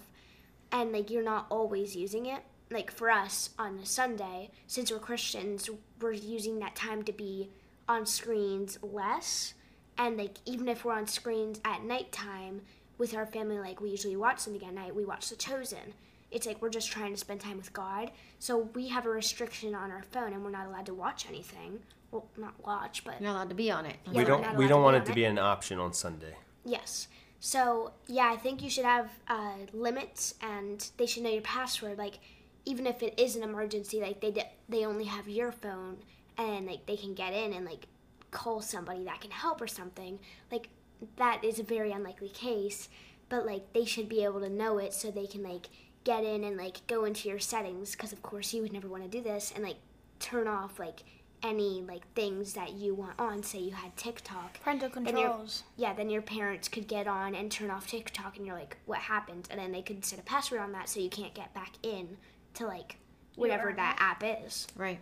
and 0.71 0.91
like 0.91 1.10
you're 1.10 1.23
not 1.23 1.45
always 1.49 1.95
using 1.95 2.25
it. 2.25 2.41
Like 2.69 2.89
for 2.91 3.10
us 3.12 3.49
on 3.60 3.77
a 3.79 3.86
Sunday, 3.86 4.49
since 4.67 4.91
we're 4.91 4.99
Christians, 4.99 5.69
we're 5.99 6.13
using 6.13 6.60
that 6.60 6.75
time 6.75 7.03
to 7.03 7.12
be 7.12 7.49
on 7.89 8.05
screens 8.05 8.77
less 8.81 9.53
and 9.97 10.15
like 10.17 10.38
even 10.45 10.69
if 10.69 10.86
we're 10.86 10.93
on 10.93 11.05
screens 11.07 11.60
at 11.65 11.84
nighttime 11.84 12.62
with 12.97 13.13
our 13.13 13.25
family 13.25 13.57
like 13.60 13.81
we 13.81 13.89
usually 13.89 14.15
watch 14.15 14.39
something 14.39 14.63
at 14.65 14.73
night 14.73 14.95
we 14.95 15.03
watch 15.03 15.29
the 15.29 15.36
chosen 15.36 15.93
it's 16.29 16.45
like 16.47 16.62
we're 16.62 16.69
just 16.69 16.89
trying 16.89 17.12
to 17.12 17.17
spend 17.17 17.41
time 17.41 17.57
with 17.57 17.73
god 17.73 18.10
so 18.39 18.69
we 18.75 18.88
have 18.88 19.05
a 19.05 19.10
restriction 19.10 19.75
on 19.75 19.91
our 19.91 20.03
phone 20.12 20.31
and 20.31 20.41
we're 20.41 20.51
not 20.51 20.67
allowed 20.67 20.86
to 20.86 20.93
watch 20.93 21.25
anything 21.27 21.79
well 22.12 22.25
not 22.38 22.53
watch 22.65 23.03
but 23.03 23.15
You're 23.19 23.29
not 23.29 23.36
allowed 23.38 23.49
to 23.49 23.55
be 23.55 23.69
on 23.71 23.86
it. 23.86 23.97
Yeah, 24.05 24.12
we 24.12 24.17
we're 24.19 24.25
don't 24.25 24.41
not 24.41 24.55
we 24.55 24.65
allowed 24.65 24.69
don't 24.69 24.79
to 24.79 24.84
want 24.84 24.93
be 24.93 24.97
it 24.97 24.99
on 24.99 25.05
to 25.07 25.12
it. 25.12 25.15
be 25.15 25.25
an 25.25 25.39
option 25.39 25.79
on 25.79 25.91
Sunday. 25.91 26.36
yes 26.63 27.07
so 27.41 27.91
yeah 28.08 28.32
i 28.32 28.38
think 28.38 28.63
you 28.63 28.69
should 28.69 28.86
have 28.86 29.10
uh, 29.27 29.56
limits 29.73 30.36
and 30.41 30.91
they 30.97 31.06
should 31.06 31.23
know 31.23 31.30
your 31.30 31.41
password 31.41 31.97
like 31.97 32.19
even 32.63 32.88
if 32.88 33.04
it 33.04 33.19
is 33.19 33.36
an 33.36 33.43
emergency 33.43 33.99
like 33.99 34.21
they 34.21 34.34
they 34.69 34.86
only 34.86 35.06
have 35.06 35.27
your 35.27 35.51
phone 35.51 35.97
and 36.38 36.65
like 36.65 36.86
they 36.86 36.95
can 36.95 37.13
get 37.13 37.34
in 37.34 37.51
and 37.51 37.65
like 37.65 37.88
call 38.32 38.62
somebody 38.62 39.04
that 39.04 39.21
can 39.21 39.32
help 39.32 39.62
or 39.62 39.67
something. 39.67 40.17
Like 40.51 40.69
that 41.17 41.43
is 41.43 41.60
a 41.60 41.63
very 41.63 41.91
unlikely 41.91 42.30
case 42.30 42.89
but 43.30 43.45
like 43.45 43.73
they 43.73 43.86
should 43.86 44.08
be 44.08 44.23
able 44.23 44.39
to 44.39 44.49
know 44.49 44.77
it 44.77 44.93
so 44.93 45.10
they 45.10 45.25
can 45.25 45.41
like 45.41 45.67
get 46.04 46.23
in 46.23 46.43
and 46.43 46.58
like 46.58 46.86
go 46.88 47.06
into 47.06 47.27
your 47.27 47.39
settings 47.39 47.91
because 47.91 48.13
of 48.13 48.21
course 48.21 48.54
you 48.54 48.62
would 48.62 48.73
never 48.73 48.88
want 48.88 49.04
to 49.04 49.10
do 49.10 49.21
this 49.21 49.51
and 49.56 49.63
like 49.63 49.77
turn 50.19 50.47
off 50.47 50.77
like 50.77 51.04
any 51.43 51.82
like 51.82 52.08
things 52.13 52.54
that 52.54 52.73
you 52.73 52.93
want 52.93 53.19
on 53.19 53.41
say 53.41 53.58
you 53.60 53.71
had 53.71 53.95
tiktok 53.97 54.62
parental 54.62 54.89
then 54.89 55.06
your- 55.17 55.30
controls 55.30 55.63
yeah, 55.75 55.93
then 55.93 56.10
your 56.10 56.21
parents 56.21 56.67
could 56.67 56.88
get 56.88 57.08
on 57.08 57.34
and 57.34 57.51
turn 57.51 57.71
off 57.71 57.88
TikTok, 57.88 58.38
and 58.38 58.45
you're 58.45 58.56
like, 58.56 58.77
what 58.86 58.99
happened? 58.99 59.47
And 59.49 59.60
then 59.60 59.71
they 59.71 59.82
could 59.82 60.06
set 60.06 60.19
a 60.19 60.21
password 60.21 60.60
on 60.62 60.71
that 60.73 60.88
so 60.89 60.99
you 60.99 61.10
can't 61.10 61.34
get 61.34 61.54
back 61.54 61.71
in 61.84 62.17
to 62.54 62.67
like 62.67 62.97
whatever 63.36 63.69
Your 63.69 63.75
that 63.77 63.97
app 63.99 64.23
is. 64.45 64.67
Right. 64.75 64.99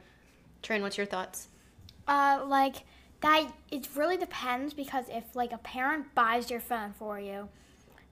Trin, 0.61 0.81
what's 0.81 0.97
your 0.97 1.05
thoughts? 1.05 1.47
Uh, 2.07 2.43
like 2.47 2.77
that. 3.21 3.51
It 3.71 3.87
really 3.95 4.17
depends 4.17 4.73
because 4.73 5.05
if 5.09 5.35
like 5.35 5.51
a 5.51 5.57
parent 5.57 6.13
buys 6.15 6.49
your 6.49 6.59
phone 6.61 6.93
for 6.93 7.19
you, 7.19 7.49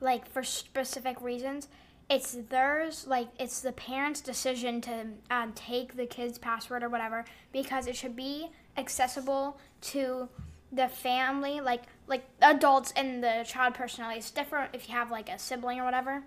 like 0.02 0.28
for 0.28 0.44
specific 0.44 1.22
reasons, 1.22 1.68
it's 2.10 2.38
theirs. 2.50 3.06
Like 3.08 3.30
it's 3.40 3.62
the 3.62 3.72
parent's 3.72 4.22
decision 4.22 4.82
to 4.82 5.08
um, 5.30 5.54
take 5.54 5.96
the 5.96 6.06
kid's 6.06 6.38
password 6.38 6.84
or 6.84 6.90
whatever 6.90 7.26
because 7.52 7.88
it 7.88 7.96
should 7.96 8.16
be 8.16 8.50
accessible 8.78 9.60
to 9.82 10.30
the 10.72 10.88
family, 10.88 11.62
like 11.62 11.84
like 12.08 12.24
adults 12.42 12.94
and 12.96 13.24
the 13.24 13.46
child 13.48 13.74
personally. 13.74 14.16
It's 14.16 14.32
different 14.32 14.72
if 14.74 14.88
you 14.88 14.96
have 14.96 15.12
like 15.12 15.30
a 15.30 15.38
sibling 15.38 15.80
or 15.80 15.86
whatever 15.86 16.24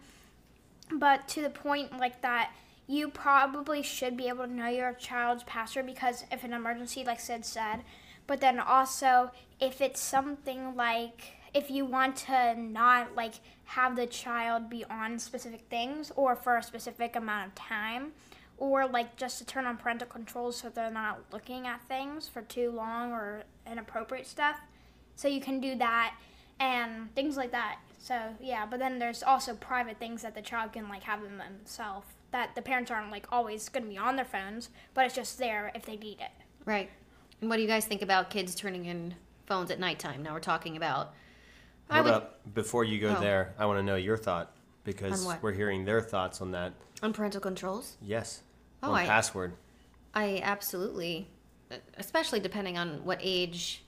but 0.93 1.29
to 1.29 1.43
the 1.43 1.51
point 1.51 1.99
like 1.99 2.21
that 2.23 2.53
you 2.87 3.09
probably 3.09 3.83
should 3.83 4.17
be 4.17 4.29
able 4.29 4.47
to 4.47 4.53
know 4.53 4.67
your 4.67 4.93
child's 4.95 5.45
password 5.45 5.87
because 5.87 6.25
if 6.31 6.43
an 6.45 6.53
emergency 6.53 7.05
like 7.05 7.21
sid 7.21 7.45
said 7.45 7.83
but 8.27 8.41
then 8.41 8.59
also 8.59 9.31
if 9.61 9.81
it's 9.81 10.01
something 10.01 10.75
like 10.75 11.35
if 11.55 11.71
you 11.71 11.85
want 11.85 12.17
to 12.17 12.55
not 12.55 13.15
like 13.17 13.35
have 13.65 13.97
the 13.97 14.07
child 14.07 14.69
be 14.69 14.85
on 14.85 15.19
specific 15.19 15.63
things 15.71 16.13
or 16.17 16.35
for 16.35 16.57
a 16.57 16.63
specific 16.63 17.17
amount 17.17 17.49
of 17.49 17.55
time 17.55 18.13
or 18.59 18.87
like 18.87 19.17
just 19.17 19.39
to 19.39 19.45
turn 19.45 19.67
on 19.67 19.77
parental 19.77 20.07
controls 20.07 20.57
so 20.57 20.69
they're 20.69 20.91
not 20.91 21.21
looking 21.33 21.67
at 21.67 21.81
things 21.89 22.29
for 22.29 22.43
too 22.43 22.71
long 22.71 23.13
or 23.13 23.43
inappropriate 23.71 24.27
stuff 24.27 24.61
so 25.17 25.29
you 25.29 25.41
can 25.41 25.61
do 25.61 25.77
that 25.77 26.15
and 26.59 27.15
things 27.15 27.37
like 27.37 27.53
that. 27.53 27.79
So 27.99 28.19
yeah, 28.41 28.67
but 28.67 28.79
then 28.79 28.99
there's 28.99 29.23
also 29.23 29.55
private 29.55 29.99
things 29.99 30.23
that 30.23 30.35
the 30.35 30.43
child 30.43 30.73
can 30.73 30.89
like 30.89 31.03
have 31.05 31.23
in 31.25 31.39
themselves 31.39 32.07
that 32.31 32.55
the 32.55 32.63
parents 32.63 32.91
aren't 32.91 33.11
like 33.11 33.27
always 33.33 33.69
going 33.69 33.85
to 33.85 33.91
be 33.91 33.99
on 33.99 34.17
their 34.17 34.25
phones, 34.25 34.71
but 34.95 35.05
it's 35.05 35.15
just 35.15 35.39
there 35.39 35.73
if 35.75 35.85
they 35.85 35.97
need 35.97 36.21
it. 36.21 36.31
Right. 36.65 36.91
And 37.41 37.49
what 37.51 37.57
do 37.57 37.63
you 37.63 37.69
guys 37.69 37.87
think 37.87 38.03
about 38.03 38.31
kids 38.31 38.55
turning 38.55 38.85
in 38.85 39.15
phones 39.47 39.71
at 39.71 39.81
nighttime? 39.81 40.23
Now 40.23 40.33
we're 40.33 40.41
talking 40.41 40.77
about. 40.77 41.15
I 41.91 41.95
Hold 41.97 42.05
would 42.07 42.15
up, 42.15 42.55
before 42.55 42.85
you 42.85 43.01
go 43.01 43.17
Oh. 43.17 43.21
there, 43.21 43.55
I 43.59 43.67
want 43.67 43.79
to 43.79 43.83
know 43.83 43.97
your 43.97 44.17
thought 44.17 44.55
because 44.85 45.27
we're 45.43 45.53
hearing 45.53 45.85
their 45.85 46.01
thoughts 46.01 46.41
on 46.41 46.53
that. 46.53 46.73
on 47.03 47.13
parental 47.13 47.41
controls. 47.41 47.97
Yes. 48.03 48.43
Oh, 48.83 48.91
on 48.93 48.99
I- 49.01 49.07
password. 49.07 49.55
I 50.15 50.41
absolutely, 50.43 51.29
especially 51.97 52.41
depending 52.41 52.77
on 52.79 53.05
what 53.05 53.19
age 53.23 53.83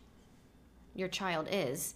your 0.94 1.08
child 1.08 1.48
is, 1.50 1.94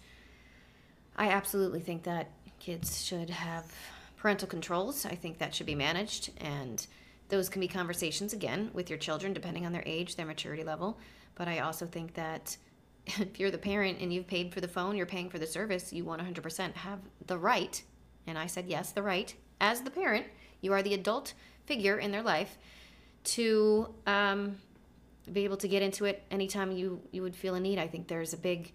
I 1.16 1.30
absolutely 1.30 1.80
think 1.80 2.02
that 2.04 2.30
kids 2.58 3.04
should 3.04 3.30
have 3.30 3.72
parental 4.16 4.48
controls. 4.48 5.06
I 5.06 5.14
think 5.14 5.38
that 5.38 5.54
should 5.54 5.66
be 5.66 5.74
managed, 5.74 6.30
and 6.38 6.86
those 7.28 7.48
can 7.48 7.60
be 7.60 7.68
conversations 7.68 8.32
again 8.32 8.70
with 8.74 8.90
your 8.90 8.98
children, 8.98 9.32
depending 9.32 9.64
on 9.66 9.72
their 9.72 9.82
age, 9.86 10.16
their 10.16 10.26
maturity 10.26 10.64
level. 10.64 10.98
But 11.34 11.48
I 11.48 11.60
also 11.60 11.86
think 11.86 12.14
that 12.14 12.56
if 13.20 13.38
you're 13.38 13.50
the 13.50 13.58
parent 13.58 13.98
and 14.00 14.12
you've 14.12 14.26
paid 14.26 14.52
for 14.52 14.60
the 14.60 14.68
phone, 14.68 14.96
you're 14.96 15.06
paying 15.06 15.30
for 15.30 15.38
the 15.38 15.46
service, 15.46 15.92
you 15.92 16.04
want 16.04 16.20
100% 16.20 16.74
have 16.74 16.98
the 17.26 17.38
right 17.38 17.82
And 18.26 18.36
I 18.36 18.46
said, 18.46 18.66
yes, 18.66 18.90
the 18.92 19.02
right. 19.02 19.32
As 19.60 19.82
the 19.82 19.90
parent, 19.90 20.26
you 20.60 20.72
are 20.72 20.82
the 20.82 20.94
adult 20.94 21.34
figure 21.64 21.98
in 21.98 22.10
their 22.10 22.22
life 22.22 22.58
to 23.24 23.94
um, 24.06 24.56
be 25.32 25.44
able 25.44 25.56
to 25.58 25.68
get 25.68 25.82
into 25.82 26.04
it 26.04 26.22
anytime 26.30 26.72
you, 26.72 27.00
you 27.12 27.22
would 27.22 27.36
feel 27.36 27.54
a 27.54 27.60
need. 27.60 27.78
I 27.78 27.86
think 27.86 28.08
there's 28.08 28.32
a 28.32 28.36
big 28.36 28.72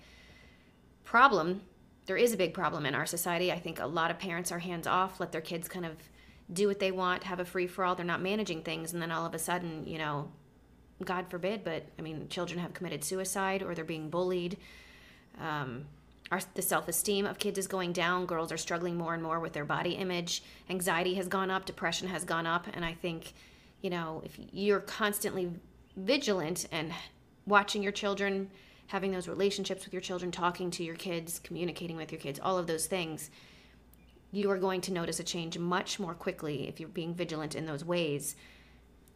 problem. 1.03 1.61
There 2.05 2.17
is 2.17 2.33
a 2.33 2.37
big 2.37 2.53
problem 2.53 2.85
in 2.85 2.95
our 2.95 3.05
society. 3.05 3.51
I 3.51 3.59
think 3.59 3.79
a 3.79 3.85
lot 3.85 4.11
of 4.11 4.19
parents 4.19 4.51
are 4.51 4.59
hands 4.59 4.87
off, 4.87 5.19
let 5.19 5.31
their 5.31 5.41
kids 5.41 5.67
kind 5.67 5.85
of 5.85 5.97
do 6.51 6.67
what 6.67 6.79
they 6.79 6.91
want, 6.91 7.23
have 7.23 7.39
a 7.39 7.45
free 7.45 7.67
for 7.67 7.85
all. 7.85 7.95
They're 7.95 8.05
not 8.05 8.21
managing 8.21 8.63
things. 8.63 8.93
And 8.93 9.01
then 9.01 9.11
all 9.11 9.25
of 9.25 9.33
a 9.33 9.39
sudden, 9.39 9.85
you 9.85 9.97
know, 9.97 10.31
God 11.01 11.27
forbid, 11.29 11.63
but 11.63 11.83
I 11.97 12.01
mean, 12.01 12.27
children 12.29 12.59
have 12.59 12.73
committed 12.73 13.03
suicide 13.03 13.61
or 13.61 13.75
they're 13.75 13.83
being 13.85 14.09
bullied. 14.09 14.57
Um, 15.39 15.85
our, 16.31 16.39
the 16.53 16.61
self 16.61 16.87
esteem 16.87 17.25
of 17.25 17.39
kids 17.39 17.57
is 17.59 17.67
going 17.67 17.91
down. 17.91 18.25
Girls 18.25 18.51
are 18.51 18.57
struggling 18.57 18.97
more 18.97 19.13
and 19.13 19.21
more 19.21 19.39
with 19.39 19.53
their 19.53 19.65
body 19.65 19.91
image. 19.91 20.43
Anxiety 20.69 21.15
has 21.15 21.27
gone 21.27 21.51
up, 21.51 21.65
depression 21.65 22.07
has 22.07 22.23
gone 22.23 22.47
up. 22.47 22.67
And 22.73 22.85
I 22.85 22.93
think, 22.93 23.33
you 23.81 23.89
know, 23.89 24.21
if 24.23 24.39
you're 24.51 24.79
constantly 24.79 25.51
vigilant 25.97 26.67
and 26.71 26.93
watching 27.45 27.83
your 27.83 27.91
children, 27.91 28.49
having 28.87 29.11
those 29.11 29.27
relationships 29.27 29.83
with 29.83 29.93
your 29.93 30.01
children, 30.01 30.31
talking 30.31 30.71
to 30.71 30.83
your 30.83 30.95
kids, 30.95 31.39
communicating 31.39 31.97
with 31.97 32.11
your 32.11 32.21
kids, 32.21 32.39
all 32.41 32.57
of 32.57 32.67
those 32.67 32.85
things, 32.85 33.29
you 34.31 34.49
are 34.49 34.57
going 34.57 34.81
to 34.81 34.93
notice 34.93 35.19
a 35.19 35.23
change 35.23 35.57
much 35.57 35.99
more 35.99 36.13
quickly 36.13 36.67
if 36.67 36.79
you're 36.79 36.89
being 36.89 37.13
vigilant 37.13 37.55
in 37.55 37.65
those 37.65 37.83
ways 37.83 38.35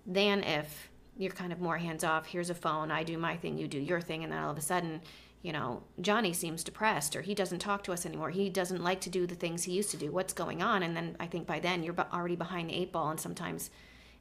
than 0.06 0.44
if 0.44 0.90
you're 1.18 1.32
kind 1.32 1.52
of 1.52 1.60
more 1.60 1.78
hands 1.78 2.04
off. 2.04 2.26
Here's 2.28 2.50
a 2.50 2.56
phone, 2.56 2.92
I 2.92 3.04
do 3.04 3.18
my 3.18 3.38
thing, 3.38 3.58
you 3.58 3.68
do 3.68 3.80
your 3.80 4.02
thing, 4.02 4.24
and 4.24 4.32
then 4.32 4.44
all 4.44 4.52
of 4.52 4.58
a 4.58 4.62
sudden, 4.62 5.02
you 5.42 5.54
know, 5.54 5.84
Johnny 6.02 6.34
seems 6.34 6.64
depressed 6.64 7.16
or 7.16 7.22
he 7.22 7.36
doesn't 7.36 7.60
talk 7.60 7.84
to 7.84 7.94
us 7.94 8.06
anymore. 8.06 8.32
He 8.32 8.50
doesn't 8.50 8.84
like 8.84 9.00
to 9.02 9.10
do 9.10 9.28
the 9.28 9.36
things 9.36 9.64
he 9.64 9.74
used 9.74 9.92
to 9.92 9.98
do. 9.98 10.12
What's 10.12 10.34
going 10.34 10.64
on? 10.64 10.82
And 10.82 10.98
then 10.98 11.16
I 11.20 11.28
think 11.28 11.46
by 11.46 11.60
then 11.60 11.84
you're 11.84 11.96
already 12.12 12.36
behind 12.36 12.70
the 12.70 12.74
eight 12.74 12.92
ball, 12.92 13.12
and 13.12 13.20
sometimes 13.20 13.70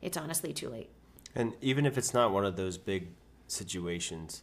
it's 0.02 0.18
honestly 0.18 0.52
too 0.52 0.68
late. 0.68 0.90
And 1.34 1.54
even 1.60 1.86
if 1.86 1.96
it's 1.96 2.12
not 2.12 2.30
one 2.30 2.44
of 2.44 2.56
those 2.56 2.76
big 2.76 3.08
situations, 3.48 4.42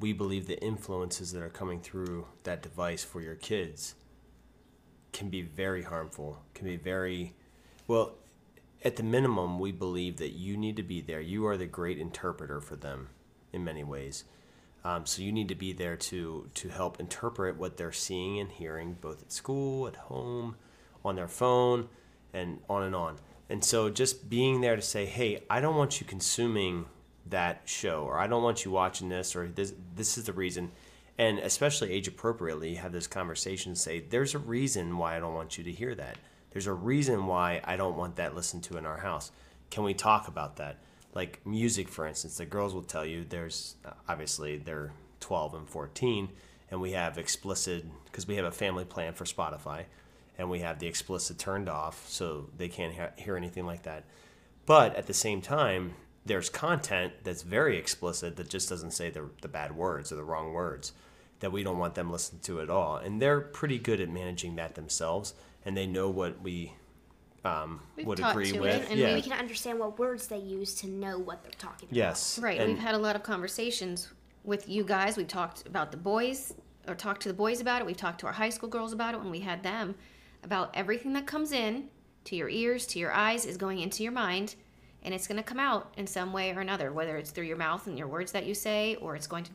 we 0.00 0.12
believe 0.12 0.46
the 0.46 0.60
influences 0.62 1.32
that 1.32 1.42
are 1.42 1.48
coming 1.48 1.80
through 1.80 2.26
that 2.42 2.62
device 2.62 3.04
for 3.04 3.20
your 3.20 3.36
kids 3.36 3.94
can 5.12 5.28
be 5.28 5.42
very 5.42 5.82
harmful, 5.82 6.42
can 6.54 6.66
be 6.66 6.76
very, 6.76 7.34
well, 7.86 8.14
at 8.82 8.96
the 8.96 9.02
minimum, 9.02 9.58
we 9.58 9.72
believe 9.72 10.16
that 10.18 10.30
you 10.30 10.56
need 10.56 10.76
to 10.76 10.82
be 10.82 11.00
there. 11.00 11.20
You 11.20 11.46
are 11.46 11.56
the 11.56 11.66
great 11.66 11.98
interpreter 11.98 12.60
for 12.60 12.76
them 12.76 13.08
in 13.52 13.64
many 13.64 13.84
ways. 13.84 14.24
Um, 14.84 15.04
so 15.04 15.22
you 15.22 15.32
need 15.32 15.48
to 15.48 15.54
be 15.54 15.72
there 15.72 15.96
to 15.96 16.48
to 16.54 16.68
help 16.68 16.98
interpret 16.98 17.58
what 17.58 17.76
they're 17.76 17.92
seeing 17.92 18.38
and 18.38 18.50
hearing, 18.50 18.96
both 19.00 19.20
at 19.22 19.32
school, 19.32 19.86
at 19.86 19.96
home, 19.96 20.56
on 21.04 21.16
their 21.16 21.28
phone, 21.28 21.88
and 22.32 22.60
on 22.68 22.82
and 22.84 22.94
on. 22.94 23.18
And 23.50 23.62
so 23.62 23.90
just 23.90 24.30
being 24.30 24.60
there 24.62 24.76
to 24.76 24.82
say, 24.82 25.04
"Hey, 25.04 25.42
I 25.50 25.60
don't 25.60 25.76
want 25.76 26.00
you 26.00 26.06
consuming 26.06 26.86
that 27.26 27.62
show, 27.66 28.04
or 28.04 28.18
I 28.18 28.26
don't 28.26 28.42
want 28.42 28.64
you 28.64 28.70
watching 28.70 29.10
this, 29.10 29.36
or 29.36 29.48
this 29.48 29.74
this 29.94 30.16
is 30.16 30.24
the 30.24 30.32
reason." 30.32 30.72
And 31.18 31.38
especially 31.40 31.92
age 31.92 32.08
appropriately, 32.08 32.76
have 32.76 32.92
this 32.92 33.06
conversation. 33.06 33.76
Say, 33.76 34.00
"There's 34.00 34.34
a 34.34 34.38
reason 34.38 34.96
why 34.96 35.16
I 35.16 35.20
don't 35.20 35.34
want 35.34 35.58
you 35.58 35.64
to 35.64 35.72
hear 35.72 35.94
that." 35.96 36.16
There's 36.50 36.66
a 36.66 36.72
reason 36.72 37.26
why 37.26 37.60
I 37.64 37.76
don't 37.76 37.96
want 37.96 38.16
that 38.16 38.34
listened 38.34 38.64
to 38.64 38.76
in 38.76 38.86
our 38.86 38.98
house. 38.98 39.30
Can 39.70 39.84
we 39.84 39.94
talk 39.94 40.28
about 40.28 40.56
that? 40.56 40.78
Like 41.14 41.44
music, 41.44 41.88
for 41.88 42.06
instance, 42.06 42.38
the 42.38 42.46
girls 42.46 42.74
will 42.74 42.82
tell 42.82 43.04
you 43.04 43.24
there's 43.24 43.76
obviously 44.08 44.58
they're 44.58 44.92
12 45.20 45.54
and 45.54 45.68
14, 45.68 46.28
and 46.70 46.80
we 46.80 46.92
have 46.92 47.18
explicit 47.18 47.84
because 48.04 48.26
we 48.26 48.36
have 48.36 48.44
a 48.44 48.52
family 48.52 48.84
plan 48.84 49.12
for 49.12 49.24
Spotify, 49.24 49.84
and 50.38 50.50
we 50.50 50.60
have 50.60 50.78
the 50.78 50.86
explicit 50.86 51.38
turned 51.38 51.68
off 51.68 52.08
so 52.08 52.48
they 52.56 52.68
can't 52.68 52.94
he- 52.94 53.22
hear 53.22 53.36
anything 53.36 53.66
like 53.66 53.82
that. 53.82 54.04
But 54.66 54.94
at 54.96 55.06
the 55.06 55.14
same 55.14 55.40
time, 55.40 55.94
there's 56.24 56.48
content 56.48 57.12
that's 57.24 57.42
very 57.42 57.76
explicit 57.76 58.36
that 58.36 58.48
just 58.48 58.68
doesn't 58.68 58.92
say 58.92 59.10
the, 59.10 59.30
the 59.40 59.48
bad 59.48 59.74
words 59.74 60.12
or 60.12 60.16
the 60.16 60.24
wrong 60.24 60.52
words 60.52 60.92
that 61.40 61.50
we 61.50 61.62
don't 61.62 61.78
want 61.78 61.94
them 61.94 62.10
listening 62.10 62.42
to 62.42 62.60
at 62.60 62.70
all. 62.70 62.96
And 62.96 63.20
they're 63.20 63.40
pretty 63.40 63.78
good 63.78 64.00
at 64.00 64.10
managing 64.10 64.56
that 64.56 64.74
themselves 64.74 65.34
and 65.64 65.76
they 65.76 65.86
know 65.86 66.10
what 66.10 66.40
we 66.42 66.72
um, 67.44 67.80
would 68.04 68.20
agree 68.20 68.52
to 68.52 68.60
with. 68.60 68.82
it, 68.82 68.90
and 68.90 68.98
yeah. 68.98 69.14
We 69.14 69.22
can 69.22 69.32
understand 69.32 69.78
what 69.78 69.98
words 69.98 70.26
they 70.26 70.38
use 70.38 70.74
to 70.76 70.88
know 70.88 71.18
what 71.18 71.42
they're 71.42 71.52
talking 71.52 71.88
about. 71.88 71.96
yes. 71.96 72.38
Right. 72.38 72.60
And 72.60 72.70
We've 72.72 72.78
had 72.78 72.94
a 72.94 72.98
lot 72.98 73.16
of 73.16 73.22
conversations 73.22 74.08
with 74.44 74.68
you 74.68 74.84
guys. 74.84 75.16
We've 75.16 75.28
talked 75.28 75.66
about 75.66 75.90
the 75.90 75.96
boys, 75.96 76.54
or 76.88 76.94
talked 76.94 77.22
to 77.22 77.28
the 77.28 77.34
boys 77.34 77.60
about 77.60 77.80
it. 77.80 77.86
We've 77.86 77.96
talked 77.96 78.20
to 78.20 78.26
our 78.26 78.32
high 78.32 78.50
school 78.50 78.68
girls 78.68 78.92
about 78.92 79.14
it 79.14 79.20
when 79.20 79.30
we 79.30 79.40
had 79.40 79.62
them 79.62 79.94
about 80.42 80.70
everything 80.74 81.12
that 81.14 81.26
comes 81.26 81.52
in 81.52 81.88
to 82.24 82.36
your 82.36 82.48
ears, 82.48 82.86
to 82.86 82.98
your 82.98 83.12
eyes, 83.12 83.44
is 83.44 83.56
going 83.56 83.80
into 83.80 84.02
your 84.02 84.12
mind, 84.12 84.54
and 85.02 85.14
it's 85.14 85.26
going 85.26 85.36
to 85.36 85.42
come 85.42 85.58
out 85.58 85.94
in 85.96 86.06
some 86.06 86.32
way 86.32 86.52
or 86.52 86.60
another, 86.60 86.92
whether 86.92 87.16
it's 87.16 87.30
through 87.30 87.44
your 87.44 87.56
mouth 87.56 87.86
and 87.86 87.98
your 87.98 88.08
words 88.08 88.32
that 88.32 88.46
you 88.46 88.54
say, 88.54 88.96
or 88.96 89.16
it's 89.16 89.26
going 89.26 89.44
to 89.44 89.50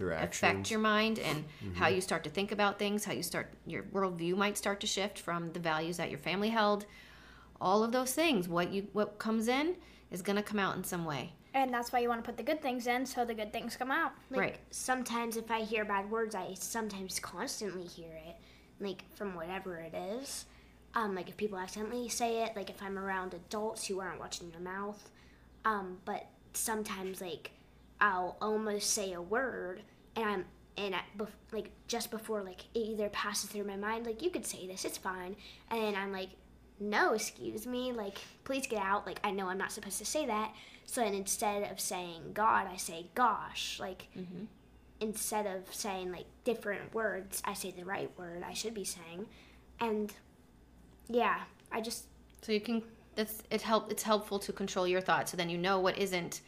through 0.00 0.14
affect 0.14 0.70
your 0.70 0.80
mind 0.80 1.18
and 1.18 1.44
how 1.74 1.86
you 1.86 2.00
start 2.00 2.24
to 2.24 2.30
think 2.30 2.52
about 2.52 2.78
things, 2.78 3.04
how 3.04 3.12
you 3.12 3.22
start 3.22 3.52
your 3.66 3.82
worldview 3.82 4.34
might 4.34 4.56
start 4.56 4.80
to 4.80 4.86
shift 4.86 5.18
from 5.18 5.52
the 5.52 5.60
values 5.60 5.98
that 5.98 6.08
your 6.08 6.18
family 6.18 6.48
held. 6.48 6.86
All 7.60 7.84
of 7.84 7.92
those 7.92 8.14
things, 8.14 8.48
what 8.48 8.72
you 8.72 8.88
what 8.94 9.18
comes 9.18 9.46
in 9.46 9.76
is 10.10 10.22
going 10.22 10.36
to 10.36 10.42
come 10.42 10.58
out 10.58 10.74
in 10.74 10.82
some 10.82 11.04
way. 11.04 11.34
And 11.52 11.74
that's 11.74 11.92
why 11.92 11.98
you 11.98 12.08
want 12.08 12.24
to 12.24 12.26
put 12.26 12.38
the 12.38 12.42
good 12.42 12.62
things 12.62 12.86
in 12.86 13.04
so 13.04 13.26
the 13.26 13.34
good 13.34 13.52
things 13.52 13.76
come 13.76 13.90
out. 13.90 14.12
Like, 14.30 14.40
Right. 14.40 14.56
Sometimes 14.70 15.36
if 15.36 15.50
I 15.50 15.62
hear 15.62 15.84
bad 15.84 16.10
words, 16.10 16.34
I 16.34 16.54
sometimes 16.54 17.20
constantly 17.20 17.84
hear 17.84 18.12
it, 18.26 18.36
like 18.80 19.04
from 19.14 19.34
whatever 19.34 19.76
it 19.76 19.94
is. 19.94 20.46
Um, 20.94 21.14
like 21.14 21.28
if 21.28 21.36
people 21.36 21.58
accidentally 21.58 22.08
say 22.08 22.42
it, 22.44 22.56
like 22.56 22.70
if 22.70 22.82
I'm 22.82 22.98
around 22.98 23.34
adults 23.34 23.86
who 23.86 24.00
aren't 24.00 24.18
watching 24.18 24.50
their 24.50 24.60
mouth. 24.60 25.10
Um, 25.66 25.98
but 26.06 26.26
sometimes 26.54 27.20
like 27.20 27.50
I'll 28.00 28.36
almost 28.40 28.90
say 28.90 29.12
a 29.12 29.22
word 29.22 29.82
and 30.16 30.28
I'm 30.28 30.44
and 30.76 30.94
at, 30.94 31.04
bef- 31.18 31.28
like 31.52 31.70
just 31.88 32.10
before 32.10 32.42
like 32.42 32.60
it 32.74 32.78
either 32.78 33.08
passes 33.10 33.50
through 33.50 33.64
my 33.64 33.76
mind 33.76 34.06
like 34.06 34.22
you 34.22 34.30
could 34.30 34.46
say 34.46 34.66
this 34.66 34.84
it's 34.84 34.98
fine 34.98 35.36
and 35.70 35.96
I'm 35.96 36.12
like 36.12 36.30
no 36.78 37.12
excuse 37.12 37.66
me 37.66 37.92
like 37.92 38.18
please 38.44 38.66
get 38.66 38.80
out 38.82 39.06
like 39.06 39.20
I 39.22 39.30
know 39.30 39.48
I'm 39.48 39.58
not 39.58 39.72
supposed 39.72 39.98
to 39.98 40.06
say 40.06 40.26
that 40.26 40.54
so 40.86 41.02
then 41.02 41.14
instead 41.14 41.70
of 41.70 41.78
saying 41.78 42.32
God 42.32 42.66
I 42.72 42.76
say 42.76 43.06
gosh 43.14 43.78
like 43.78 44.08
mm-hmm. 44.16 44.44
instead 45.00 45.46
of 45.46 45.72
saying 45.74 46.10
like 46.10 46.26
different 46.44 46.94
words 46.94 47.42
I 47.44 47.52
say 47.52 47.70
the 47.70 47.84
right 47.84 48.10
word 48.16 48.42
I 48.46 48.54
should 48.54 48.74
be 48.74 48.84
saying 48.84 49.26
and 49.80 50.12
yeah 51.08 51.40
I 51.70 51.80
just 51.80 52.04
So 52.40 52.52
you 52.52 52.60
can 52.60 52.82
that's 53.16 53.42
it 53.50 53.60
help 53.60 53.90
it's 53.90 54.04
helpful 54.04 54.38
to 54.38 54.52
control 54.52 54.88
your 54.88 55.02
thoughts 55.02 55.32
so 55.32 55.36
then 55.36 55.50
you 55.50 55.58
know 55.58 55.78
what 55.78 55.98
isn't 55.98 56.40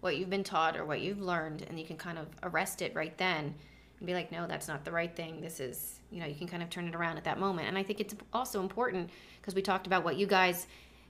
what 0.00 0.16
you've 0.16 0.30
been 0.30 0.44
taught 0.44 0.76
or 0.76 0.84
what 0.84 1.00
you've 1.00 1.20
learned 1.20 1.64
and 1.68 1.78
you 1.78 1.86
can 1.86 1.96
kind 1.96 2.18
of 2.18 2.26
arrest 2.42 2.82
it 2.82 2.94
right 2.94 3.16
then 3.18 3.54
and 3.98 4.06
be 4.06 4.14
like 4.14 4.30
no 4.30 4.46
that's 4.46 4.68
not 4.68 4.84
the 4.84 4.92
right 4.92 5.14
thing. 5.14 5.40
This 5.40 5.60
is 5.60 6.00
you 6.10 6.20
know 6.20 6.26
you 6.26 6.34
can 6.34 6.46
kind 6.46 6.62
of 6.62 6.70
turn 6.70 6.86
it 6.86 6.94
around 6.94 7.16
at 7.16 7.24
that 7.24 7.38
moment. 7.38 7.68
And 7.68 7.78
I 7.78 7.82
think 7.82 8.00
it's 8.00 8.14
also 8.32 8.60
important 8.60 9.10
because 9.40 9.54
we 9.54 9.62
talked 9.62 9.86
about 9.86 10.04
what 10.04 10.16
you 10.16 10.26
guys 10.26 10.66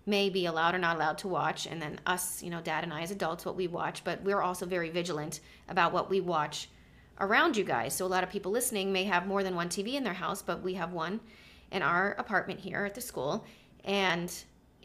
may 0.07 0.31
be 0.31 0.47
allowed 0.47 0.75
or 0.75 0.79
not 0.79 0.97
allowed 0.97 1.19
to 1.19 1.29
watch 1.29 1.67
and 1.67 1.83
then 1.83 1.99
us 2.07 2.43
you 2.43 2.51
know 2.51 2.61
dad 2.61 2.85
and 2.85 2.93
I 2.93 3.03
as 3.03 3.11
adults 3.11 3.45
what 3.45 3.57
we 3.57 3.67
watch 3.67 4.05
but 4.05 4.23
we're 4.23 4.41
also 4.41 4.65
very 4.65 4.91
vigilant 4.91 5.41
about 5.69 5.93
what 5.93 6.09
we 6.09 6.21
watch 6.21 6.69
around 7.19 7.57
you 7.57 7.65
guys. 7.65 7.95
So 7.95 8.07
a 8.07 8.09
lot 8.09 8.23
of 8.23 8.31
people 8.31 8.53
listening 8.53 8.93
may 8.93 9.05
have 9.05 9.27
more 9.27 9.43
than 9.43 9.57
one 9.57 9.69
TV 9.69 9.95
in 9.95 10.05
their 10.05 10.15
house 10.15 10.43
but 10.43 10.63
we 10.63 10.75
have 10.75 10.93
one 10.93 11.21
in 11.73 11.83
our 11.83 12.13
apartment 12.13 12.61
here 12.61 12.85
at 12.85 12.95
the 12.95 13.01
school 13.01 13.45
and 13.85 14.33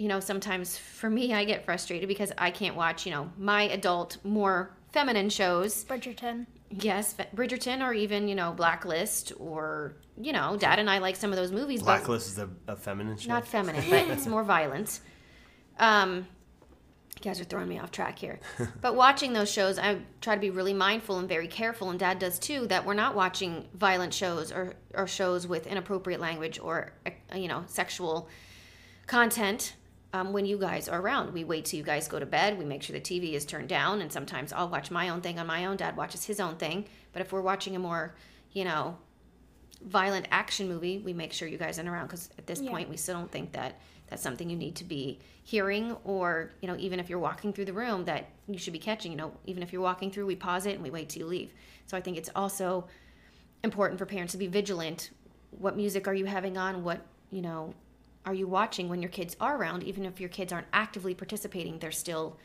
you 0.01 0.07
know 0.07 0.19
sometimes 0.19 0.75
for 0.77 1.09
me 1.11 1.31
i 1.31 1.45
get 1.45 1.63
frustrated 1.63 2.07
because 2.07 2.31
i 2.39 2.49
can't 2.49 2.75
watch 2.75 3.05
you 3.05 3.11
know 3.11 3.31
my 3.37 3.63
adult 3.63 4.17
more 4.23 4.75
feminine 4.91 5.29
shows 5.29 5.85
Bridgerton. 5.85 6.47
yes 6.71 7.15
bridgerton 7.35 7.85
or 7.87 7.93
even 7.93 8.27
you 8.27 8.33
know 8.33 8.51
blacklist 8.51 9.31
or 9.37 9.93
you 10.19 10.33
know 10.33 10.57
dad 10.57 10.79
and 10.79 10.89
i 10.89 10.97
like 10.97 11.15
some 11.15 11.29
of 11.29 11.35
those 11.35 11.51
movies 11.51 11.81
but 11.81 11.97
Blacklist 11.97 12.29
is 12.29 12.39
a, 12.39 12.49
a 12.67 12.75
feminine 12.75 13.15
show. 13.15 13.29
not 13.29 13.47
feminine 13.47 13.83
but 13.89 14.07
it's 14.07 14.25
more 14.25 14.43
violent 14.43 15.01
um 15.77 16.25
you 17.15 17.21
guys 17.21 17.39
are 17.39 17.43
throwing 17.43 17.69
me 17.69 17.77
off 17.77 17.91
track 17.91 18.17
here 18.17 18.39
but 18.81 18.95
watching 18.95 19.33
those 19.33 19.51
shows 19.51 19.77
i 19.77 19.99
try 20.19 20.33
to 20.33 20.41
be 20.41 20.49
really 20.49 20.73
mindful 20.73 21.19
and 21.19 21.29
very 21.29 21.47
careful 21.47 21.91
and 21.91 21.99
dad 21.99 22.17
does 22.17 22.39
too 22.39 22.65
that 22.65 22.83
we're 22.83 22.95
not 22.95 23.13
watching 23.13 23.67
violent 23.75 24.15
shows 24.15 24.51
or, 24.51 24.73
or 24.95 25.05
shows 25.05 25.45
with 25.45 25.67
inappropriate 25.67 26.19
language 26.19 26.57
or 26.57 26.91
uh, 27.05 27.37
you 27.37 27.47
know 27.47 27.63
sexual 27.67 28.27
content 29.05 29.75
um, 30.13 30.33
when 30.33 30.45
you 30.45 30.57
guys 30.57 30.89
are 30.89 30.99
around. 31.01 31.33
We 31.33 31.43
wait 31.43 31.65
till 31.65 31.77
you 31.77 31.83
guys 31.83 32.07
go 32.07 32.19
to 32.19 32.25
bed. 32.25 32.57
We 32.59 32.65
make 32.65 32.83
sure 32.83 32.93
the 32.93 33.01
TV 33.01 33.33
is 33.33 33.45
turned 33.45 33.69
down, 33.69 34.01
and 34.01 34.11
sometimes 34.11 34.51
I'll 34.51 34.69
watch 34.69 34.91
my 34.91 35.09
own 35.09 35.21
thing 35.21 35.39
on 35.39 35.47
my 35.47 35.65
own. 35.65 35.77
Dad 35.77 35.95
watches 35.95 36.25
his 36.25 36.39
own 36.39 36.55
thing. 36.57 36.85
But 37.13 37.21
if 37.21 37.31
we're 37.31 37.41
watching 37.41 37.75
a 37.75 37.79
more, 37.79 38.15
you 38.51 38.65
know, 38.65 38.97
violent 39.85 40.27
action 40.31 40.67
movie, 40.67 40.99
we 40.99 41.13
make 41.13 41.33
sure 41.33 41.47
you 41.47 41.57
guys 41.57 41.77
aren't 41.79 41.89
around 41.89 42.07
because 42.07 42.29
at 42.37 42.45
this 42.45 42.61
Yeah. 42.61 42.69
point 42.71 42.89
we 42.89 42.97
still 42.97 43.15
don't 43.15 43.31
think 43.31 43.53
that 43.53 43.79
that's 44.07 44.21
something 44.21 44.49
you 44.49 44.57
need 44.57 44.75
to 44.75 44.83
be 44.83 45.19
hearing 45.43 45.93
or 46.03 46.51
you 46.61 46.67
know 46.67 46.75
even 46.77 46.99
if 46.99 47.09
you're 47.09 47.17
walking 47.17 47.51
through 47.53 47.63
the 47.65 47.73
room 47.73 48.03
that 48.05 48.25
you 48.47 48.57
should 48.59 48.73
be 48.73 48.77
catching 48.79 49.11
you 49.11 49.17
know 49.17 49.31
even 49.45 49.63
if 49.63 49.71
you're 49.71 49.81
walking 49.81 50.11
through 50.11 50.25
we 50.25 50.35
pause 50.35 50.65
it 50.65 50.73
and 50.75 50.83
we 50.83 50.89
wait 50.91 51.07
till 51.09 51.21
you 51.21 51.25
leave 51.25 51.53
so 51.87 51.95
i 51.97 52.01
think 52.01 52.17
it's 52.17 52.29
also 52.35 52.85
important 53.63 53.97
for 53.97 54.05
parents 54.05 54.33
to 54.33 54.37
be 54.37 54.47
vigilant 54.47 55.11
what 55.51 55.75
music 55.77 56.07
are 56.09 56.13
you 56.13 56.25
having 56.25 56.57
on 56.57 56.83
what 56.83 56.99
you 57.31 57.41
know 57.41 57.73
are 58.25 58.33
you 58.33 58.47
watching 58.47 58.89
when 58.89 59.01
your 59.01 59.09
kids 59.09 59.35
are 59.39 59.57
around? 59.57 59.83
Even 59.83 60.05
if 60.05 60.19
your 60.19 60.29
kids 60.29 60.53
aren't 60.53 60.67
actively 60.73 61.13
participating, 61.15 61.79
they're 61.79 61.91
still 61.91 62.37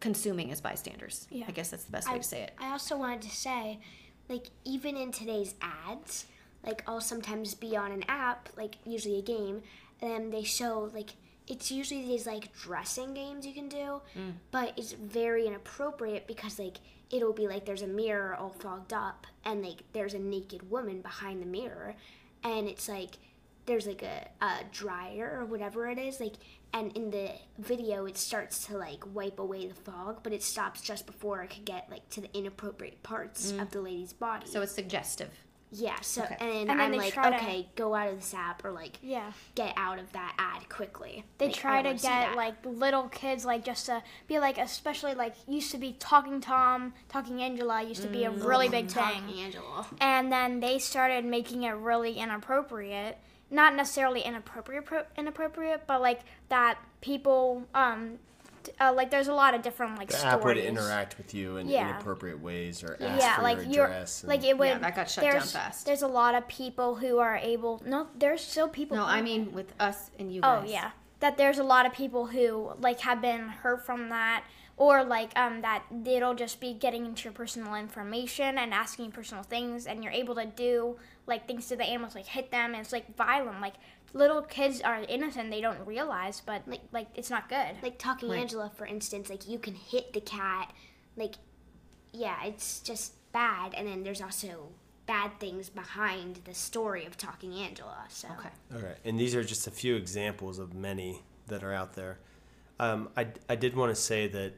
consuming 0.00 0.50
as 0.52 0.60
bystanders. 0.60 1.26
Yeah. 1.30 1.46
I 1.48 1.52
guess 1.52 1.70
that's 1.70 1.84
the 1.84 1.92
best 1.92 2.08
way 2.08 2.16
I, 2.16 2.18
to 2.18 2.24
say 2.24 2.42
it. 2.42 2.52
I 2.58 2.70
also 2.70 2.96
wanted 2.96 3.22
to 3.22 3.30
say, 3.30 3.80
like, 4.28 4.48
even 4.64 4.96
in 4.96 5.12
today's 5.12 5.54
ads, 5.62 6.26
like, 6.66 6.82
I'll 6.86 7.00
sometimes 7.00 7.54
be 7.54 7.76
on 7.76 7.92
an 7.92 8.04
app, 8.08 8.50
like, 8.56 8.76
usually 8.84 9.18
a 9.18 9.22
game, 9.22 9.62
and 10.02 10.32
they 10.32 10.42
show, 10.42 10.90
like, 10.94 11.10
it's 11.46 11.70
usually 11.70 12.02
these, 12.06 12.26
like, 12.26 12.54
dressing 12.54 13.14
games 13.14 13.46
you 13.46 13.54
can 13.54 13.68
do, 13.68 14.02
mm. 14.16 14.32
but 14.50 14.72
it's 14.76 14.92
very 14.92 15.46
inappropriate 15.46 16.26
because, 16.26 16.58
like, 16.58 16.78
it'll 17.10 17.34
be 17.34 17.46
like 17.46 17.64
there's 17.64 17.82
a 17.82 17.86
mirror 17.86 18.34
all 18.34 18.50
fogged 18.50 18.92
up, 18.92 19.26
and, 19.44 19.62
like, 19.62 19.82
there's 19.92 20.14
a 20.14 20.18
naked 20.18 20.70
woman 20.70 21.00
behind 21.00 21.40
the 21.40 21.46
mirror, 21.46 21.94
and 22.42 22.68
it's 22.68 22.88
like, 22.88 23.18
there's 23.66 23.86
like 23.86 24.02
a, 24.02 24.28
a 24.44 24.52
dryer 24.72 25.38
or 25.40 25.44
whatever 25.44 25.88
it 25.88 25.98
is 25.98 26.20
like 26.20 26.34
and 26.72 26.96
in 26.96 27.10
the 27.10 27.30
video 27.58 28.04
it 28.06 28.16
starts 28.18 28.66
to 28.66 28.76
like 28.76 29.02
wipe 29.14 29.38
away 29.38 29.66
the 29.66 29.74
fog 29.74 30.20
but 30.22 30.32
it 30.32 30.42
stops 30.42 30.80
just 30.80 31.06
before 31.06 31.42
it 31.42 31.48
could 31.50 31.64
get 31.64 31.86
like 31.90 32.08
to 32.10 32.20
the 32.20 32.36
inappropriate 32.36 33.02
parts 33.02 33.50
of 33.52 33.56
mm. 33.58 33.70
the 33.70 33.80
lady's 33.80 34.12
body 34.12 34.46
So 34.46 34.60
it's 34.62 34.74
suggestive. 34.74 35.30
yeah 35.70 36.00
so 36.02 36.22
Okay. 36.24 36.36
and, 36.40 36.68
And 36.70 36.80
then 36.80 36.80
i'm 36.80 36.92
like 36.92 37.12
try 37.14 37.30
to- 37.30 37.36
okay 37.36 37.68
go 37.76 37.94
out 37.94 38.08
of 38.08 38.16
this 38.16 38.34
app 38.34 38.64
or 38.64 38.70
like 38.72 38.98
Yeah. 39.02 39.32
get 39.54 39.72
out 39.76 39.98
of 39.98 40.12
that 40.12 40.34
ad 40.38 40.68
quickly 40.68 41.24
They 41.38 41.46
Like, 41.46 41.54
try 41.56 41.82
to 41.82 41.94
get 41.94 42.36
like 42.36 42.54
little 42.64 43.08
kids 43.08 43.44
like 43.44 43.64
just 43.64 43.86
to 43.86 44.02
be 44.26 44.38
like 44.40 44.58
especially 44.58 45.14
like 45.14 45.34
used 45.48 45.70
to 45.72 45.78
be 45.78 45.94
talking 45.98 46.40
Tom, 46.40 46.92
talking 47.08 47.40
Angela 47.42 47.82
used 47.82 48.02
to 48.02 48.08
be 48.08 48.24
a 48.24 48.30
really 48.30 48.68
mm. 48.68 48.72
big 48.72 48.88
Talking 48.88 49.26
thing. 49.26 49.40
angela 49.44 49.86
And 50.00 50.30
then 50.32 50.60
they 50.60 50.78
started 50.78 51.24
making 51.24 51.62
it 51.62 51.70
really 51.72 52.14
inappropriate. 52.18 53.18
Not 53.54 53.74
necessarily 53.76 54.20
inappropriate 54.22 54.84
pro- 54.84 55.04
inappropriate, 55.16 55.86
but 55.86 56.00
like 56.02 56.20
that 56.48 56.76
people 57.00 57.62
um 57.74 58.18
uh, 58.80 58.90
like 58.94 59.10
there's 59.10 59.28
a 59.28 59.34
lot 59.34 59.54
of 59.54 59.60
different 59.60 59.98
like 59.98 60.08
The 60.08 60.16
stories. 60.16 60.34
app 60.34 60.44
would 60.44 60.56
interact 60.56 61.18
with 61.18 61.34
you 61.34 61.58
in 61.58 61.68
Yeah. 61.68 61.90
inappropriate 61.90 62.40
ways 62.40 62.82
or 62.82 62.96
ask 62.98 63.20
yeah, 63.22 63.36
for 63.36 63.42
like 63.42 63.58
your 63.58 63.66
you're 63.70 63.84
address. 63.84 64.22
and- 64.22 64.28
like 64.30 64.42
it 64.42 64.56
would 64.58 64.68
Yeah, 64.68 64.78
that 64.78 64.96
got 64.96 65.10
shut 65.10 65.22
down 65.24 65.32
there's, 65.34 65.52
fast. 65.52 65.84
There's 65.86 66.00
a 66.02 66.08
lot 66.08 66.34
of 66.34 66.48
people 66.48 66.94
who 66.96 67.18
are 67.18 67.36
able 67.36 67.82
no, 67.84 68.08
there's 68.18 68.40
still 68.40 68.68
people 68.68 68.96
No, 68.96 69.04
who- 69.04 69.08
I 69.10 69.20
mean 69.22 69.52
with 69.52 69.72
us 69.78 70.10
and 70.18 70.32
you 70.34 70.40
guys 70.40 70.58
Oh 70.58 70.62
guys. 70.62 70.70
yeah, 70.72 70.90
that 71.20 71.36
there's 71.36 71.58
a 71.58 71.64
lot 71.64 71.84
of 71.86 71.92
people 71.92 72.26
who 72.26 72.72
like 72.80 73.00
have 73.00 73.20
been 73.20 73.48
hurt 73.48 73.84
from 73.84 74.08
that, 74.08 74.44
or 74.76 75.04
like 75.04 75.30
um 75.38 75.60
that 75.62 75.84
it'll 76.04 76.34
just 76.34 76.60
be 76.60 76.74
getting 76.74 77.04
into 77.06 77.24
your 77.24 77.32
personal 77.32 77.74
information 77.74 78.58
and 78.58 78.74
asking 78.74 79.12
personal 79.12 79.42
things, 79.44 79.86
and 79.86 80.02
you're 80.02 80.12
able 80.12 80.34
to 80.34 80.46
do 80.46 80.96
like 81.26 81.46
things 81.46 81.68
to 81.68 81.76
the 81.76 81.84
animals, 81.84 82.14
like 82.14 82.26
hit 82.26 82.50
them, 82.50 82.72
and 82.72 82.80
it's 82.82 82.92
like 82.92 83.14
violent. 83.16 83.60
Like 83.60 83.74
little 84.12 84.42
kids 84.42 84.80
are 84.80 85.00
innocent, 85.08 85.50
they 85.50 85.60
don't 85.60 85.84
realize, 85.86 86.40
but 86.44 86.62
like 86.66 86.82
like 86.92 87.08
it's 87.14 87.30
not 87.30 87.48
good. 87.48 87.76
like 87.82 87.98
talking 87.98 88.30
Right. 88.30 88.40
angela 88.40 88.70
for 88.76 88.86
instance 88.86 89.28
like 89.28 89.48
you 89.48 89.58
can 89.58 89.74
hit 89.74 90.12
the 90.12 90.20
cat 90.20 90.72
like 91.16 91.34
yeah 92.12 92.44
it's 92.44 92.80
just 92.80 93.14
bad 93.32 93.74
and 93.74 93.86
then 93.88 94.02
there's 94.04 94.20
also 94.22 94.68
bad 95.06 95.32
things 95.40 95.68
behind 95.68 96.40
the 96.44 96.54
story 96.54 97.04
of 97.04 97.16
talking 97.16 97.52
angela 97.54 98.04
so 98.08 98.28
Okay. 98.38 98.48
Okay, 98.76 98.94
and 99.04 99.18
these 99.18 99.34
are 99.34 99.44
just 99.44 99.66
a 99.66 99.70
few 99.70 99.96
examples 99.96 100.58
of 100.58 100.74
many 100.74 101.22
that 101.48 101.62
are 101.62 101.72
out 101.72 101.94
there. 101.94 102.18
Um, 102.80 103.08
I, 103.16 103.26
I 103.48 103.54
did 103.56 103.76
want 103.76 103.94
to 103.94 104.00
say 104.00 104.28
that 104.28 104.52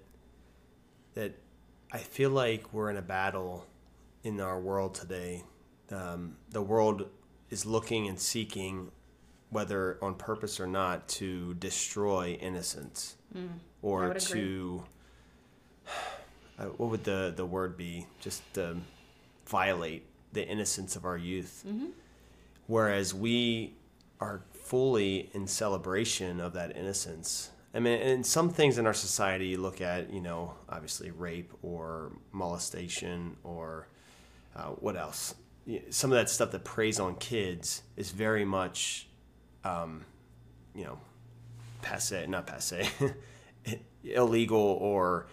that 1.16 1.32
I 1.92 1.98
feel 1.98 2.30
like 2.30 2.72
we're 2.72 2.90
in 2.90 2.96
a 2.96 3.02
battle 3.02 3.66
in 4.22 4.40
our 4.40 4.60
world 4.60 4.94
today. 4.94 5.42
Um, 5.90 6.36
the 6.50 6.62
world 6.62 7.08
is 7.50 7.66
looking 7.66 8.06
and 8.06 8.20
seeking, 8.20 8.92
whether 9.50 9.98
on 10.02 10.14
purpose 10.14 10.60
or 10.60 10.66
not, 10.66 11.08
to 11.08 11.54
destroy 11.54 12.38
innocence 12.40 13.16
I 13.34 13.38
or 13.82 14.14
to 14.14 14.84
uh, 16.58 16.64
what 16.76 16.90
would 16.90 17.04
the 17.04 17.32
the 17.34 17.46
word 17.46 17.76
be? 17.76 18.06
Just 18.20 18.42
um, 18.58 18.84
violate 19.46 20.04
the 20.32 20.46
innocence 20.46 20.96
of 20.96 21.04
our 21.04 21.16
youth. 21.16 21.64
Whereas 22.66 23.14
we 23.14 23.74
are 24.20 24.42
fully 24.52 25.30
in 25.32 25.46
celebration 25.46 26.40
of 26.40 26.52
that 26.54 26.76
innocence. 26.76 27.50
I 27.76 27.78
mean, 27.78 28.00
and 28.00 28.24
some 28.24 28.48
things 28.48 28.78
in 28.78 28.86
our 28.86 28.94
society 28.94 29.48
you 29.48 29.58
look 29.58 29.82
at, 29.82 30.10
you 30.10 30.22
know, 30.22 30.54
obviously 30.66 31.10
rape 31.10 31.52
or 31.62 32.10
molestation 32.32 33.36
or 33.44 33.88
uh, 34.56 34.68
what 34.68 34.96
else? 34.96 35.34
Some 35.90 36.10
of 36.10 36.16
that 36.16 36.30
stuff 36.30 36.52
that 36.52 36.64
preys 36.64 36.98
on 36.98 37.16
kids 37.16 37.82
is 37.94 38.12
very 38.12 38.46
much, 38.46 39.08
um, 39.62 40.06
you 40.74 40.84
know, 40.84 40.98
passe, 41.82 42.26
not 42.26 42.46
passe, 42.46 42.88
illegal 44.04 44.58
or 44.58 45.26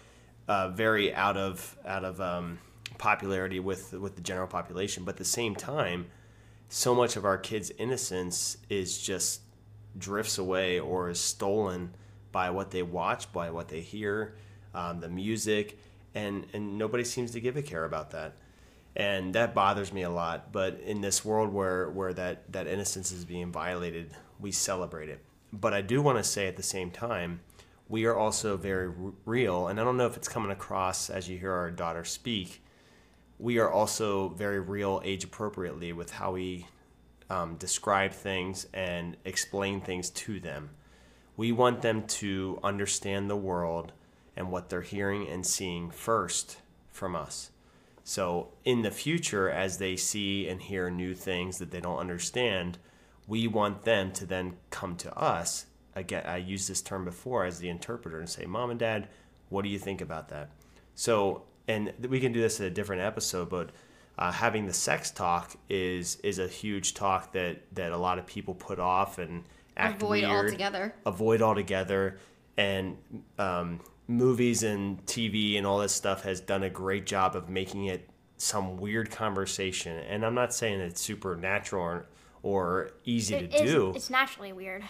uh, 0.49 0.67
very 0.69 1.13
out 1.13 1.37
of 1.37 1.77
out 1.85 2.03
of 2.03 2.19
um, 2.19 2.59
popularity 2.97 3.61
with 3.61 3.93
with 3.93 4.17
the 4.17 4.21
general 4.21 4.47
population. 4.47 5.05
But 5.05 5.11
at 5.11 5.19
the 5.19 5.25
same 5.25 5.55
time, 5.55 6.07
so 6.67 6.93
much 6.93 7.15
of 7.15 7.23
our 7.23 7.37
kids' 7.37 7.71
innocence 7.77 8.57
is 8.69 8.97
just 8.97 9.43
drifts 9.97 10.37
away 10.37 10.77
or 10.77 11.09
is 11.09 11.21
stolen 11.21 11.93
by 12.33 12.49
what 12.49 12.71
they 12.71 12.83
watch, 12.83 13.31
by 13.31 13.49
what 13.49 13.69
they 13.69 13.79
hear, 13.79 14.35
um, 14.73 14.99
the 14.99 15.07
music, 15.07 15.79
and 16.13 16.45
and 16.53 16.77
nobody 16.77 17.05
seems 17.05 17.31
to 17.31 17.39
give 17.39 17.55
a 17.55 17.61
care 17.61 17.85
about 17.85 18.11
that, 18.11 18.33
and 18.97 19.33
that 19.35 19.55
bothers 19.55 19.93
me 19.93 20.01
a 20.01 20.09
lot. 20.09 20.51
But 20.51 20.81
in 20.81 20.99
this 20.99 21.23
world 21.23 21.53
where 21.53 21.89
where 21.89 22.13
that 22.13 22.51
that 22.51 22.67
innocence 22.67 23.13
is 23.13 23.23
being 23.23 23.53
violated, 23.53 24.11
we 24.37 24.51
celebrate 24.51 25.07
it. 25.07 25.23
But 25.53 25.73
I 25.73 25.79
do 25.79 26.01
want 26.01 26.17
to 26.17 26.23
say 26.25 26.47
at 26.47 26.57
the 26.57 26.63
same 26.63 26.91
time, 26.91 27.39
we 27.87 28.03
are 28.05 28.17
also 28.17 28.57
very 28.57 28.87
r- 28.87 29.13
real, 29.23 29.69
and 29.69 29.79
I 29.79 29.85
don't 29.85 29.95
know 29.95 30.07
if 30.07 30.17
it's 30.17 30.27
coming 30.27 30.51
across 30.51 31.09
as 31.09 31.29
you 31.29 31.37
hear 31.37 31.53
our 31.53 31.71
daughter 31.71 32.03
speak 32.03 32.63
we 33.43 33.59
are 33.59 33.69
also 33.69 34.29
very 34.29 34.61
real 34.61 35.01
age 35.03 35.25
appropriately 35.25 35.91
with 35.91 36.11
how 36.11 36.31
we 36.31 36.65
um, 37.29 37.55
describe 37.57 38.11
things 38.11 38.65
and 38.73 39.17
explain 39.25 39.81
things 39.81 40.09
to 40.11 40.39
them. 40.39 40.69
We 41.35 41.51
want 41.51 41.81
them 41.81 42.03
to 42.07 42.59
understand 42.63 43.29
the 43.29 43.35
world 43.35 43.91
and 44.35 44.51
what 44.51 44.69
they're 44.69 44.81
hearing 44.81 45.27
and 45.27 45.45
seeing 45.45 45.89
first 45.89 46.57
from 46.91 47.15
us. 47.15 47.51
So, 48.03 48.49
in 48.65 48.81
the 48.81 48.91
future, 48.91 49.49
as 49.49 49.77
they 49.77 49.95
see 49.95 50.47
and 50.47 50.61
hear 50.61 50.89
new 50.89 51.15
things 51.15 51.57
that 51.59 51.71
they 51.71 51.79
don't 51.79 51.99
understand, 51.99 52.77
we 53.27 53.47
want 53.47 53.83
them 53.83 54.11
to 54.13 54.25
then 54.25 54.57
come 54.69 54.97
to 54.97 55.17
us. 55.17 55.67
Again, 55.95 56.25
I 56.25 56.37
used 56.37 56.69
this 56.69 56.81
term 56.81 57.05
before 57.05 57.45
as 57.45 57.59
the 57.59 57.69
interpreter 57.69 58.19
and 58.19 58.27
say, 58.27 58.45
Mom 58.45 58.71
and 58.71 58.79
Dad, 58.79 59.07
what 59.49 59.63
do 59.63 59.69
you 59.69 59.79
think 59.79 60.01
about 60.01 60.29
that? 60.29 60.49
So, 60.95 61.43
and 61.67 61.93
we 62.09 62.19
can 62.19 62.33
do 62.33 62.41
this 62.41 62.59
in 62.59 62.65
a 62.65 62.69
different 62.69 63.01
episode, 63.01 63.49
but 63.49 63.69
uh, 64.17 64.31
having 64.31 64.65
the 64.65 64.73
sex 64.73 65.09
talk 65.09 65.55
is 65.69 66.17
is 66.17 66.39
a 66.39 66.47
huge 66.47 66.93
talk 66.93 67.31
that 67.33 67.61
that 67.73 67.91
a 67.91 67.97
lot 67.97 68.19
of 68.19 68.27
people 68.27 68.53
put 68.53 68.79
off 68.79 69.17
and 69.17 69.43
act 69.77 70.01
Avoid 70.01 70.23
weird, 70.23 70.45
altogether. 70.45 70.93
avoid 71.05 71.41
altogether. 71.41 72.17
And 72.57 72.97
um, 73.39 73.79
movies 74.07 74.63
and 74.63 75.03
TV 75.05 75.57
and 75.57 75.65
all 75.65 75.79
this 75.79 75.93
stuff 75.93 76.23
has 76.23 76.39
done 76.41 76.63
a 76.63 76.69
great 76.69 77.05
job 77.05 77.35
of 77.35 77.49
making 77.49 77.85
it 77.85 78.09
some 78.37 78.77
weird 78.77 79.09
conversation. 79.11 79.97
And 79.97 80.25
I'm 80.25 80.35
not 80.35 80.53
saying 80.53 80.79
it's 80.81 81.01
supernatural 81.01 81.81
or, 81.83 82.05
or 82.43 82.91
easy 83.05 83.35
It 83.35 83.51
to 83.51 83.63
is- 83.63 83.71
do. 83.71 83.93
It's 83.95 84.09
naturally 84.09 84.53
weird. 84.53 84.83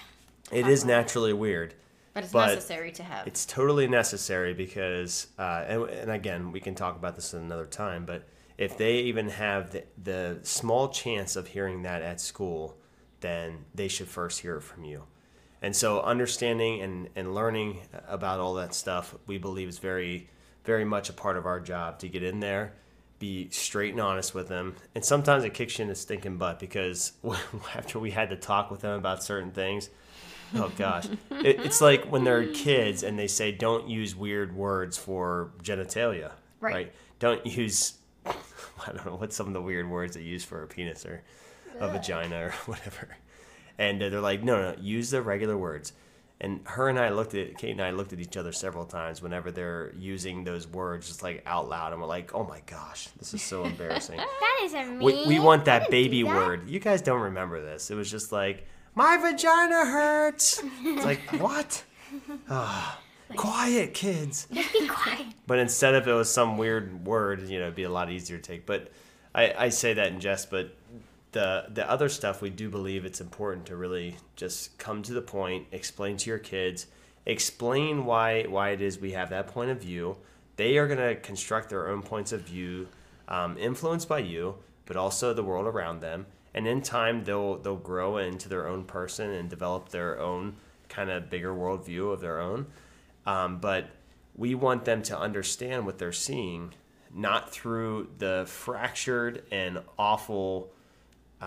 It 0.52 0.68
is 0.68 0.84
naturally 0.84 1.32
weird 1.32 1.74
But 2.14 2.26
it's 2.26 2.34
But 2.34 2.48
necessary 2.48 2.92
to 2.92 3.04
have. 3.04 3.26
it's 3.28 3.46
totally 3.46 3.88
necessary 3.88 4.54
because 4.54 5.28
uh, 5.40 5.64
and, 5.68 5.84
and 5.90 6.12
again 6.12 6.52
we 6.52 6.60
can 6.60 6.76
talk 6.76 6.98
about 6.98 7.16
this 7.16 7.34
another 7.34 7.66
time 7.66 8.06
but 8.06 8.28
if 8.58 8.78
they 8.78 8.96
even 8.98 9.30
have 9.30 9.72
the, 9.72 9.84
the 10.04 10.40
small 10.44 10.90
chance 10.90 11.38
of 11.38 11.48
hearing 11.48 11.84
that 11.84 12.02
at 12.02 12.20
school 12.20 12.78
then 13.24 13.66
they 13.74 13.88
should 13.88 14.08
first 14.08 14.42
hear 14.42 14.58
it 14.58 14.62
from 14.62 14.86
you. 14.86 15.04
And 15.64 15.76
so 15.76 16.02
understanding 16.02 16.82
and, 16.82 17.10
and 17.16 17.34
learning 17.34 17.80
about 18.08 18.40
all 18.40 18.54
that 18.56 18.76
stuff 18.76 19.16
we 19.26 19.40
believe 19.40 19.68
is 19.68 19.80
very 19.80 20.30
very 20.64 20.86
much 20.86 21.10
a 21.10 21.14
part 21.14 21.36
of 21.36 21.46
our 21.46 21.60
job 21.60 22.00
to 22.00 22.08
get 22.08 22.24
in 22.24 22.40
there 22.40 22.74
be 23.20 23.50
straight 23.50 23.92
and 23.92 24.02
honest 24.02 24.34
with 24.34 24.48
them. 24.48 24.76
And 24.96 25.04
sometimes 25.04 25.44
it 25.44 25.54
kicks 25.54 25.78
you 25.78 25.84
in 25.84 25.90
the 25.90 25.96
stinking 25.96 26.38
butt 26.38 26.60
because 26.60 27.14
after 27.76 27.98
we 27.98 28.12
had 28.12 28.30
to 28.30 28.36
talk 28.36 28.70
with 28.70 28.82
them 28.82 28.98
about 28.98 29.24
certain 29.24 29.52
things 29.52 29.90
Oh 30.56 30.72
gosh, 30.78 31.06
it, 31.32 31.60
it's 31.66 31.82
like 31.82 32.06
when 32.06 32.24
they're 32.24 32.46
kids 32.46 33.04
and 33.04 33.18
they 33.18 33.28
say 33.28 33.52
don't 33.52 33.88
use 33.88 34.16
weird 34.16 34.56
words 34.56 34.98
for 34.98 35.52
genitalia, 35.64 36.32
Right. 36.60 36.94
Don't 37.20 37.46
use 37.46 37.94
I 38.26 38.34
don't 38.88 39.06
know 39.06 39.16
what's 39.16 39.36
some 39.36 39.48
of 39.48 39.54
the 39.54 39.62
weird 39.62 39.90
words 39.90 40.16
they 40.16 40.22
use 40.22 40.44
for 40.44 40.64
a 40.64 40.68
penis 40.68 41.06
or 41.06 41.24
a 41.80 41.88
vagina 41.90 42.46
or 42.46 42.52
whatever, 42.66 43.18
and 43.78 44.02
uh, 44.02 44.10
they're 44.10 44.22
like 44.22 44.44
no 44.44 44.72
no 44.72 44.76
use 44.80 45.12
the 45.12 45.22
regular 45.22 45.58
words. 45.58 45.94
And 46.42 46.60
her 46.66 46.90
and 46.90 47.00
I 47.00 47.08
looked 47.10 47.36
at 47.36 47.58
Kate 47.58 47.72
and 47.72 47.82
I 47.82 47.92
looked 47.92 48.12
at 48.12 48.20
each 48.20 48.36
other 48.36 48.52
several 48.52 48.84
times 48.86 49.22
whenever 49.22 49.50
they're 49.50 49.94
using 49.98 50.44
those 50.44 50.68
words 50.68 51.08
just 51.08 51.24
like 51.24 51.42
out 51.46 51.70
loud, 51.70 51.94
and 51.94 52.02
we're 52.02 52.08
like, 52.08 52.36
oh 52.36 52.44
my 52.44 52.62
gosh, 52.66 53.08
this 53.18 53.34
is 53.34 53.42
so 53.42 53.64
embarrassing. 53.64 54.20
That 54.44 54.66
isn't 54.66 55.00
me. 55.00 55.06
we, 55.06 55.26
we 55.26 55.40
want 55.40 55.66
that 55.66 55.90
baby 55.90 56.22
that. 56.22 56.36
word. 56.36 56.70
You 56.70 56.80
guys 56.80 57.02
don't 57.02 57.22
remember 57.22 57.62
this. 57.62 57.90
It 57.92 57.96
was 57.96 58.10
just 58.12 58.32
like, 58.32 58.66
my 58.96 59.18
vagina 59.18 59.86
hurts. 59.86 60.62
It's 60.84 61.06
like, 61.06 61.20
what? 61.42 61.84
Ah, 62.50 63.00
quiet, 63.36 63.94
kids. 63.94 64.48
Just 64.54 64.74
be 64.74 64.88
quiet. 64.88 65.28
But 65.48 65.60
instead 65.60 65.96
of 65.96 66.08
it 66.08 66.14
was 66.14 66.30
some 66.32 66.58
weird 66.58 67.06
word, 67.06 67.48
you 67.48 67.58
know, 67.58 67.66
it'd 67.66 67.76
be 67.76 67.84
a 67.84 67.90
lot 67.90 68.12
easier 68.12 68.38
to 68.38 68.44
take. 68.44 68.66
But 68.66 68.92
I, 69.34 69.54
I 69.58 69.70
say 69.70 69.94
that 69.96 70.08
in 70.08 70.20
jest, 70.20 70.52
but 70.52 70.76
the 71.34 71.66
the 71.74 71.90
other 71.90 72.10
stuff 72.10 72.42
we 72.42 72.50
do 72.50 72.70
believe 72.70 73.06
it's 73.06 73.22
important 73.22 73.66
to 73.68 73.76
really 73.76 74.16
just 74.36 74.78
come 74.78 75.04
to 75.04 75.14
the 75.14 75.22
point, 75.22 75.68
explain 75.72 76.18
to 76.18 76.30
your 76.30 76.40
kids, 76.40 76.88
explain 77.26 78.06
why 78.06 78.44
why 78.44 78.70
it 78.70 78.82
is 78.82 79.00
we 79.00 79.12
have 79.12 79.30
that 79.30 79.48
point 79.48 79.70
of 79.70 79.82
view. 79.82 80.18
They 80.56 80.78
are 80.78 80.88
gonna 80.88 81.16
construct 81.16 81.70
their 81.70 81.90
own 81.90 82.02
points 82.02 82.32
of 82.32 82.42
view, 82.42 82.88
um, 83.28 83.58
influenced 83.58 84.08
by 84.08 84.20
you, 84.20 84.56
but 84.86 84.96
also 84.96 85.34
the 85.34 85.44
world 85.44 85.68
around 85.68 86.00
them. 86.00 86.28
And 86.54 86.68
in 86.68 86.82
time, 86.82 87.24
they'll 87.24 87.58
they'll 87.58 87.76
grow 87.76 88.18
into 88.18 88.48
their 88.48 88.68
own 88.68 88.86
person 88.86 89.32
and 89.32 89.50
develop 89.50 89.90
their 89.90 90.20
own 90.20 90.56
kind 90.88 91.10
of 91.10 91.30
bigger 91.30 91.54
worldview 91.54 92.14
of 92.14 92.22
their 92.22 92.40
own. 92.40 92.68
Um, 93.26 93.58
but 93.58 93.90
we 94.36 94.54
want 94.54 94.86
them 94.86 95.02
to 95.04 95.18
understand 95.18 95.86
what 95.86 95.98
they're 95.98 96.12
seeing, 96.12 96.74
not 97.14 97.52
through 97.52 98.10
the 98.20 98.46
fractured 98.48 99.44
and 99.52 99.80
awful 99.98 100.73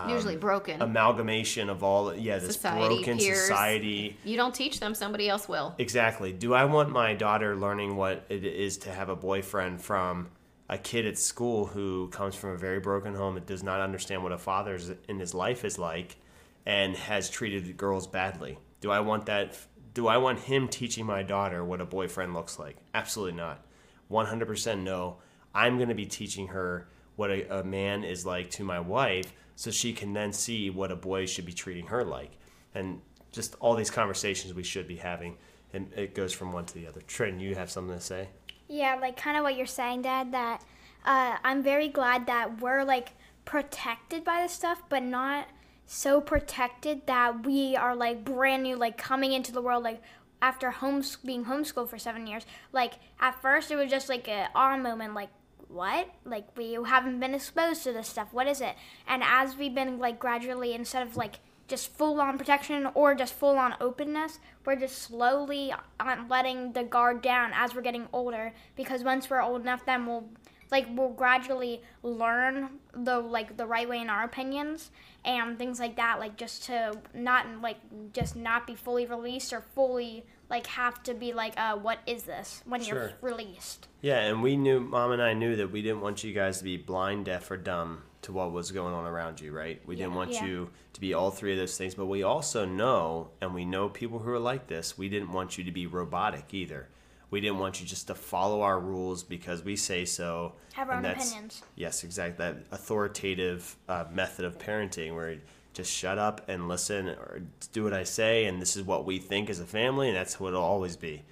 Usually 0.08 0.34
um, 0.34 0.40
broken. 0.40 0.82
amalgamation 0.82 1.68
of 1.70 1.82
all 1.82 2.14
yeah 2.14 2.38
this 2.38 2.54
Society, 2.54 2.96
broken 2.96 3.18
peers. 3.18 3.40
society. 3.40 4.16
you 4.24 4.36
don't 4.36 4.54
teach 4.54 4.80
them, 4.80 4.94
somebody 4.94 5.28
else 5.28 5.48
will. 5.48 5.74
Exactly. 5.78 6.32
Do 6.32 6.54
I 6.54 6.64
want 6.64 6.90
my 6.90 7.14
daughter 7.14 7.56
learning 7.56 7.96
what 7.96 8.24
it 8.28 8.44
is 8.44 8.78
to 8.78 8.90
have 8.92 9.08
a 9.08 9.16
boyfriend 9.16 9.80
from 9.80 10.28
a 10.68 10.78
kid 10.78 11.06
at 11.06 11.16
school 11.16 11.66
who 11.66 12.08
comes 12.08 12.34
from 12.34 12.50
a 12.50 12.56
very 12.56 12.80
broken 12.80 13.14
home 13.14 13.36
and 13.36 13.46
does 13.46 13.62
not 13.62 13.80
understand 13.80 14.22
what 14.22 14.32
a 14.32 14.38
father 14.38 14.78
in 15.08 15.18
his 15.18 15.32
life 15.34 15.64
is 15.64 15.78
like 15.78 16.16
and 16.64 16.96
has 16.96 17.30
treated 17.30 17.76
girls 17.76 18.06
badly? 18.06 18.58
Do 18.80 18.90
I 18.90 19.00
want 19.00 19.26
that? 19.26 19.56
Do 19.94 20.08
I 20.08 20.18
want 20.18 20.40
him 20.40 20.68
teaching 20.68 21.06
my 21.06 21.22
daughter 21.22 21.64
what 21.64 21.80
a 21.80 21.86
boyfriend 21.86 22.34
looks 22.34 22.58
like? 22.58 22.76
Absolutely 22.94 23.36
not. 23.36 23.64
100% 24.10 24.82
no. 24.82 25.16
I'm 25.54 25.76
going 25.76 25.88
to 25.88 25.94
be 25.94 26.06
teaching 26.06 26.48
her 26.48 26.88
what 27.16 27.30
a, 27.30 27.60
a 27.60 27.64
man 27.64 28.04
is 28.04 28.26
like 28.26 28.50
to 28.50 28.64
my 28.64 28.78
wife 28.80 29.32
so 29.56 29.70
she 29.70 29.92
can 29.92 30.12
then 30.12 30.32
see 30.32 30.70
what 30.70 30.92
a 30.92 30.96
boy 30.96 31.26
should 31.26 31.46
be 31.46 31.52
treating 31.52 31.86
her 31.86 32.04
like. 32.04 32.30
And 32.74 33.00
just 33.32 33.56
all 33.58 33.74
these 33.74 33.90
conversations 33.90 34.54
we 34.54 34.62
should 34.62 34.86
be 34.86 34.96
having. 34.96 35.38
And 35.72 35.92
it 35.94 36.14
goes 36.14 36.32
from 36.32 36.52
one 36.52 36.66
to 36.66 36.74
the 36.74 36.86
other. 36.86 37.00
Trin, 37.00 37.40
you 37.40 37.54
have 37.54 37.70
something 37.70 37.96
to 37.96 38.00
say? 38.00 38.28
Yeah, 38.68 38.96
like 39.00 39.16
kind 39.16 39.36
of 39.36 39.42
what 39.42 39.56
you're 39.56 39.66
saying, 39.66 40.02
Dad. 40.02 40.32
That 40.32 40.62
uh, 41.04 41.36
I'm 41.42 41.62
very 41.62 41.88
glad 41.88 42.26
that 42.26 42.60
we're 42.60 42.84
like 42.84 43.10
protected 43.44 44.24
by 44.24 44.42
this 44.42 44.52
stuff, 44.52 44.82
but 44.88 45.02
not 45.02 45.48
so 45.86 46.20
protected 46.20 47.06
that 47.06 47.46
we 47.46 47.76
are 47.76 47.96
like 47.96 48.24
brand 48.24 48.64
new, 48.64 48.76
like 48.76 48.98
coming 48.98 49.32
into 49.32 49.52
the 49.52 49.62
world, 49.62 49.84
like 49.84 50.02
after 50.42 50.70
homes 50.70 51.16
being 51.24 51.46
homeschooled 51.46 51.88
for 51.88 51.98
seven 51.98 52.26
years. 52.26 52.44
Like 52.72 52.94
at 53.20 53.40
first, 53.40 53.70
it 53.70 53.76
was 53.76 53.90
just 53.90 54.08
like 54.08 54.28
a 54.28 54.48
awe 54.54 54.76
moment, 54.76 55.14
like 55.14 55.30
what? 55.68 56.08
Like 56.24 56.56
we 56.56 56.74
haven't 56.74 57.20
been 57.20 57.34
exposed 57.34 57.84
to 57.84 57.92
this 57.92 58.08
stuff. 58.08 58.32
What 58.32 58.46
is 58.46 58.60
it? 58.60 58.74
And 59.06 59.22
as 59.24 59.56
we've 59.56 59.74
been 59.74 59.98
like 59.98 60.18
gradually, 60.18 60.74
instead 60.74 61.06
of 61.06 61.16
like 61.16 61.40
just 61.68 61.92
full 61.92 62.20
on 62.20 62.38
protection 62.38 62.88
or 62.94 63.14
just 63.14 63.34
full 63.34 63.58
on 63.58 63.74
openness, 63.80 64.38
we're 64.64 64.76
just 64.76 64.98
slowly 64.98 65.72
um, 65.98 66.28
letting 66.28 66.72
the 66.72 66.84
guard 66.84 67.22
down 67.22 67.50
as 67.54 67.74
we're 67.74 67.82
getting 67.82 68.06
older. 68.12 68.52
Because 68.76 69.02
once 69.02 69.28
we're 69.28 69.42
old 69.42 69.62
enough, 69.62 69.84
then 69.84 70.06
we'll 70.06 70.28
like 70.70 70.86
we'll 70.90 71.10
gradually 71.10 71.82
learn 72.02 72.68
the 72.92 73.18
like 73.18 73.56
the 73.56 73.66
right 73.66 73.88
way 73.88 74.00
in 74.00 74.10
our 74.10 74.24
opinions 74.24 74.90
and 75.24 75.58
things 75.58 75.80
like 75.80 75.96
that. 75.96 76.18
Like 76.18 76.36
just 76.36 76.64
to 76.64 76.98
not 77.14 77.46
like 77.60 77.78
just 78.12 78.36
not 78.36 78.66
be 78.66 78.74
fully 78.74 79.06
released 79.06 79.52
or 79.52 79.60
fully 79.74 80.24
like 80.48 80.66
have 80.68 81.02
to 81.04 81.14
be 81.14 81.32
like, 81.32 81.54
uh, 81.56 81.76
what 81.76 81.98
is 82.06 82.22
this 82.24 82.62
when 82.66 82.80
Sure. 82.82 82.98
you're 82.98 83.12
released. 83.20 83.88
Yeah, 84.00 84.20
and 84.20 84.42
we 84.42 84.56
knew, 84.56 84.78
Mom 84.80 85.10
and 85.12 85.20
I 85.22 85.32
knew 85.34 85.56
that 85.56 85.70
we 85.72 85.82
didn't 85.82 86.00
want 86.00 86.22
you 86.22 86.32
guys 86.32 86.58
to 86.58 86.64
be 86.64 86.76
blind, 86.76 87.24
deaf, 87.24 87.50
or 87.50 87.56
dumb 87.56 88.02
to 88.22 88.32
what 88.32 88.52
was 88.52 88.70
going 88.70 88.94
on 88.94 89.04
around 89.06 89.40
you, 89.40 89.52
right? 89.52 89.80
We 89.86 89.96
didn't 89.96 90.14
want 90.14 90.32
Yeah. 90.32 90.44
you 90.46 90.70
to 90.92 91.00
be 91.00 91.14
all 91.14 91.30
three 91.30 91.52
of 91.52 91.58
those 91.58 91.76
things, 91.76 91.94
but 91.94 92.06
we 92.06 92.22
also 92.22 92.64
know, 92.64 93.30
and 93.40 93.54
we 93.54 93.64
know 93.64 93.88
people 93.88 94.20
who 94.20 94.30
are 94.30 94.38
like 94.38 94.66
this, 94.68 94.96
we 94.96 95.08
didn't 95.08 95.32
want 95.32 95.58
you 95.58 95.64
to 95.64 95.70
be 95.72 95.86
robotic 95.86 96.52
either. 96.54 96.88
We 97.28 97.40
didn't 97.40 97.58
want 97.58 97.80
you 97.80 97.86
just 97.86 98.06
to 98.06 98.14
follow 98.14 98.62
our 98.62 98.78
rules 98.78 99.24
because 99.24 99.64
we 99.64 99.74
say 99.74 100.04
so. 100.04 100.52
Have 100.74 100.90
our 100.90 100.96
own 100.98 101.04
opinions. 101.04 101.62
Yes, 101.74 102.04
exactly. 102.04 102.36
That 102.38 102.56
authoritative 102.70 103.76
uh, 103.88 104.04
method 104.12 104.44
of 104.44 104.58
parenting 104.58 105.14
where 105.14 105.38
just 105.76 105.92
shut 105.92 106.18
up 106.18 106.48
and 106.48 106.68
listen 106.68 107.08
or 107.08 107.42
do 107.72 107.84
what 107.84 107.92
I 107.92 108.04
say, 108.04 108.46
and 108.46 108.60
this 108.60 108.76
is 108.76 108.82
what 108.82 109.04
we 109.04 109.18
think 109.18 109.50
as 109.50 109.60
a 109.60 109.66
family, 109.66 110.08
and 110.08 110.16
that's 110.16 110.40
what 110.40 110.48
it'll 110.48 110.62
always 110.62 110.96
be. 110.96 111.22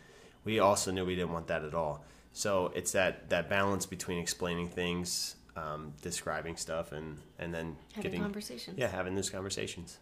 We 0.44 0.58
also 0.58 0.90
knew 0.92 1.06
we 1.06 1.14
didn't 1.14 1.32
want 1.32 1.46
that 1.46 1.64
at 1.64 1.74
all. 1.74 2.04
So 2.34 2.70
it's 2.74 2.92
that, 2.92 3.30
that 3.30 3.48
balance 3.48 3.86
between 3.86 4.18
explaining 4.18 4.68
things, 4.68 5.36
um, 5.56 5.94
describing 6.02 6.56
stuff, 6.56 6.92
and, 6.92 7.18
and 7.38 7.54
then 7.54 7.76
Having 7.94 8.02
getting 8.02 8.22
conversations. 8.22 8.78
Yeah, 8.78 8.88
having 8.88 9.14
those 9.14 9.30
conversations. 9.30 9.98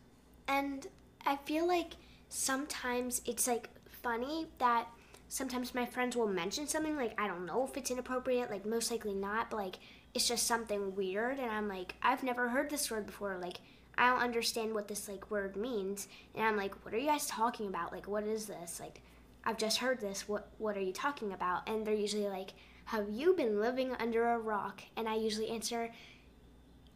And 0.49 0.89
I 1.25 1.37
feel 1.37 1.69
like 1.69 1.93
sometimes 2.29 3.23
it's 3.25 3.47
like 3.47 3.69
funny 4.03 4.49
that 4.59 4.89
sometimes 5.29 5.73
my 5.73 5.87
friends 5.87 6.17
will 6.17 6.27
mention 6.27 6.67
something 6.67 6.97
like 6.97 7.19
I 7.21 7.29
don't 7.29 7.47
know 7.47 7.65
if 7.65 7.77
it's 7.77 7.93
inappropriate, 7.93 8.51
like 8.51 8.67
most 8.67 8.91
likely 8.91 9.15
not, 9.15 9.51
but 9.51 9.59
like 9.59 9.79
it's 10.15 10.27
just 10.27 10.47
something 10.47 10.97
weird 10.97 11.39
and 11.39 11.51
I'm 11.51 11.69
like 11.69 11.95
I've 12.03 12.23
never 12.23 12.49
heard 12.49 12.71
this 12.71 12.91
word 12.91 13.07
before, 13.07 13.39
like 13.41 13.59
I 13.97 14.09
don't 14.09 14.23
understand 14.23 14.75
what 14.75 14.89
this 14.89 15.09
like 15.09 15.31
word 15.31 15.57
means. 15.57 16.09
And 16.35 16.45
I'm 16.45 16.57
like, 16.57 16.75
what 16.85 16.95
are 16.95 16.99
you 16.99 17.07
guys 17.07 17.27
talking 17.27 17.67
about? 17.67 17.93
Like 17.93 18.09
what 18.09 18.25
is 18.25 18.47
this? 18.47 18.81
Like 18.81 19.01
I've 19.45 19.59
just 19.59 19.79
heard 19.79 20.01
this. 20.01 20.29
What 20.29 20.49
what 20.59 20.77
are 20.77 20.81
you 20.81 20.93
talking 20.93 21.33
about? 21.33 21.69
And 21.69 21.87
they're 21.87 21.95
usually 21.95 22.29
like, 22.29 22.55
have 22.87 23.09
you 23.11 23.35
been 23.35 23.61
living 23.61 23.95
under 23.99 24.29
a 24.29 24.39
rock? 24.39 24.83
And 24.97 25.09
I 25.09 25.17
usually 25.17 25.51
answer, 25.51 25.91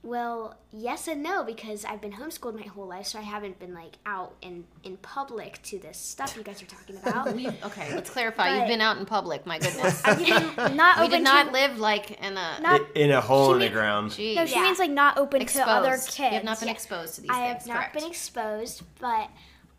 well, 0.07 0.57
yes 0.73 1.09
and 1.09 1.21
no 1.23 1.43
because 1.43 1.85
I've 1.85 2.01
been 2.01 2.13
homeschooled 2.13 2.55
my 2.55 2.67
whole 2.67 2.87
life, 2.87 3.07
so 3.07 3.19
I 3.19 3.23
haven't 3.23 3.59
been 3.59 3.75
like 3.75 3.97
out 4.07 4.35
in 4.41 4.65
in 4.85 4.97
public 4.99 5.61
to 5.65 5.79
this 5.79 5.99
stuff 5.99 6.37
you 6.37 6.43
guys 6.45 6.63
are 6.63 6.67
talking 6.67 6.97
about. 6.97 7.33
We, 7.37 7.49
okay, 7.49 7.93
let's 7.95 8.09
clarify. 8.11 8.57
You've 8.59 8.69
been 8.69 8.81
out 8.81 8.99
in 8.99 9.05
public. 9.07 9.45
My 9.47 9.59
goodness. 9.59 10.03
I've 10.05 10.19
been 10.19 10.77
not 10.77 10.99
we 11.01 11.07
open 11.07 11.11
did 11.19 11.25
not 11.25 11.47
to. 11.47 11.53
live 11.53 11.79
like 11.79 12.13
in 12.23 12.37
a 12.37 12.59
Not- 12.61 12.97
in 12.97 13.11
a 13.11 13.21
hole 13.21 13.53
in 13.55 13.59
the 13.59 13.65
mean- 13.67 13.73
ground. 13.75 14.13
Jeez. 14.13 14.37
no, 14.37 14.47
she 14.47 14.55
Yeah. 14.55 14.63
means 14.63 14.79
like 14.79 14.91
not 14.91 15.19
open 15.19 15.43
exposed. 15.43 15.67
to 15.67 15.71
other 15.73 15.97
kids. 15.97 16.19
You 16.19 16.25
have 16.31 16.45
not 16.45 16.61
been 16.61 16.69
Yeah. 16.69 16.75
exposed 16.75 17.15
to 17.17 17.21
these 17.23 17.31
I 17.31 17.35
things. 17.35 17.49
have 17.59 17.67
not 17.67 17.77
correct. 17.79 17.95
been 17.95 18.07
exposed, 18.09 18.83
but 19.01 19.29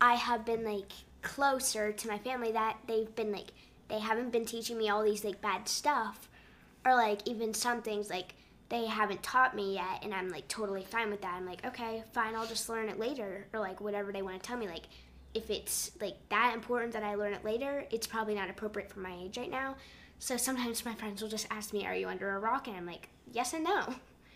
I 0.00 0.14
have 0.14 0.44
been 0.44 0.62
like 0.64 0.92
closer 1.22 1.90
to 1.92 2.08
my 2.08 2.18
family 2.18 2.52
that 2.52 2.76
they've 2.86 3.12
been 3.16 3.32
like 3.32 3.48
they 3.88 3.98
haven't 3.98 4.30
been 4.30 4.44
teaching 4.44 4.76
me 4.76 4.88
all 4.90 5.02
these 5.02 5.24
like 5.24 5.40
bad 5.40 5.66
stuff 5.68 6.28
or 6.84 6.94
like 6.94 7.26
even 7.26 7.54
some 7.54 7.80
things 7.82 8.10
like 8.10 8.34
they 8.68 8.86
haven't 8.86 9.22
taught 9.22 9.56
me 9.56 9.74
yet 9.74 10.02
and 10.02 10.14
I'm 10.14 10.28
like 10.28 10.46
totally 10.48 10.84
fine 10.84 11.10
with 11.10 11.22
that. 11.22 11.34
I'm 11.34 11.46
like, 11.46 11.64
okay, 11.66 12.02
fine, 12.12 12.34
I'll 12.34 12.46
just 12.46 12.68
learn 12.68 12.88
it 12.88 12.98
later 12.98 13.46
or 13.52 13.60
like 13.60 13.80
whatever 13.80 14.12
they 14.12 14.22
want 14.22 14.40
to 14.42 14.46
tell 14.46 14.58
me 14.58 14.66
like 14.68 14.84
if 15.34 15.50
it's 15.50 15.90
like 16.00 16.16
that 16.30 16.54
important 16.54 16.92
that 16.92 17.02
I 17.02 17.14
learn 17.14 17.32
it 17.32 17.44
later, 17.44 17.84
it's 17.90 18.06
probably 18.06 18.34
not 18.34 18.50
appropriate 18.50 18.90
for 18.90 19.00
my 19.00 19.14
age 19.22 19.36
right 19.38 19.50
now. 19.50 19.76
So 20.18 20.36
sometimes 20.36 20.84
my 20.84 20.94
friends 20.94 21.22
will 21.22 21.28
just 21.28 21.46
ask 21.50 21.72
me, 21.72 21.86
"Are 21.86 21.94
you 21.94 22.08
under 22.08 22.34
a 22.34 22.38
rock?" 22.38 22.66
and 22.66 22.76
I'm 22.76 22.86
like, 22.86 23.08
"Yes 23.32 23.52
and 23.52 23.62
no." 23.64 23.94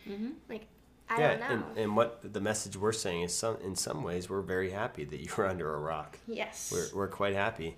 Mm-hmm. 0.09 0.31
Like 0.49 0.67
I 1.09 1.19
yeah, 1.19 1.29
don't 1.29 1.41
know. 1.41 1.67
and, 1.71 1.79
and 1.79 1.97
what 1.97 2.33
the 2.33 2.41
message 2.41 2.77
we're 2.77 2.93
saying 2.93 3.23
is 3.23 3.35
some 3.35 3.57
in 3.65 3.75
some 3.75 4.03
ways 4.03 4.29
we're 4.31 4.43
very 4.43 4.71
happy 4.71 5.05
that 5.05 5.21
you're 5.37 5.47
under 5.49 5.75
a 5.75 5.79
rock. 5.79 6.19
yes. 6.27 6.71
We're, 6.73 6.99
we're 7.01 7.09
quite 7.09 7.35
happy. 7.35 7.77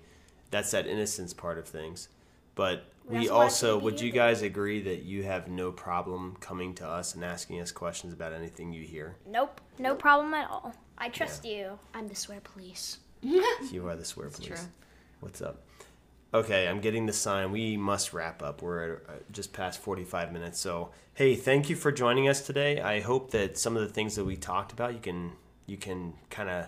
That's 0.50 0.70
that 0.72 0.86
innocence 0.86 1.32
part 1.32 1.59
of 1.59 1.66
things. 1.66 2.09
But 2.55 2.84
We 3.07 3.18
we 3.18 3.28
also 3.28 3.34
want 3.34 3.44
it 3.44 3.44
also, 3.44 3.74
to 3.74 3.78
be 3.78 3.84
would 3.84 4.00
you 4.00 4.11
guys 4.12 4.42
agree 4.42 4.80
that 4.82 5.02
you 5.02 5.24
have 5.24 5.48
no 5.48 5.70
problem 5.72 6.36
coming 6.40 6.74
to 6.76 6.86
us 6.86 7.14
and 7.14 7.24
asking 7.24 7.61
us 7.61 7.70
questions 7.70 8.12
about 8.12 8.32
anything 8.32 8.72
you 8.72 8.82
hear? 8.82 9.16
Nope, 9.26 9.61
no 9.78 9.94
problem 9.94 10.32
at 10.34 10.50
all. 10.50 10.74
I 10.96 11.09
trust 11.11 11.44
you. 11.44 11.78
I'm 11.92 12.09
the 12.09 12.14
swear 12.14 12.40
police. 12.40 12.98
You 13.22 13.88
are 13.88 13.96
the 13.96 14.05
swear 14.05 14.28
police. 14.28 14.48
true. 14.48 14.68
What's 15.20 15.42
up? 15.42 15.62
Okay, 16.32 16.66
I'm 16.66 16.80
getting 16.80 17.07
the 17.07 17.12
sign. 17.12 17.52
We 17.52 17.76
must 17.76 18.12
wrap 18.12 18.42
up. 18.42 18.61
We're 18.61 18.94
at 18.94 19.00
uh, 19.09 19.12
just 19.30 19.52
past 19.52 19.80
45 19.80 20.32
minutes. 20.32 20.59
So, 20.59 20.90
hey, 21.14 21.36
thank 21.36 21.70
you 21.70 21.76
for 21.76 21.92
joining 21.92 22.28
us 22.28 22.44
today. 22.44 22.80
I 22.80 23.00
hope 23.00 23.30
that 23.30 23.57
some 23.57 23.76
of 23.76 23.82
the 23.82 23.88
things 23.88 24.16
that 24.16 24.24
we 24.24 24.36
talked 24.36 24.72
about 24.72 24.94
you 24.94 24.98
can 25.00 25.32
you 25.66 25.76
can 25.76 26.14
kind 26.30 26.50
of 26.50 26.66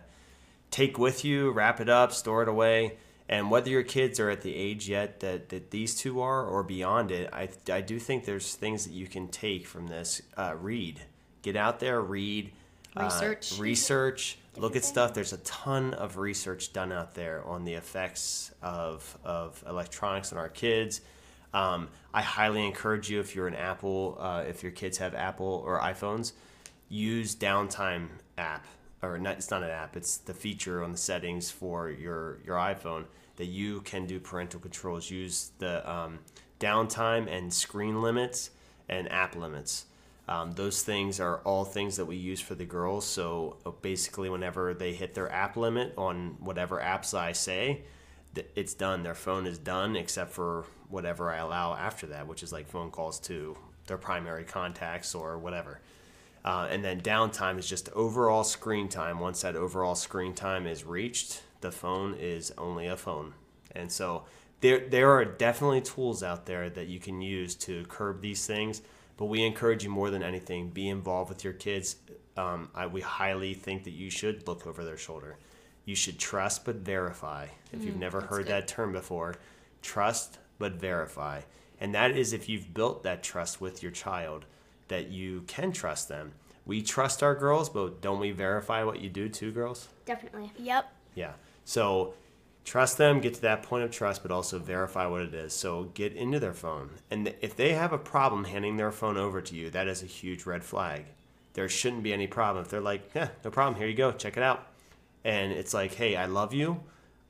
take 0.70 0.99
with 0.99 1.24
you, 1.24 1.51
wrap 1.51 1.80
it 1.80 1.89
up, 1.89 2.12
store 2.12 2.43
it 2.43 2.49
away. 2.49 2.97
And 3.29 3.51
whether 3.51 3.70
your 3.70 3.83
kids 3.83 4.20
are 4.20 4.31
at 4.31 4.43
the 4.43 4.55
age 4.55 4.89
yet 4.89 5.20
that, 5.20 5.49
that 5.49 5.70
these 5.70 5.97
two 5.97 6.20
are 6.20 6.45
or 6.45 6.62
beyond 6.62 7.11
it, 7.11 7.29
I, 7.33 7.49
I 7.72 7.81
do 7.81 7.99
think 7.99 8.24
there's 8.24 8.55
things 8.55 8.87
that 8.87 8.93
you 8.93 9.07
can 9.09 9.29
take 9.29 9.66
from 9.66 9.89
this. 9.89 10.22
Uh, 10.37 10.55
read. 10.61 11.01
Get 11.43 11.57
out 11.57 11.81
there, 11.81 12.01
read. 12.01 12.53
uh, 12.97 13.05
Research. 13.05 13.59
research. 13.59 14.39
Look 14.57 14.77
at 14.77 14.85
stuff. 14.85 15.12
There's 15.12 15.33
a 15.33 15.39
ton 15.39 15.93
of 15.95 16.16
research 16.18 16.72
done 16.72 16.93
out 16.93 17.14
there 17.14 17.45
on 17.45 17.64
the 17.64 17.74
effects 17.74 18.53
of, 18.62 19.18
of 19.24 19.62
electronics 19.68 20.33
on 20.33 20.39
our 20.39 20.49
kids. 20.49 21.01
Um, 21.53 21.89
I 22.14 22.22
highly 22.22 22.64
encourage 22.64 23.11
you 23.11 23.20
if 23.20 23.35
you're 23.35 23.49
an 23.49 23.55
Apple, 23.55 24.16
uh, 24.20 24.45
if 24.49 24.62
your 24.62 24.72
kids 24.72 24.99
have 24.99 25.14
Apple 25.14 25.62
or 25.66 25.81
iPhones, 25.81 26.33
use 26.89 27.35
downtime 27.35 28.09
app 28.39 28.66
or 29.03 29.19
not, 29.19 29.37
it's 29.37 29.51
not 29.51 29.63
an 29.63 29.71
app. 29.71 29.97
It's 29.97 30.17
the 30.17 30.35
feature 30.35 30.83
on 30.83 30.93
the 30.93 30.99
settings 30.99 31.51
for 31.51 31.91
your 31.91 32.39
your 32.45 32.57
iPhone 32.57 33.05
that 33.37 33.47
you 33.47 33.81
can 33.83 34.07
do 34.07 34.19
parental 34.19 34.61
controls. 34.61 35.11
Use 35.11 35.51
the 35.59 35.89
um, 35.91 36.21
downtime 36.59 37.31
and 37.31 37.53
screen 37.53 38.03
limits 38.03 38.51
and 38.89 39.11
app 39.13 39.37
limits. 39.37 39.87
Um, 40.29 40.53
those 40.53 40.83
things 40.83 41.21
are 41.21 41.39
all 41.39 41.65
things 41.65 41.97
that 41.97 42.07
we 42.07 42.17
use 42.17 42.41
for 42.41 42.55
the 42.55 42.65
girls. 42.65 43.07
So 43.07 43.59
uh, 43.65 43.71
basically, 43.71 44.29
whenever 44.29 44.75
they 44.75 44.93
hit 44.93 45.15
their 45.15 45.31
app 45.31 45.57
limit 45.57 45.95
on 45.97 46.37
whatever 46.41 46.81
apps 46.81 47.17
I 47.17 47.33
say, 47.33 47.83
it's 48.55 48.75
done. 48.75 49.03
Their 49.03 49.15
phone 49.15 49.47
is 49.47 49.59
done, 49.59 49.97
except 49.97 50.33
for 50.33 50.65
whatever 50.89 51.31
I 51.31 51.37
allow 51.37 51.75
after 51.75 52.07
that, 52.09 52.27
which 52.27 52.43
is 52.43 52.53
like 52.53 52.69
phone 52.69 52.91
calls 52.91 53.21
to 53.21 53.57
their 53.87 53.99
primary 53.99 54.45
contacts 54.45 55.15
or 55.15 55.39
whatever. 55.39 55.81
Uh, 56.47 56.69
and 56.71 56.83
then 56.83 57.01
downtime 57.01 57.59
is 57.59 57.69
just 57.69 57.91
overall 57.91 58.45
screen 58.45 58.89
time. 58.89 59.19
Once 59.19 59.43
that 59.43 59.57
overall 59.57 59.97
screen 59.97 60.33
time 60.33 60.67
is 60.67 60.85
reached, 60.85 61.43
the 61.61 61.73
phone 61.73 62.15
is 62.15 62.53
only 62.57 62.87
a 62.87 62.97
phone. 62.97 63.35
And 63.75 63.91
so 63.91 64.25
there, 64.61 64.89
there 64.89 65.11
are 65.11 65.25
definitely 65.25 65.81
tools 65.81 66.23
out 66.23 66.47
there 66.47 66.71
that 66.71 66.87
you 66.87 66.99
can 66.99 67.21
use 67.21 67.55
to 67.57 67.85
curb 67.87 68.21
these 68.21 68.47
things 68.47 68.83
but 69.17 69.27
we 69.27 69.45
encourage 69.45 69.83
you 69.83 69.91
more 69.91 70.11
than 70.11 70.23
anything 70.23 70.71
be 70.71 70.89
involved 70.89 71.29
with 71.29 71.45
your 71.45 71.53
kids 71.53 71.97
um, 72.37 72.69
I, 72.75 72.87
we 72.87 73.01
highly 73.01 73.55
think 73.55 73.85
that 73.85 73.93
you 73.93 74.11
should 74.11 74.47
look 74.47 74.67
over 74.67 74.85
their 74.85 74.97
shoulder 74.97 75.37
you 75.85 75.95
should 75.95 76.19
trust 76.19 76.65
but 76.65 76.77
verify 76.77 77.49
if 77.73 77.85
you've 77.85 77.97
never 77.97 78.21
heard 78.21 78.47
good. 78.47 78.53
that 78.53 78.69
term 78.69 78.93
before 78.93 79.37
trust 79.83 80.39
but 80.59 80.73
verify 80.75 81.43
and 81.81 81.95
that 81.95 82.13
is 82.13 82.33
if 82.33 82.49
you've 82.49 82.73
built 82.73 83.03
that 83.03 83.23
trust 83.23 83.61
with 83.61 83.83
your 83.83 83.93
child 83.93 84.47
that 84.89 85.09
you 85.09 85.43
can 85.47 85.72
trust 85.72 86.09
them 86.09 86.32
we 86.64 86.82
trust 86.82 87.22
our 87.22 87.34
girls 87.34 87.68
but 87.68 88.01
don't 88.01 88.20
we 88.20 88.30
verify 88.30 88.82
what 88.82 89.01
you 89.01 89.09
do 89.09 89.28
too 89.28 89.53
girls 89.53 89.89
Definitely. 90.07 90.53
Yep. 90.59 90.91
yeah. 91.14 91.32
So 91.64 92.14
trust 92.64 92.97
them, 92.97 93.20
get 93.20 93.34
to 93.34 93.41
that 93.43 93.62
point 93.64 93.84
of 93.84 93.91
trust, 93.91 94.22
but 94.22 94.30
also 94.30 94.59
verify 94.59 95.07
what 95.07 95.20
it 95.20 95.34
is. 95.34 95.53
So 95.53 95.84
get 95.95 96.14
into 96.14 96.39
their 96.41 96.55
phone. 96.55 96.91
And 97.11 97.34
if 97.41 97.57
they 97.57 97.74
have 97.74 97.93
a 97.93 97.99
problem 97.99 98.45
handing 98.45 98.76
their 98.76 98.93
phone 98.93 99.16
over 99.16 99.43
to 99.43 99.55
you, 99.55 99.68
that 99.70 99.89
is 99.89 100.03
a 100.03 100.07
huge 100.07 100.47
red 100.47 100.64
flag. 100.64 101.05
There 101.55 101.68
shouldn't 101.68 102.03
be 102.05 102.12
any 102.12 102.26
problem. 102.28 102.64
If 102.64 102.70
they're 102.70 102.80
like, 102.80 103.11
yeah, 103.14 103.28
no 103.45 103.51
problem, 103.51 103.78
here 103.78 103.89
you 103.89 103.97
go, 103.97 104.12
check 104.12 104.37
it 104.37 104.43
out. 104.43 104.68
And 105.24 105.53
it's 105.53 105.74
like, 105.74 105.95
hey, 105.95 106.14
I 106.16 106.26
love 106.26 106.55
you. 106.55 106.80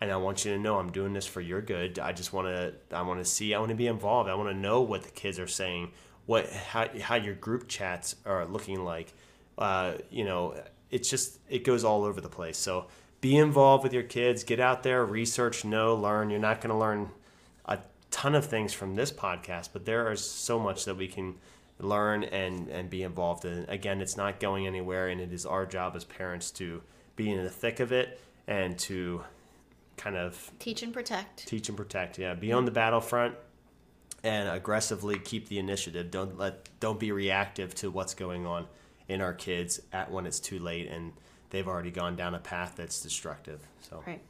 And 0.02 0.12
I 0.12 0.16
want 0.16 0.44
you 0.44 0.52
to 0.52 0.59
know 0.59 0.78
I'm 0.78 0.92
doing 0.92 1.14
this 1.14 1.26
for 1.26 1.40
your 1.40 1.62
good. 1.62 1.98
I 1.98 2.12
just 2.12 2.34
want 2.34 2.48
to, 2.48 2.74
I 2.94 3.00
want 3.00 3.20
to 3.20 3.24
see, 3.24 3.54
I 3.54 3.59
want 3.59 3.70
to 3.70 3.74
be 3.74 3.86
involved. 3.86 4.28
I 4.28 4.34
want 4.34 4.50
to 4.50 4.54
know 4.54 4.82
what 4.82 5.02
the 5.02 5.11
kids 5.11 5.38
are 5.38 5.46
saying, 5.46 5.92
what, 6.27 6.51
how, 6.51 6.89
how 7.01 7.14
your 7.14 7.35
group 7.35 7.68
chats 7.68 8.16
are 8.24 8.45
looking 8.47 8.85
like. 8.85 9.12
Uh, 9.57 9.95
you 10.11 10.24
know, 10.24 10.55
it's 10.91 11.09
just, 11.09 11.39
it 11.49 11.64
goes 11.64 11.85
all 11.85 12.05
over 12.05 12.20
the 12.20 12.29
place. 12.29 12.59
So 12.59 12.87
be 13.20 13.37
involved 13.37 13.83
with 13.85 13.93
your 13.93 14.03
kids, 14.03 14.45
get 14.45 14.61
out 14.61 14.83
there, 14.83 15.05
research, 15.05 15.64
know, 15.64 15.95
learn. 15.95 16.31
You're 16.31 16.39
not 16.41 16.61
going 16.61 16.70
to 16.72 16.77
learn 16.79 17.11
a 17.64 17.79
ton 18.11 18.35
of 18.35 18.45
things 18.45 18.72
from 18.72 18.95
this 18.95 19.11
podcast, 19.11 19.70
but 19.72 19.85
there 19.87 20.11
is 20.12 20.29
so 20.29 20.59
much 20.59 20.85
that 20.85 20.97
we 20.97 21.09
can 21.09 21.37
learn 21.79 22.24
and, 22.24 22.68
and 22.68 22.89
be 22.91 23.03
involved 23.03 23.45
in. 23.45 23.64
Again, 23.68 24.01
it's 24.01 24.16
not 24.16 24.41
going 24.41 24.66
anywhere, 24.66 25.09
and 25.09 25.20
it 25.20 25.33
is 25.33 25.45
our 25.47 25.66
job 25.66 25.97
as 25.97 26.05
parents 26.05 26.51
to 26.53 26.83
be 27.16 27.31
in 27.31 27.43
the 27.43 27.51
thick 27.51 27.81
of 27.81 27.93
it 27.93 28.20
and 28.47 28.79
to 28.79 29.22
kind 29.97 30.16
of 30.16 30.51
Teach 30.59 30.83
and 30.83 30.93
protect. 30.93 31.47
teach 31.47 31.68
and 31.68 31.77
protect. 31.77 32.18
Yeah, 32.18 32.35
be 32.35 32.53
on 32.53 32.64
the 32.64 32.70
battlefront 32.70 33.35
and 34.27 34.49
aggressively 34.49 35.18
keep 35.20 35.49
the 35.49 35.59
initiative. 35.59 36.11
Don't 36.11 36.37
let 36.37 36.68
don't 36.81 36.99
be 36.99 37.12
reactive 37.12 37.74
to 37.77 37.91
what's 37.91 38.12
going 38.12 38.45
on 38.45 38.66
in 39.09 39.20
our 39.20 39.33
kids 39.33 39.81
at 39.93 40.11
when 40.11 40.27
it's 40.27 40.41
too 40.41 40.59
late 40.59 40.89
and 40.89 41.12
they've 41.51 41.68
already 41.68 41.93
gone 41.93 42.16
down 42.16 42.35
a 42.35 42.41
path 42.41 42.74
that's 42.77 43.01
destructive. 43.01 43.61
So 43.89 44.03
Right. 44.05 44.20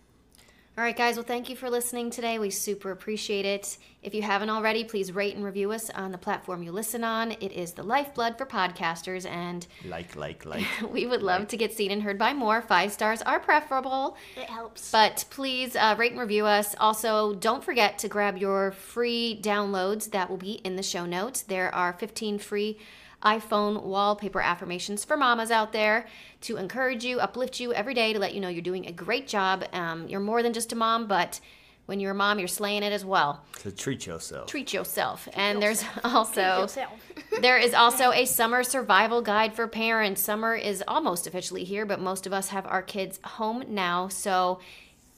All 0.79 0.85
right, 0.85 0.95
guys. 0.97 1.17
Well, 1.17 1.25
thank 1.25 1.49
you 1.49 1.57
for 1.57 1.71
listening 1.71 2.11
today. 2.11 2.39
We 2.39 2.51
super 2.51 2.91
appreciate 2.91 3.47
it. 3.47 3.79
If 4.03 4.15
you 4.15 4.21
haven't 4.21 4.51
already, 4.51 4.85
please 4.85 5.11
rate 5.11 5.35
and 5.35 5.43
review 5.43 5.73
us 5.73 5.89
on 5.89 6.13
the 6.13 6.19
platform 6.19 6.63
you 6.63 6.71
listen 6.71 7.03
on. 7.03 7.33
It 7.33 7.51
is 7.53 7.73
the 7.73 7.83
lifeblood 7.83 8.37
for 8.37 8.45
podcasters, 8.45 9.25
and 9.27 9.67
like 9.87 10.15
like 10.17 10.45
like 10.45 10.67
we 10.93 11.07
would 11.07 11.23
love 11.23 11.49
to 11.49 11.57
get 11.57 11.73
seen 11.73 11.91
and 11.91 12.03
heard 12.03 12.19
by 12.19 12.35
more. 12.35 12.61
Five 12.61 12.93
stars 12.93 13.23
are 13.23 13.41
preferable, 13.41 14.19
It 14.37 14.51
helps. 14.51 14.91
but 14.93 15.25
please 15.31 15.77
uh, 15.77 15.95
rate 15.99 16.13
and 16.13 16.21
review 16.21 16.45
us. 16.45 16.75
Also, 16.79 17.35
don't 17.37 17.65
forget 17.65 17.97
to 18.01 18.09
grab 18.09 18.37
your 18.37 18.73
free 18.73 19.41
downloads 19.43 20.11
that 20.11 20.29
will 20.29 20.37
be 20.37 20.61
in 20.63 20.77
the 20.77 20.83
show 20.83 21.07
notes. 21.07 21.41
There 21.41 21.75
are 21.75 21.95
15 21.95 22.39
free 22.39 22.77
iPhone 23.23 23.83
wallpaper 23.83 24.41
affirmations 24.41 25.05
for 25.05 25.17
mamas 25.17 25.51
out 25.51 25.73
there 25.73 26.07
to 26.43 26.57
encourage 26.57 27.05
you, 27.05 27.19
uplift 27.19 27.59
you 27.61 27.73
every 27.73 27.95
day 27.95 28.13
to 28.13 28.19
let 28.19 28.35
you 28.35 28.41
know 28.41 28.49
you're 28.49 28.63
doing 28.63 28.87
a 28.87 28.93
great 28.93 29.27
job. 29.27 29.65
Um, 29.73 30.07
you're 30.09 30.21
more 30.21 30.43
than 30.43 30.53
just 30.53 30.73
a 30.73 30.77
mom, 30.77 31.07
but 31.07 31.41
when 31.87 32.01
you're 32.01 32.11
a 32.11 32.15
mom, 32.15 32.39
you're 32.39 32.49
slaying 32.49 32.83
it 32.83 32.93
as 32.93 33.05
well. 33.05 33.43
to 33.61 33.71
treat 33.71 34.07
yourself. 34.07 34.49
Treat 34.49 34.73
yourself. 34.73 35.29
and 35.35 35.63
there's 35.63 35.85
also 36.05 36.67
there 37.41 37.59
is 37.59 37.75
also 37.75 38.11
a 38.11 38.25
summer 38.25 38.63
survival 38.63 39.23
guide 39.23 39.55
for 39.55 39.67
parents. 39.69 40.21
Summer 40.21 40.55
is 40.55 40.83
almost 40.87 41.27
officially 41.27 41.65
here, 41.65 41.87
but 41.87 42.01
most 42.01 42.27
of 42.27 42.33
us 42.33 42.49
have 42.49 42.67
our 42.67 42.83
kids 42.83 43.21
home 43.25 43.65
now. 43.69 44.09
So 44.09 44.59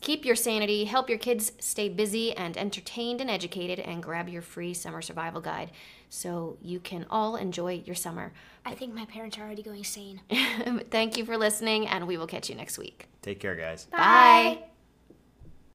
keep 0.00 0.24
your 0.24 0.36
sanity, 0.36 0.84
help 0.84 1.08
your 1.08 1.18
kids 1.18 1.52
stay 1.58 1.88
busy 1.88 2.32
and 2.36 2.56
entertained 2.56 3.20
and 3.20 3.30
educated, 3.30 3.78
and 3.80 4.02
grab 4.02 4.28
your 4.28 4.42
free 4.42 4.74
summer 4.74 5.02
survival 5.02 5.40
guide 5.40 5.70
so 6.10 6.56
you 6.62 6.80
can 6.80 7.06
all 7.10 7.36
enjoy 7.36 7.82
your 7.84 7.96
summer. 7.96 8.32
I 8.64 8.74
think 8.74 8.94
my 8.94 9.04
parents 9.06 9.38
are 9.38 9.42
already 9.42 9.62
going 9.62 9.78
insane. 9.78 10.20
Thank 10.90 11.16
you 11.16 11.24
for 11.24 11.36
listening, 11.36 11.86
and 11.86 12.06
we 12.06 12.16
will 12.16 12.26
catch 12.26 12.48
you 12.48 12.54
next 12.54 12.78
week. 12.78 13.08
Take 13.22 13.40
care, 13.40 13.56
guys. 13.56 13.86
Bye. 13.86 14.67